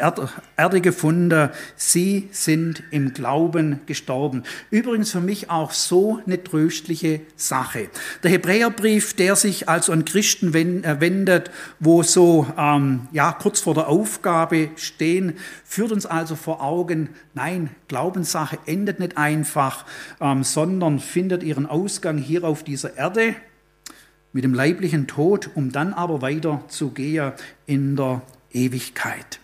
Erde 0.57 0.81
gefunden. 0.81 1.51
Sie 1.75 2.29
sind 2.31 2.85
im 2.93 3.13
Glauben 3.13 3.81
gestorben. 3.87 4.45
Übrigens 4.71 5.11
für 5.11 5.21
mich 5.21 5.51
auch 5.51 5.73
so 5.73 6.21
eine 6.25 6.45
tröstliche 6.45 7.23
Sache. 7.35 7.89
Der 8.23 8.31
Hebräerbrief, 8.31 9.15
der 9.15 9.35
sich 9.35 9.69
also 9.69 9.91
an 9.91 10.05
Christen 10.05 10.55
äh, 10.55 11.01
wendet, 11.01 11.51
wo 11.81 12.05
so 12.05 12.47
ähm, 12.57 13.09
ja, 13.11 13.33
kurz 13.33 13.59
vor 13.59 13.75
der 13.75 13.89
Aufgabe 13.89 14.71
stehen, 14.77 15.37
führt 15.65 15.91
uns 15.91 16.07
also 16.07 16.37
vor 16.37 16.63
Augen, 16.63 17.09
nein, 17.35 17.71
Glaubenssache 17.89 18.59
endet 18.67 19.01
nicht 19.01 19.19
einfach, 19.19 19.85
ähm, 20.21 20.45
sondern 20.45 21.01
findet 21.01 21.43
ihren 21.43 21.67
Ausgang 21.67 22.19
hier 22.19 22.45
auf 22.45 22.63
dieser 22.63 22.97
Erde 22.97 23.35
mit 24.39 24.45
dem 24.45 24.55
leiblichen 24.55 25.09
Tod, 25.09 25.51
um 25.57 25.73
dann 25.73 25.93
aber 25.93 26.23
weiter 26.23 26.63
zu 26.69 26.91
gehen 26.91 27.33
in 27.67 27.97
der 27.97 28.23
Ewigkeit. 28.53 29.41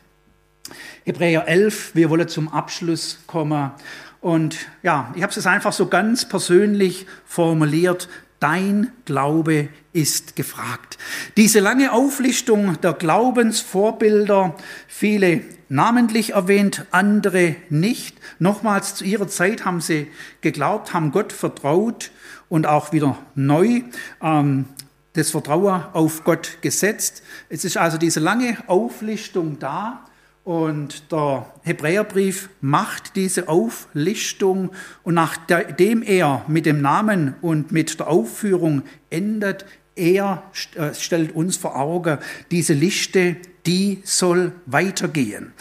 Hebräer 1.05 1.49
11, 1.49 1.97
wir 1.97 2.11
wollen 2.11 2.29
zum 2.29 2.47
Abschluss 2.47 3.19
kommen. 3.27 3.73
Und 4.21 4.57
ja, 4.85 5.13
ich 5.17 5.25
habe 5.25 5.33
es 5.37 5.47
einfach 5.49 5.73
so 5.73 5.89
ganz 5.89 6.29
persönlich 6.29 7.07
formuliert. 7.27 8.09
Dein 8.39 8.93
Glaube 9.05 9.69
ist 9.93 10.37
gefragt. 10.37 10.97
Diese 11.37 11.59
lange 11.59 11.91
Auflistung 11.91 12.81
der 12.81 12.93
Glaubensvorbilder, 12.93 14.55
viele 14.87 15.41
namentlich 15.69 16.35
erwähnt, 16.35 16.87
andere 16.93 17.57
nicht. 17.69 18.17
Nochmals, 18.39 18.95
zu 18.95 19.05
ihrer 19.05 19.27
Zeit 19.27 19.65
haben 19.65 19.81
sie 19.81 20.07
geglaubt, 20.41 20.95
haben 20.95 21.11
Gott 21.11 21.33
vertraut 21.33 22.13
und 22.49 22.67
auch 22.67 22.93
wieder 22.93 23.19
neu 23.35 23.83
ähm, 24.23 24.67
das 25.15 25.31
Vertrauen 25.31 25.85
auf 25.93 26.25
Gott 26.25 26.59
gesetzt. 26.61 27.23
Es 27.49 27.65
ist 27.65 27.77
also 27.77 27.99
diese 27.99 28.21
lange 28.21 28.59
Auflistung 28.67 29.59
da 29.59 30.05
und 30.45 31.11
der 31.11 31.47
Hebräerbrief 31.63 32.51
macht 32.61 33.17
diese 33.17 33.49
Auflistung 33.49 34.73
und 35.03 35.15
nachdem 35.15 36.03
er 36.03 36.45
mit 36.49 36.67
dem 36.67 36.83
Namen 36.83 37.35
und 37.41 37.73
mit 37.73 37.99
der 37.99 38.09
Aufführung 38.09 38.83
endet, 39.09 39.65
er 39.97 40.43
äh, 40.75 40.93
stellt 40.93 41.35
uns 41.35 41.57
vor 41.57 41.77
Augen, 41.77 42.19
diese 42.51 42.75
Liste, 42.75 43.37
die 43.65 44.03
soll 44.05 44.53
weitergehen. 44.67 45.53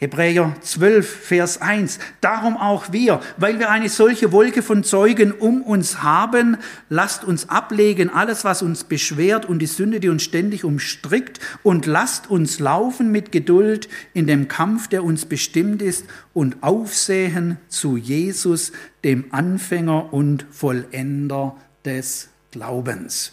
Hebräer 0.00 0.54
12, 0.60 1.08
Vers 1.08 1.60
1. 1.60 1.98
Darum 2.20 2.56
auch 2.56 2.92
wir, 2.92 3.20
weil 3.36 3.58
wir 3.58 3.68
eine 3.68 3.88
solche 3.88 4.30
Wolke 4.30 4.62
von 4.62 4.84
Zeugen 4.84 5.32
um 5.32 5.60
uns 5.60 6.04
haben, 6.04 6.56
lasst 6.88 7.24
uns 7.24 7.48
ablegen 7.48 8.08
alles, 8.08 8.44
was 8.44 8.62
uns 8.62 8.84
beschwert 8.84 9.46
und 9.46 9.58
die 9.58 9.66
Sünde, 9.66 9.98
die 9.98 10.08
uns 10.08 10.22
ständig 10.22 10.62
umstrickt, 10.62 11.40
und 11.64 11.84
lasst 11.86 12.30
uns 12.30 12.60
laufen 12.60 13.10
mit 13.10 13.32
Geduld 13.32 13.88
in 14.14 14.28
dem 14.28 14.46
Kampf, 14.46 14.86
der 14.86 15.02
uns 15.02 15.26
bestimmt 15.26 15.82
ist, 15.82 16.06
und 16.32 16.62
aufsehen 16.62 17.58
zu 17.68 17.96
Jesus, 17.96 18.70
dem 19.02 19.24
Anfänger 19.32 20.12
und 20.12 20.46
Vollender 20.52 21.56
des 21.84 22.28
Glaubens. 22.52 23.32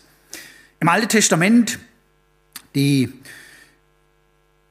Im 0.80 0.89
Alten 0.89 1.09
Testament, 1.09 1.78
die 2.74 3.13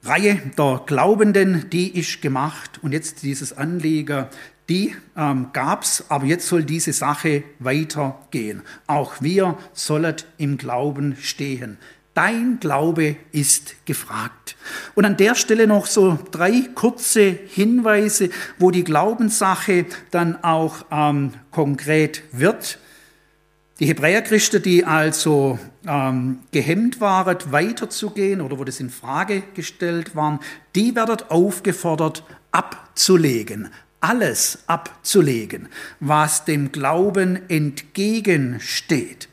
Reihe 0.04 0.40
der 0.58 0.82
Glaubenden, 0.84 1.70
die 1.70 1.98
ist 1.98 2.20
gemacht 2.20 2.78
und 2.82 2.92
jetzt 2.92 3.22
dieses 3.22 3.56
Anliegen, 3.56 4.26
die 4.68 4.94
ähm, 5.16 5.48
gab's, 5.52 6.04
aber 6.08 6.26
jetzt 6.26 6.46
soll 6.46 6.64
diese 6.64 6.92
Sache 6.92 7.44
weitergehen. 7.58 8.62
Auch 8.86 9.14
wir 9.20 9.58
sollen 9.72 10.16
im 10.36 10.58
Glauben 10.58 11.16
stehen. 11.20 11.78
Dein 12.14 12.60
Glaube 12.60 13.16
ist 13.32 13.74
gefragt. 13.86 14.56
Und 14.94 15.04
an 15.04 15.16
der 15.16 15.34
Stelle 15.34 15.66
noch 15.66 15.86
so 15.86 16.18
drei 16.30 16.62
kurze 16.74 17.38
Hinweise, 17.48 18.30
wo 18.58 18.70
die 18.70 18.84
Glaubenssache 18.84 19.86
dann 20.10 20.42
auch 20.44 20.86
ähm, 20.90 21.32
konkret 21.50 22.22
wird. 22.30 22.78
Die 23.80 23.86
Hebräerchristen, 23.86 24.62
die 24.62 24.84
also 24.84 25.58
ähm, 25.84 26.40
gehemmt 26.52 27.00
waren, 27.00 27.36
weiterzugehen 27.50 28.40
oder 28.40 28.58
wo 28.58 28.64
das 28.64 28.78
in 28.78 28.88
Frage 28.88 29.42
gestellt 29.54 30.14
waren, 30.14 30.38
die 30.76 30.94
werden 30.94 31.18
aufgefordert, 31.28 32.22
abzulegen, 32.52 33.70
alles 34.00 34.60
abzulegen, 34.68 35.68
was 35.98 36.44
dem 36.44 36.70
Glauben 36.70 37.48
entgegensteht. 37.48 39.28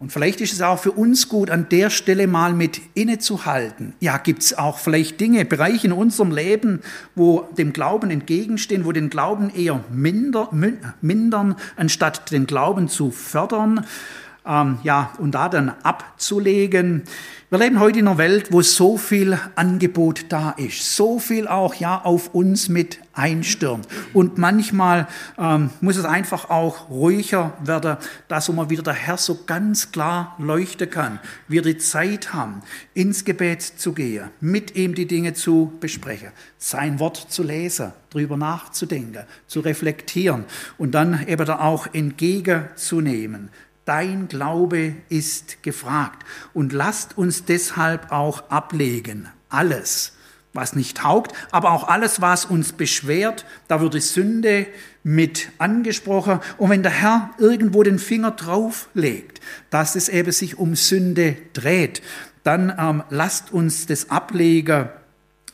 Und 0.00 0.12
vielleicht 0.12 0.40
ist 0.40 0.52
es 0.52 0.62
auch 0.62 0.78
für 0.78 0.92
uns 0.92 1.28
gut, 1.28 1.50
an 1.50 1.68
der 1.70 1.90
Stelle 1.90 2.28
mal 2.28 2.52
mit 2.54 2.80
innezuhalten. 2.94 3.94
Ja, 3.98 4.18
gibt 4.18 4.42
es 4.42 4.56
auch 4.56 4.78
vielleicht 4.78 5.18
Dinge, 5.18 5.44
Bereiche 5.44 5.88
in 5.88 5.92
unserem 5.92 6.30
Leben, 6.30 6.82
wo 7.16 7.48
dem 7.58 7.72
Glauben 7.72 8.10
entgegenstehen, 8.10 8.84
wo 8.84 8.92
den 8.92 9.10
Glauben 9.10 9.50
eher 9.50 9.80
minder, 9.90 10.50
mindern, 11.00 11.56
anstatt 11.74 12.30
den 12.30 12.46
Glauben 12.46 12.88
zu 12.88 13.10
fördern 13.10 13.84
ähm, 14.48 14.78
ja, 14.82 15.12
und 15.18 15.32
da 15.32 15.48
dann 15.48 15.74
abzulegen. 15.82 17.04
Wir 17.50 17.58
leben 17.58 17.80
heute 17.80 17.98
in 17.98 18.06
einer 18.06 18.18
Welt, 18.18 18.52
wo 18.52 18.60
so 18.60 18.98
viel 18.98 19.38
Angebot 19.54 20.26
da 20.28 20.50
ist, 20.50 20.96
so 20.96 21.18
viel 21.18 21.48
auch 21.48 21.74
ja 21.74 21.98
auf 22.02 22.34
uns 22.34 22.68
mit 22.68 22.98
einstürmt. 23.14 23.88
Und 24.12 24.36
manchmal 24.36 25.08
ähm, 25.38 25.70
muss 25.80 25.96
es 25.96 26.04
einfach 26.04 26.50
auch 26.50 26.90
ruhiger 26.90 27.54
werden, 27.64 27.96
dass 28.28 28.50
immer 28.50 28.68
wieder 28.68 28.82
der 28.82 28.92
Herr 28.92 29.16
so 29.16 29.44
ganz 29.46 29.92
klar 29.92 30.36
leuchten 30.38 30.90
kann. 30.90 31.20
Wir 31.48 31.62
die 31.62 31.78
Zeit 31.78 32.34
haben, 32.34 32.62
ins 32.92 33.24
Gebet 33.24 33.62
zu 33.62 33.94
gehen, 33.94 34.28
mit 34.40 34.76
ihm 34.76 34.94
die 34.94 35.06
Dinge 35.06 35.32
zu 35.32 35.72
besprechen, 35.80 36.32
sein 36.58 37.00
Wort 37.00 37.16
zu 37.30 37.42
lesen, 37.42 37.92
drüber 38.10 38.36
nachzudenken, 38.36 39.24
zu 39.46 39.60
reflektieren 39.60 40.44
und 40.76 40.94
dann 40.94 41.26
eben 41.26 41.46
da 41.46 41.60
auch 41.60 41.86
entgegenzunehmen. 41.94 43.48
Dein 43.88 44.28
Glaube 44.28 44.96
ist 45.08 45.62
gefragt. 45.62 46.26
Und 46.52 46.74
lasst 46.74 47.16
uns 47.16 47.46
deshalb 47.46 48.12
auch 48.12 48.50
ablegen. 48.50 49.30
Alles, 49.48 50.12
was 50.52 50.76
nicht 50.76 50.98
taugt, 50.98 51.32
aber 51.52 51.72
auch 51.72 51.88
alles, 51.88 52.20
was 52.20 52.44
uns 52.44 52.74
beschwert. 52.74 53.46
Da 53.66 53.80
wird 53.80 53.94
die 53.94 54.00
Sünde 54.00 54.66
mit 55.04 55.48
angesprochen. 55.56 56.40
Und 56.58 56.68
wenn 56.68 56.82
der 56.82 56.92
Herr 56.92 57.30
irgendwo 57.38 57.82
den 57.82 57.98
Finger 57.98 58.32
drauf 58.32 58.90
legt, 58.92 59.40
dass 59.70 59.96
es 59.96 60.10
eben 60.10 60.32
sich 60.32 60.58
um 60.58 60.74
Sünde 60.76 61.38
dreht, 61.54 62.02
dann 62.44 62.70
ähm, 62.78 63.02
lasst 63.08 63.54
uns 63.54 63.86
das 63.86 64.10
ablegen 64.10 64.90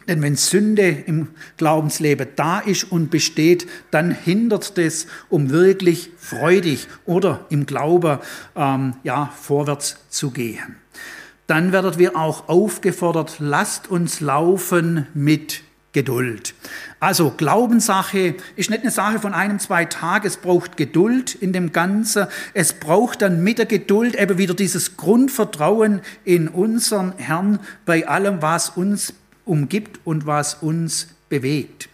denn 0.08 0.22
wenn 0.22 0.36
Sünde 0.36 0.88
im 0.88 1.28
Glaubensleben 1.56 2.28
da 2.36 2.60
ist 2.60 2.90
und 2.90 3.10
besteht, 3.10 3.66
dann 3.90 4.10
hindert 4.10 4.78
das, 4.78 5.06
um 5.28 5.50
wirklich 5.50 6.10
freudig 6.18 6.86
oder 7.04 7.46
im 7.50 7.66
Glaube 7.66 8.20
ähm, 8.56 8.94
ja, 9.02 9.32
vorwärts 9.40 9.96
zu 10.08 10.30
gehen. 10.30 10.76
Dann 11.46 11.72
werden 11.72 11.98
wir 11.98 12.16
auch 12.16 12.48
aufgefordert, 12.48 13.36
lasst 13.38 13.90
uns 13.90 14.20
laufen 14.20 15.06
mit 15.12 15.62
Geduld. 15.94 16.54
Also 16.98 17.30
Glaubenssache 17.30 18.34
ist 18.56 18.68
nicht 18.68 18.82
eine 18.82 18.90
Sache 18.90 19.20
von 19.20 19.32
einem, 19.32 19.60
zwei 19.60 19.84
Tagen. 19.84 20.26
Es 20.26 20.36
braucht 20.36 20.76
Geduld 20.76 21.36
in 21.36 21.52
dem 21.52 21.70
Ganzen. 21.70 22.26
Es 22.52 22.72
braucht 22.72 23.22
dann 23.22 23.44
mit 23.44 23.58
der 23.58 23.66
Geduld 23.66 24.16
eben 24.16 24.36
wieder 24.36 24.54
dieses 24.54 24.96
Grundvertrauen 24.96 26.00
in 26.24 26.48
unseren 26.48 27.12
Herrn 27.16 27.60
bei 27.86 28.08
allem, 28.08 28.42
was 28.42 28.70
uns 28.70 29.14
umgibt 29.44 30.00
und 30.04 30.26
was 30.26 30.54
uns 30.54 31.08
bewegt. 31.28 31.88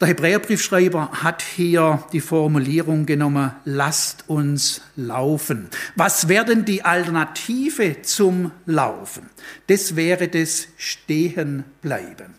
Der 0.00 0.08
Hebräerbriefschreiber 0.08 1.22
hat 1.22 1.40
hier 1.40 2.04
die 2.12 2.20
Formulierung 2.20 3.06
genommen, 3.06 3.52
lasst 3.64 4.28
uns 4.28 4.82
laufen. 4.96 5.68
Was 5.94 6.28
wäre 6.28 6.44
denn 6.44 6.64
die 6.64 6.84
Alternative 6.84 8.02
zum 8.02 8.50
Laufen? 8.66 9.30
Das 9.68 9.96
wäre 9.96 10.28
das 10.28 10.66
Stehenbleiben. 10.76 12.34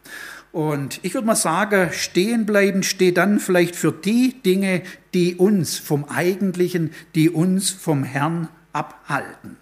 Und 0.52 1.00
ich 1.02 1.14
würde 1.14 1.28
mal 1.28 1.36
sagen, 1.36 1.90
stehen 1.92 2.46
bleiben 2.46 2.84
steht 2.84 3.18
dann 3.18 3.40
vielleicht 3.40 3.76
für 3.76 3.92
die 3.92 4.42
Dinge, 4.42 4.84
die 5.14 5.36
uns 5.36 5.78
vom 5.78 6.06
Eigentlichen, 6.06 6.92
die 7.16 7.30
uns 7.30 7.72
vom 7.72 8.04
Herrn 8.04 8.48
abhalten. 8.74 9.58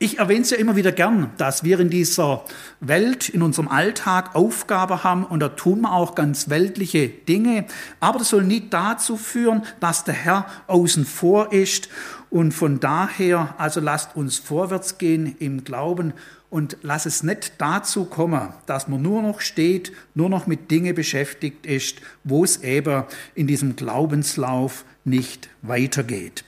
Ich 0.00 0.20
erwähne 0.20 0.42
es 0.42 0.50
ja 0.50 0.58
immer 0.58 0.76
wieder 0.76 0.92
gern, 0.92 1.32
dass 1.38 1.64
wir 1.64 1.80
in 1.80 1.90
dieser 1.90 2.44
Welt, 2.78 3.28
in 3.28 3.42
unserem 3.42 3.66
Alltag 3.66 4.36
Aufgabe 4.36 5.02
haben 5.02 5.24
und 5.24 5.40
da 5.40 5.48
tun 5.48 5.80
wir 5.80 5.92
auch 5.92 6.14
ganz 6.14 6.48
weltliche 6.48 7.08
Dinge. 7.08 7.64
Aber 7.98 8.20
das 8.20 8.28
soll 8.28 8.44
nicht 8.44 8.72
dazu 8.72 9.16
führen, 9.16 9.64
dass 9.80 10.04
der 10.04 10.14
Herr 10.14 10.46
außen 10.68 11.04
vor 11.04 11.52
ist. 11.52 11.88
Und 12.30 12.52
von 12.52 12.78
daher, 12.78 13.56
also 13.58 13.80
lasst 13.80 14.14
uns 14.14 14.38
vorwärts 14.38 14.98
gehen 14.98 15.34
im 15.40 15.64
Glauben 15.64 16.12
und 16.48 16.76
lass 16.82 17.04
es 17.04 17.24
nicht 17.24 17.54
dazu 17.58 18.04
kommen, 18.04 18.50
dass 18.66 18.86
man 18.86 19.02
nur 19.02 19.20
noch 19.20 19.40
steht, 19.40 19.90
nur 20.14 20.28
noch 20.28 20.46
mit 20.46 20.70
Dingen 20.70 20.94
beschäftigt 20.94 21.66
ist, 21.66 21.96
wo 22.22 22.44
es 22.44 22.62
eben 22.62 23.02
in 23.34 23.48
diesem 23.48 23.74
Glaubenslauf 23.74 24.84
nicht 25.04 25.48
weitergeht. 25.62 26.44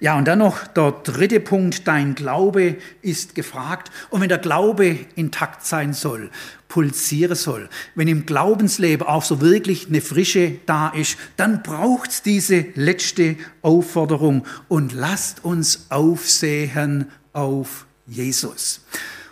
Ja, 0.00 0.16
und 0.18 0.26
dann 0.26 0.40
noch 0.40 0.66
der 0.66 0.92
dritte 0.92 1.40
Punkt, 1.40 1.86
dein 1.88 2.14
Glaube 2.14 2.76
ist 3.02 3.34
gefragt. 3.34 3.90
Und 4.10 4.20
wenn 4.20 4.28
der 4.28 4.38
Glaube 4.38 4.98
intakt 5.14 5.64
sein 5.64 5.92
soll, 5.92 6.30
pulsieren 6.68 7.36
soll, 7.36 7.68
wenn 7.94 8.08
im 8.08 8.26
Glaubensleben 8.26 9.06
auch 9.06 9.22
so 9.22 9.40
wirklich 9.40 9.88
eine 9.88 10.00
Frische 10.00 10.58
da 10.66 10.88
ist, 10.88 11.16
dann 11.36 11.62
braucht 11.62 12.10
es 12.10 12.22
diese 12.22 12.66
letzte 12.74 13.36
Aufforderung 13.62 14.46
und 14.68 14.92
lasst 14.92 15.44
uns 15.44 15.86
aufsehen 15.90 17.10
auf 17.32 17.86
Jesus. 18.06 18.80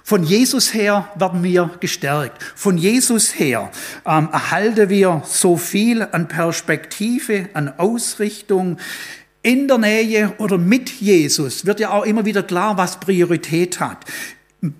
Von 0.07 0.23
Jesus 0.23 0.75
her 0.75 1.09
werden 1.15 1.43
wir 1.43 1.71
gestärkt. 1.81 2.43
Von 2.55 2.77
Jesus 2.77 3.39
her 3.39 3.71
ähm, 4.05 4.29
erhalten 4.31 4.91
wir 4.91 5.23
so 5.25 5.57
viel 5.57 6.03
an 6.03 6.29
Perspektive, 6.29 7.49
an 7.55 7.73
Ausrichtung 7.79 8.77
in 9.45 9.69
der 9.69 9.79
Nähe 9.79 10.33
oder 10.39 10.57
mit 10.57 10.91
Jesus 10.91 11.67
wird 11.67 11.79
ja 11.79 11.91
auch 11.91 12.05
immer 12.05 12.25
wieder 12.25 12.43
klar, 12.43 12.79
was 12.79 12.99
Priorität 12.99 13.79
hat. 13.79 13.99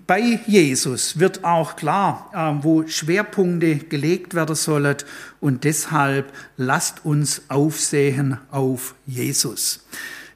Bei 0.07 0.39
Jesus 0.47 1.19
wird 1.19 1.43
auch 1.43 1.75
klar, 1.75 2.31
äh, 2.33 2.63
wo 2.63 2.87
Schwerpunkte 2.87 3.75
gelegt 3.75 4.33
werden 4.33 4.55
sollen 4.55 4.97
und 5.39 5.63
deshalb 5.63 6.33
lasst 6.57 7.05
uns 7.05 7.43
aufsehen 7.47 8.39
auf 8.49 8.95
Jesus. 9.05 9.85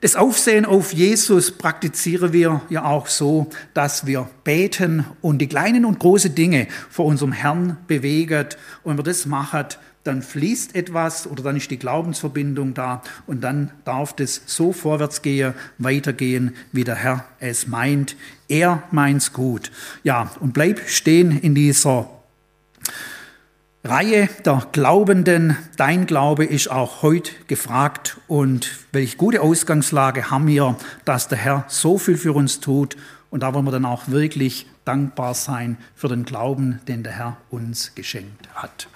Das 0.02 0.16
Aufsehen 0.16 0.66
auf 0.66 0.94
Jesus 0.94 1.52
praktizieren 1.52 2.32
wir 2.32 2.62
ja 2.70 2.86
auch 2.86 3.08
so, 3.08 3.50
dass 3.74 4.06
wir 4.06 4.30
beten 4.44 5.06
und 5.22 5.40
die 5.40 5.48
kleinen 5.48 5.84
und 5.84 6.00
großen 6.00 6.34
Dinge 6.36 6.68
vor 6.90 7.06
unserem 7.06 7.32
Herrn 7.32 7.78
bewegen. 7.88 8.46
Und 8.84 8.92
wenn 8.92 9.00
wir 9.00 9.04
das 9.04 9.26
machen, 9.26 9.66
dann 10.04 10.22
fließt 10.22 10.76
etwas 10.76 11.28
oder 11.28 11.44
dann 11.44 11.58
ist 11.58 11.72
die 11.72 11.80
Glaubensverbindung 11.80 12.74
da 12.74 13.02
und 13.28 13.42
dann 13.42 13.72
darf 13.86 14.14
das 14.14 14.42
so 14.46 14.72
vorwärts 14.72 15.22
gehen, 15.22 15.54
weitergehen, 15.78 16.56
wie 16.72 16.84
der 16.84 16.96
Herr 16.96 17.26
es 17.40 17.68
meint. 17.68 18.16
Er 18.48 18.84
meint's 18.92 19.34
gut. 19.34 19.72
Ja, 20.04 20.32
und 20.40 20.54
bleib 20.54 20.88
stehen 20.88 21.38
in 21.38 21.54
dieser 21.54 22.10
Reihe 23.84 24.30
der 24.46 24.68
Glaubenden. 24.72 25.58
Dein 25.78 26.06
Glaube 26.06 26.46
ist 26.46 26.70
auch 26.70 27.02
heute 27.02 27.32
gefragt 27.48 28.18
und 28.28 28.80
welche 28.92 29.18
gute 29.18 29.42
Ausgangslage 29.42 30.32
haben 30.32 30.48
wir, 30.48 30.76
dass 31.06 31.28
der 31.28 31.38
Herr 31.38 31.66
so 31.68 31.98
viel 31.98 32.18
für 32.18 32.34
uns 32.34 32.60
tut 32.60 32.98
und 33.30 33.44
da 33.44 33.54
wollen 33.54 33.66
wir 33.66 33.72
dann 33.72 33.86
auch 33.86 34.08
wirklich 34.08 34.66
dankbar 34.86 35.34
sein 35.34 35.78
für 35.96 36.08
den 36.08 36.26
Glauben, 36.26 36.80
den 36.88 37.04
der 37.04 37.14
Herr 37.14 37.38
uns 37.50 37.94
geschenkt 37.96 38.50
hat. 38.56 38.88